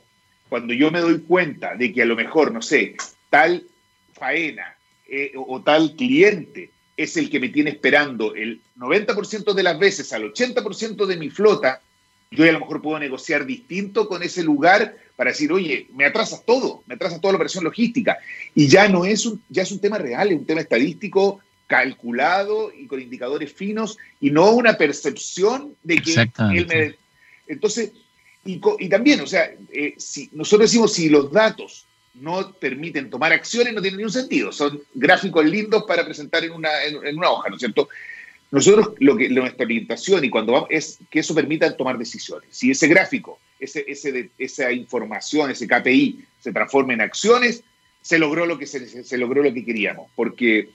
Cuando 0.50 0.74
yo 0.74 0.90
me 0.90 1.02
doy 1.02 1.20
cuenta 1.20 1.76
de 1.76 1.94
que 1.94 2.02
a 2.02 2.06
lo 2.06 2.16
mejor, 2.16 2.52
no 2.52 2.64
sé, 2.64 2.96
tal 3.30 3.68
faena 4.14 4.76
eh, 5.08 5.34
o 5.36 5.62
tal 5.62 5.96
cliente 5.96 6.72
es 6.98 7.16
el 7.16 7.30
que 7.30 7.40
me 7.40 7.50
tiene 7.50 7.70
esperando 7.70 8.34
el 8.34 8.60
90% 8.78 9.54
de 9.54 9.62
las 9.62 9.78
veces 9.78 10.12
al 10.14 10.34
80% 10.34 11.06
de 11.06 11.18
mi 11.18 11.30
flota, 11.30 11.80
yo 12.32 12.46
a 12.46 12.52
lo 12.52 12.62
mejor 12.62 12.82
puedo 12.82 12.98
negociar 12.98 13.46
distinto 13.46 14.08
con 14.08 14.24
ese 14.24 14.42
lugar 14.42 14.96
para 15.18 15.32
decir, 15.32 15.52
oye, 15.52 15.88
me 15.94 16.06
atrasas 16.06 16.46
todo, 16.46 16.82
me 16.88 16.96
atrasas 16.96 17.20
toda 17.20 17.34
la 17.34 17.36
operación 17.36 17.66
logística. 17.66 18.18
Y 18.56 18.68
ya 18.68 18.88
no 18.88 19.04
es 19.06 19.26
un, 19.26 19.42
ya 19.50 19.64
es 19.64 19.72
un 19.72 19.80
tema 19.80 19.98
real, 19.98 20.30
es 20.32 20.38
un 20.38 20.46
tema 20.46 20.62
estadístico 20.62 21.42
calculado 21.68 22.72
y 22.74 22.88
con 22.88 23.02
indicadores 23.02 23.52
finos 23.52 23.98
y 24.22 24.32
no 24.32 24.52
una 24.52 24.78
percepción 24.78 25.76
de 25.84 25.98
que 25.98 26.14
él 26.54 26.68
me... 26.68 26.96
Entonces, 27.48 27.92
y, 28.46 28.62
y 28.80 28.90
también, 28.90 29.20
o 29.20 29.28
sea, 29.28 29.54
eh, 29.72 29.94
si 29.98 30.30
nosotros 30.32 30.72
decimos 30.72 30.94
si 30.94 31.10
los 31.10 31.32
datos 31.32 31.86
no 32.14 32.54
permiten 32.54 33.10
tomar 33.10 33.34
acciones, 33.34 33.74
no 33.74 33.82
tiene 33.82 33.98
ningún 33.98 34.12
sentido. 34.12 34.54
Son 34.54 34.82
gráficos 34.94 35.46
lindos 35.46 35.84
para 35.86 36.06
presentar 36.06 36.46
en 36.46 36.52
una, 36.54 36.84
en 36.86 37.18
una 37.18 37.30
hoja, 37.30 37.50
¿no 37.50 37.56
es 37.56 37.60
cierto? 37.60 37.90
Nosotros, 38.52 38.90
lo 39.00 39.16
que, 39.16 39.30
nuestra 39.30 39.64
orientación 39.64 40.26
y 40.26 40.30
cuando 40.30 40.52
vamos, 40.54 40.70
es 40.70 41.00
que 41.10 41.20
eso 41.20 41.34
permita 41.34 41.76
tomar 41.78 41.98
decisiones. 41.98 42.50
Si 42.52 42.70
ese 42.70 42.88
gráfico, 42.88 43.40
ese, 43.60 43.86
ese, 43.88 44.30
esa 44.38 44.72
información, 44.74 45.50
ese 45.50 45.68
KPI 45.68 46.26
se 46.40 46.52
transforma 46.52 46.94
en 46.94 47.02
acciones, 47.02 47.64
se 48.02 48.20
logró 48.20 48.46
lo 48.46 48.58
que, 48.58 48.68
se, 48.68 49.04
se 49.04 49.18
logró 49.18 49.42
lo 49.42 49.54
que 49.54 49.64
queríamos, 49.64 50.12
porque, 50.16 50.70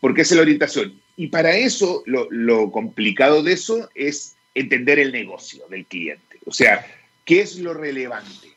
porque 0.00 0.22
es 0.22 0.30
la 0.32 0.40
orientación. 0.40 0.98
Y 1.16 1.26
para 1.26 1.54
eso, 1.54 2.02
lo, 2.06 2.26
lo 2.30 2.70
complicado 2.70 3.42
de 3.42 3.52
eso 3.52 3.90
es 3.94 4.36
entender 4.54 4.98
el 4.98 5.12
negocio 5.12 5.66
del 5.68 5.84
cliente. 5.84 6.38
O 6.46 6.52
sea, 6.52 6.86
¿qué 7.26 7.42
es 7.42 7.58
lo 7.58 7.74
relevante? 7.74 8.48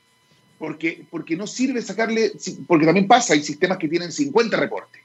Porque, 0.58 1.04
porque 1.10 1.36
no 1.36 1.48
sirve 1.48 1.82
sacarle, 1.82 2.32
porque 2.66 2.86
también 2.86 3.08
pasa, 3.08 3.34
hay 3.34 3.44
sistemas 3.44 3.78
que 3.78 3.90
tienen 3.90 4.14
50 4.14 4.56
reportes. 4.56 5.02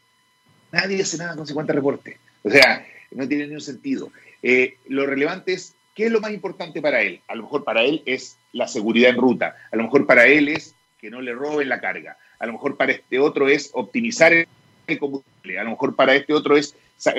Nadie 0.71 1.03
hace 1.03 1.17
nada 1.17 1.35
con 1.35 1.47
50 1.47 1.73
reportes. 1.73 2.17
O 2.45 2.51
sea, 2.51 2.87
no 3.11 3.29
tiene 3.29 3.45
ningún 3.45 3.61
sentido. 3.61 4.11
Eh, 4.43 4.77
lo 4.89 5.07
relevante 5.07 5.53
es 5.53 5.75
qué 5.95 6.07
es 6.07 6.13
lo 6.13 6.21
más 6.21 6.33
importante 6.33 6.81
para 6.81 7.03
él. 7.03 7.21
A 7.29 7.35
lo 7.35 7.43
mejor 7.43 7.65
para 7.65 7.83
él 7.83 8.03
es 8.07 8.37
la 8.53 8.69
seguridad 8.69 9.11
en 9.11 9.17
ruta, 9.17 9.57
a 9.71 9.77
lo 9.77 9.83
mejor 9.85 10.07
para 10.07 10.27
él 10.27 10.49
es 10.49 10.75
que 10.99 11.11
no 11.11 11.21
le 11.21 11.33
roben 11.33 11.69
la 11.69 11.81
carga, 11.81 12.17
a 12.39 12.47
lo 12.47 12.53
mejor 12.53 12.77
para 12.77 12.93
este 12.93 13.19
otro 13.19 13.49
es 13.49 13.71
optimizar 13.73 14.33
el 14.33 14.99
combustible, 14.99 15.59
a 15.59 15.65
lo 15.65 15.71
mejor 15.71 15.95
para 15.95 16.15
este 16.15 16.33
otro 16.33 16.57
es 16.57 16.75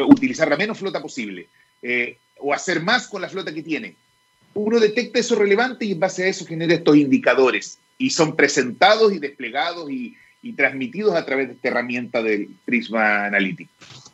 utilizar 0.07 0.49
la 0.49 0.57
menos 0.57 0.79
flota 0.79 1.01
posible 1.01 1.47
eh, 1.81 2.17
o 2.37 2.53
hacer 2.53 2.81
más 2.81 3.07
con 3.07 3.21
la 3.21 3.29
flota 3.29 3.53
que 3.53 3.63
tiene. 3.63 3.95
Uno 4.53 4.79
detecta 4.79 5.19
eso 5.19 5.35
relevante 5.35 5.85
y 5.85 5.93
en 5.93 5.99
base 5.99 6.23
a 6.23 6.27
eso 6.27 6.45
genera 6.45 6.73
estos 6.73 6.97
indicadores 6.97 7.79
y 7.97 8.09
son 8.09 8.35
presentados 8.35 9.13
y 9.13 9.19
desplegados 9.19 9.89
y, 9.91 10.15
y 10.41 10.53
transmitidos 10.53 11.15
a 11.15 11.25
través 11.25 11.47
de 11.47 11.53
esta 11.53 11.67
herramienta 11.67 12.23
del 12.23 12.49
Prisma 12.65 13.25
Analytics. 13.25 14.08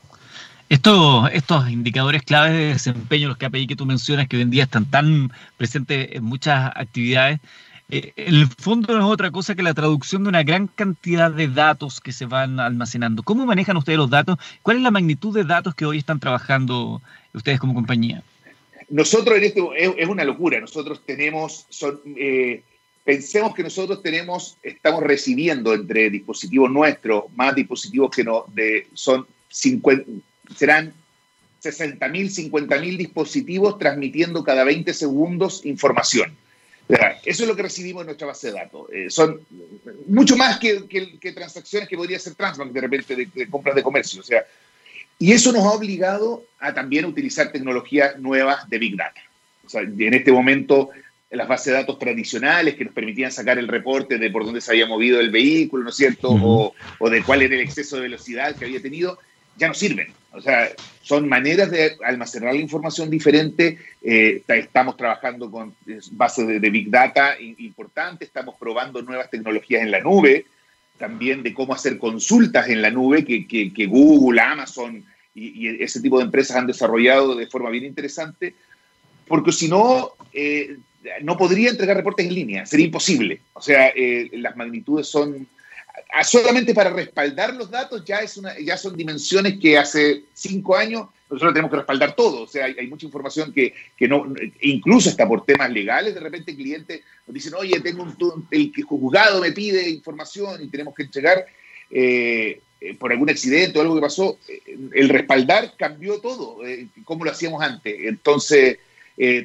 Estos, 0.68 1.30
estos 1.32 1.70
indicadores 1.70 2.24
claves 2.24 2.54
de 2.54 2.66
desempeño, 2.74 3.28
los 3.28 3.38
KPI 3.38 3.68
que 3.68 3.76
tú 3.76 3.86
mencionas, 3.86 4.28
que 4.28 4.38
hoy 4.38 4.42
en 4.42 4.50
día 4.50 4.64
están 4.64 4.90
tan 4.90 5.32
presentes 5.58 6.10
en 6.12 6.24
muchas 6.24 6.72
actividades, 6.76 7.40
eh, 7.90 8.14
el 8.16 8.48
fondo 8.48 8.98
no 8.98 9.06
es 9.06 9.14
otra 9.14 9.30
cosa 9.30 9.54
que 9.54 9.62
la 9.62 9.76
traducción 9.76 10.24
de 10.24 10.30
una 10.30 10.42
gran 10.42 10.68
cantidad 10.68 11.30
de 11.30 11.48
datos 11.48 12.02
que 12.02 12.12
se 12.12 12.26
van 12.26 12.60
almacenando. 12.60 13.22
¿Cómo 13.22 13.46
manejan 13.46 13.78
ustedes 13.78 14.00
los 14.00 14.10
datos? 14.10 14.38
¿Cuál 14.64 14.78
es 14.78 14.84
la 14.84 14.90
magnitud 14.90 15.36
de 15.36 15.44
datos 15.44 15.76
que 15.76 15.86
hoy 15.86 16.00
están 16.00 16.20
trabajando 16.20 17.00
ustedes 17.34 17.60
como 17.60 17.76
compañía? 17.76 18.24
Nosotros 18.90 19.38
en 19.38 19.44
esto 19.44 19.74
es, 19.76 20.08
una 20.08 20.24
locura. 20.24 20.60
Nosotros 20.60 21.02
tenemos, 21.06 21.68
eh, 22.18 22.64
pensemos 23.04 23.54
que 23.54 23.62
nosotros 23.62 24.02
tenemos, 24.02 24.58
estamos 24.64 25.04
recibiendo 25.04 25.74
entre 25.76 26.10
dispositivos 26.10 26.72
nuestros 26.72 27.26
más 27.36 27.54
dispositivos 27.54 28.10
que 28.10 28.24
no, 28.24 28.46
de, 28.54 28.88
son 28.96 29.28
50, 29.50 30.06
serán 30.56 30.94
60.000, 31.64 32.52
50.000 32.52 32.98
dispositivos 32.98 33.78
transmitiendo 33.80 34.44
cada 34.44 34.64
20 34.64 34.94
segundos 34.94 35.66
información. 35.66 36.36
Eso 36.88 37.44
es 37.44 37.48
lo 37.48 37.56
que 37.56 37.64
recibimos 37.64 38.02
en 38.02 38.08
nuestra 38.08 38.28
base 38.28 38.48
de 38.48 38.54
datos. 38.54 38.88
Eh, 38.94 39.10
son 39.10 39.42
mucho 40.08 40.38
más 40.38 40.60
que, 40.60 40.82
transacciones 41.34 41.90
que 41.90 41.98
podría 41.98 42.20
ser 42.20 42.36
Transbank 42.36 42.72
de 42.72 42.82
repente 42.82 43.16
de, 43.16 43.50
compras 43.50 43.76
de 43.76 43.82
comercio. 43.82 44.22
O 44.22 44.24
sea, 44.24 44.46
y 45.18 45.32
eso 45.32 45.52
nos 45.52 45.64
ha 45.64 45.72
obligado 45.72 46.46
a 46.60 46.74
también 46.74 47.06
utilizar 47.06 47.52
tecnologías 47.52 48.20
nuevas 48.20 48.70
de 48.70 48.78
Big 48.78 48.96
Data. 48.96 49.22
O 49.66 49.70
sea, 49.70 49.82
en 49.82 50.14
este 50.14 50.32
momento 50.32 50.92
las 51.32 51.48
bases 51.48 51.68
de 51.68 51.74
datos 51.74 52.00
tradicionales 52.00 52.76
que 52.76 52.86
nos 52.86 52.94
permitían 52.94 53.32
sacar 53.32 53.58
el 53.58 53.68
reporte 53.68 54.18
de 54.18 54.30
por 54.30 54.46
dónde 54.46 54.62
se 54.62 54.72
había 54.72 54.86
movido 54.86 55.20
el 55.20 55.32
vehículo, 55.32 55.84
¿no 55.84 55.90
es 55.90 55.96
cierto? 55.96 56.30
o, 56.30 56.74
o, 57.00 57.10
de 57.10 57.24
cuál 57.24 57.42
era 57.42 57.56
el 57.56 57.62
exceso 57.62 57.98
de 57.98 58.04
velocidad 58.04 58.56
que 58.56 58.66
había 58.66 58.82
tenido, 58.82 59.20
ya 59.58 59.68
no 59.68 59.74
sirven. 59.74 60.14
O 60.36 60.42
sea, 60.42 60.70
son 61.02 61.30
maneras 61.30 61.72
de 61.72 61.98
almacenar 62.04 62.54
la 62.54 62.60
información 62.60 63.10
diferente. 63.10 63.78
Eh, 64.02 64.44
estamos 64.48 64.98
trabajando 64.98 65.50
con 65.50 65.74
bases 66.12 66.48
de, 66.48 66.70
Big 66.70 66.90
Data 66.90 67.36
importantes, 67.40 68.28
estamos 68.28 68.56
probando 68.60 69.02
nuevas 69.02 69.30
tecnologías 69.30 69.82
en 69.82 69.92
la 69.92 70.02
nube, 70.02 70.46
también 70.98 71.42
de 71.42 71.54
cómo 71.54 71.74
hacer 71.74 71.98
consultas 71.98 72.68
en 72.70 72.82
la 72.82 72.92
nube 72.92 73.24
que, 73.24 73.48
que, 73.48 73.86
Google, 73.86 74.42
Amazon 74.42 75.04
y, 75.34 75.82
ese 75.82 76.02
tipo 76.02 76.18
de 76.18 76.26
empresas 76.26 76.58
han 76.58 76.68
desarrollado 76.68 77.36
de 77.36 77.48
forma 77.48 77.70
bien 77.70 77.86
interesante, 77.86 78.56
porque 79.28 79.52
si 79.52 79.68
no, 79.70 80.12
eh, 80.34 80.78
no 81.22 81.38
podría 81.38 81.70
entregar 81.70 81.96
reportes 81.96 82.26
en 82.26 82.36
línea, 82.36 82.66
sería 82.66 82.88
imposible. 82.88 83.42
O 83.54 83.62
sea, 83.62 83.90
eh, 83.96 84.30
las 84.34 84.56
magnitudes 84.58 85.08
son 85.08 85.48
solamente 86.24 86.74
para 86.74 86.90
respaldar 86.90 87.54
los 87.54 87.70
datos 87.70 88.04
ya, 88.06 88.20
es 88.20 88.40
ya 88.64 88.78
son 88.78 88.96
dimensiones 88.96 89.60
que 89.60 89.78
hace 89.78 90.24
cinco 90.34 90.76
años 90.76 91.08
nosotros 91.30 91.54
tenemos 91.54 91.72
que 91.72 91.78
respaldar 91.78 92.16
todo. 92.16 92.44
O 92.44 92.48
sea, 92.48 92.66
hay, 92.66 92.88
mucha 92.88 93.06
información 93.06 93.52
que, 93.52 93.74
que, 93.98 94.08
no, 94.08 94.26
incluso 94.62 95.10
hasta 95.10 95.28
por 95.28 95.46
temas 95.46 95.72
legales, 95.72 96.14
de 96.14 96.20
repente 96.20 96.52
el 96.52 96.58
cliente 96.58 97.04
nos 97.26 97.34
dicen, 97.34 97.54
oye, 97.56 97.80
tengo 97.80 98.04
un, 98.04 98.48
el 98.52 98.72
juzgado 98.84 99.42
me 99.42 99.52
pide 99.52 99.90
información 99.90 100.64
y 100.64 100.68
tenemos 100.68 100.94
que 100.94 101.04
entregar 101.04 101.46
eh, 101.90 102.62
eh, 102.82 102.96
por 102.96 103.12
algún 103.12 103.30
accidente 103.30 103.78
o 103.78 103.82
algo 103.82 103.96
que 103.96 104.02
pasó. 104.02 104.38
Eh, 104.48 104.62
el 104.94 105.10
respaldar 105.10 105.74
cambió 105.78 106.20
todo, 106.20 106.60
como 107.04 107.26
lo 107.26 107.32
hacíamos 107.32 107.62
antes. 107.62 107.96
Entonces, 108.02 108.78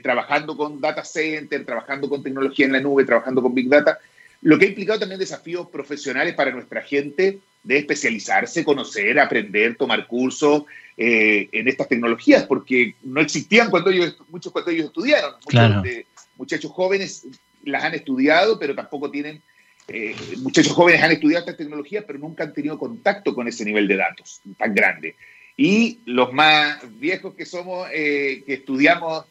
trabajando 0.02 0.56
con 0.56 0.80
data 0.80 1.04
center, 1.04 1.64
trabajando 1.64 2.08
con 2.08 2.22
tecnología 2.22 2.66
en 2.66 2.72
la 2.72 2.80
nube, 2.80 3.04
trabajando 3.04 3.40
con 3.40 3.54
big 3.54 3.68
data, 3.68 3.98
lo 4.42 4.58
que 4.58 4.64
ha 4.64 4.68
implicado 4.68 5.00
también 5.00 5.18
desafíos 5.18 5.68
profesionales 5.68 6.34
para 6.34 6.50
nuestra 6.50 6.82
gente 6.82 7.40
de 7.62 7.78
especializarse, 7.78 8.64
conocer, 8.64 9.18
aprender, 9.18 9.76
tomar 9.76 10.06
cursos 10.06 10.64
eh, 10.96 11.48
en 11.52 11.68
estas 11.68 11.88
tecnologías, 11.88 12.44
porque 12.44 12.94
no 13.02 13.20
existían 13.20 13.70
cuando 13.70 13.90
ellos, 13.90 14.16
muchos 14.28 14.52
cuando 14.52 14.70
ellos 14.70 14.86
estudiaron. 14.86 15.34
Muchos 15.44 15.84
muchachos 16.36 16.70
jóvenes 16.70 17.26
las 17.64 17.84
han 17.84 17.94
estudiado, 17.94 18.58
pero 18.58 18.74
tampoco 18.74 19.10
tienen, 19.10 19.42
eh, 19.88 20.16
muchachos 20.38 20.72
jóvenes 20.72 21.02
han 21.02 21.12
estudiado 21.12 21.40
estas 21.40 21.58
tecnologías, 21.58 22.04
pero 22.06 22.18
nunca 22.18 22.44
han 22.44 22.54
tenido 22.54 22.78
contacto 22.78 23.34
con 23.34 23.46
ese 23.46 23.64
nivel 23.64 23.86
de 23.86 23.96
datos 23.96 24.40
tan 24.56 24.74
grande. 24.74 25.16
Y 25.56 25.98
los 26.06 26.32
más 26.32 26.80
viejos 26.98 27.34
que 27.34 27.44
somos, 27.44 27.86
eh, 27.92 28.42
que 28.46 28.54
estudiamos 28.54 29.26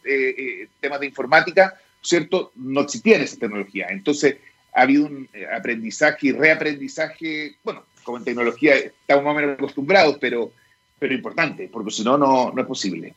temas 0.80 0.99
de 0.99 1.07
informática, 1.07 1.74
¿cierto? 2.03 2.51
No 2.55 2.82
existían 2.82 3.22
esas 3.22 3.39
tecnologías. 3.39 3.89
Entonces, 3.89 4.36
ha 4.74 4.82
habido 4.82 5.06
un 5.06 5.30
aprendizaje 5.56 6.28
y 6.28 6.32
reaprendizaje, 6.32 7.56
bueno, 7.64 7.84
como 8.04 8.18
en 8.18 8.24
tecnología 8.24 8.76
estamos 8.76 9.24
más 9.24 9.34
o 9.34 9.36
menos 9.36 9.54
acostumbrados, 9.54 10.18
pero, 10.20 10.52
pero 10.98 11.14
importante, 11.14 11.70
porque 11.72 11.92
si 11.92 12.04
no, 12.04 12.18
no 12.18 12.54
es 12.58 12.68
posible. 12.68 13.14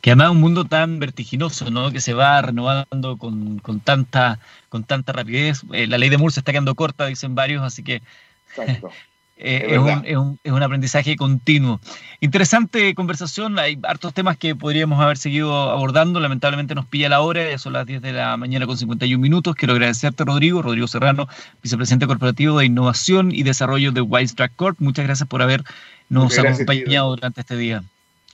Que 0.00 0.10
además 0.10 0.26
es 0.26 0.32
un 0.32 0.40
mundo 0.40 0.64
tan 0.66 0.98
vertiginoso, 0.98 1.70
¿no? 1.70 1.90
Que 1.90 2.00
se 2.00 2.12
va 2.12 2.42
renovando 2.42 3.16
con, 3.16 3.58
con 3.58 3.80
tanta, 3.80 4.38
con 4.68 4.84
tanta 4.84 5.12
rapidez. 5.12 5.62
Eh, 5.72 5.86
la 5.86 5.96
ley 5.96 6.10
de 6.10 6.18
Moore 6.18 6.34
se 6.34 6.40
está 6.40 6.52
quedando 6.52 6.74
corta, 6.74 7.06
dicen 7.06 7.34
varios, 7.34 7.62
así 7.62 7.82
que 7.82 8.02
Exacto. 8.50 8.90
Eh, 9.36 9.66
es, 9.70 9.78
un, 9.78 9.88
es, 10.04 10.16
un, 10.16 10.38
es, 10.44 10.52
un, 10.52 10.62
aprendizaje 10.62 11.16
continuo. 11.16 11.80
Interesante 12.20 12.94
conversación, 12.94 13.58
hay 13.58 13.76
hartos 13.82 14.14
temas 14.14 14.36
que 14.36 14.54
podríamos 14.54 15.00
haber 15.00 15.18
seguido 15.18 15.70
abordando, 15.70 16.20
lamentablemente 16.20 16.76
nos 16.76 16.86
pilla 16.86 17.08
la 17.08 17.20
hora, 17.20 17.50
ya 17.50 17.58
son 17.58 17.72
las 17.72 17.84
10 17.84 18.00
de 18.00 18.12
la 18.12 18.36
mañana 18.36 18.66
con 18.66 18.78
51 18.78 19.20
minutos. 19.20 19.56
Quiero 19.56 19.74
agradecerte, 19.74 20.24
Rodrigo, 20.24 20.62
Rodrigo 20.62 20.86
Serrano, 20.86 21.28
vicepresidente 21.62 22.06
corporativo 22.06 22.58
de 22.58 22.66
Innovación 22.66 23.32
y 23.32 23.42
Desarrollo 23.42 23.90
de 23.90 24.04
Track 24.36 24.52
Corp. 24.54 24.76
Muchas 24.80 25.04
gracias 25.04 25.28
por 25.28 25.42
habernos 25.42 26.38
acompañado 26.38 27.10
durante 27.10 27.40
este 27.40 27.56
día. 27.56 27.82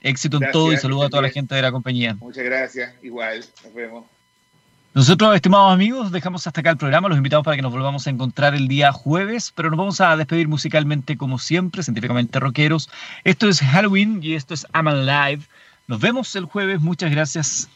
Éxito 0.01 0.39
en 0.41 0.51
todo 0.51 0.71
y 0.71 0.77
saludo 0.77 1.03
a 1.03 1.09
toda 1.09 1.23
la 1.23 1.29
gente 1.29 1.55
de 1.55 1.63
la 1.63 1.71
compañía. 1.71 2.15
Muchas 2.19 2.43
gracias, 2.43 2.93
igual, 3.01 3.43
nos 3.63 3.73
vemos. 3.73 4.05
Nosotros, 4.93 5.33
estimados 5.33 5.71
amigos, 5.73 6.11
dejamos 6.11 6.45
hasta 6.45 6.59
acá 6.59 6.71
el 6.71 6.77
programa. 6.77 7.07
Los 7.07 7.17
invitamos 7.17 7.45
para 7.45 7.55
que 7.55 7.61
nos 7.61 7.71
volvamos 7.71 8.05
a 8.05 8.09
encontrar 8.09 8.55
el 8.55 8.67
día 8.67 8.91
jueves, 8.91 9.53
pero 9.55 9.69
nos 9.69 9.77
vamos 9.77 10.01
a 10.01 10.17
despedir 10.17 10.49
musicalmente 10.49 11.15
como 11.15 11.39
siempre, 11.39 11.81
científicamente 11.81 12.41
rockeros. 12.41 12.89
Esto 13.23 13.47
es 13.47 13.61
Halloween 13.61 14.19
y 14.21 14.33
esto 14.33 14.53
es 14.53 14.67
I'm 14.73 14.89
Alive. 14.89 15.43
Nos 15.87 16.01
vemos 16.01 16.35
el 16.35 16.43
jueves. 16.43 16.81
Muchas 16.81 17.09
gracias. 17.09 17.69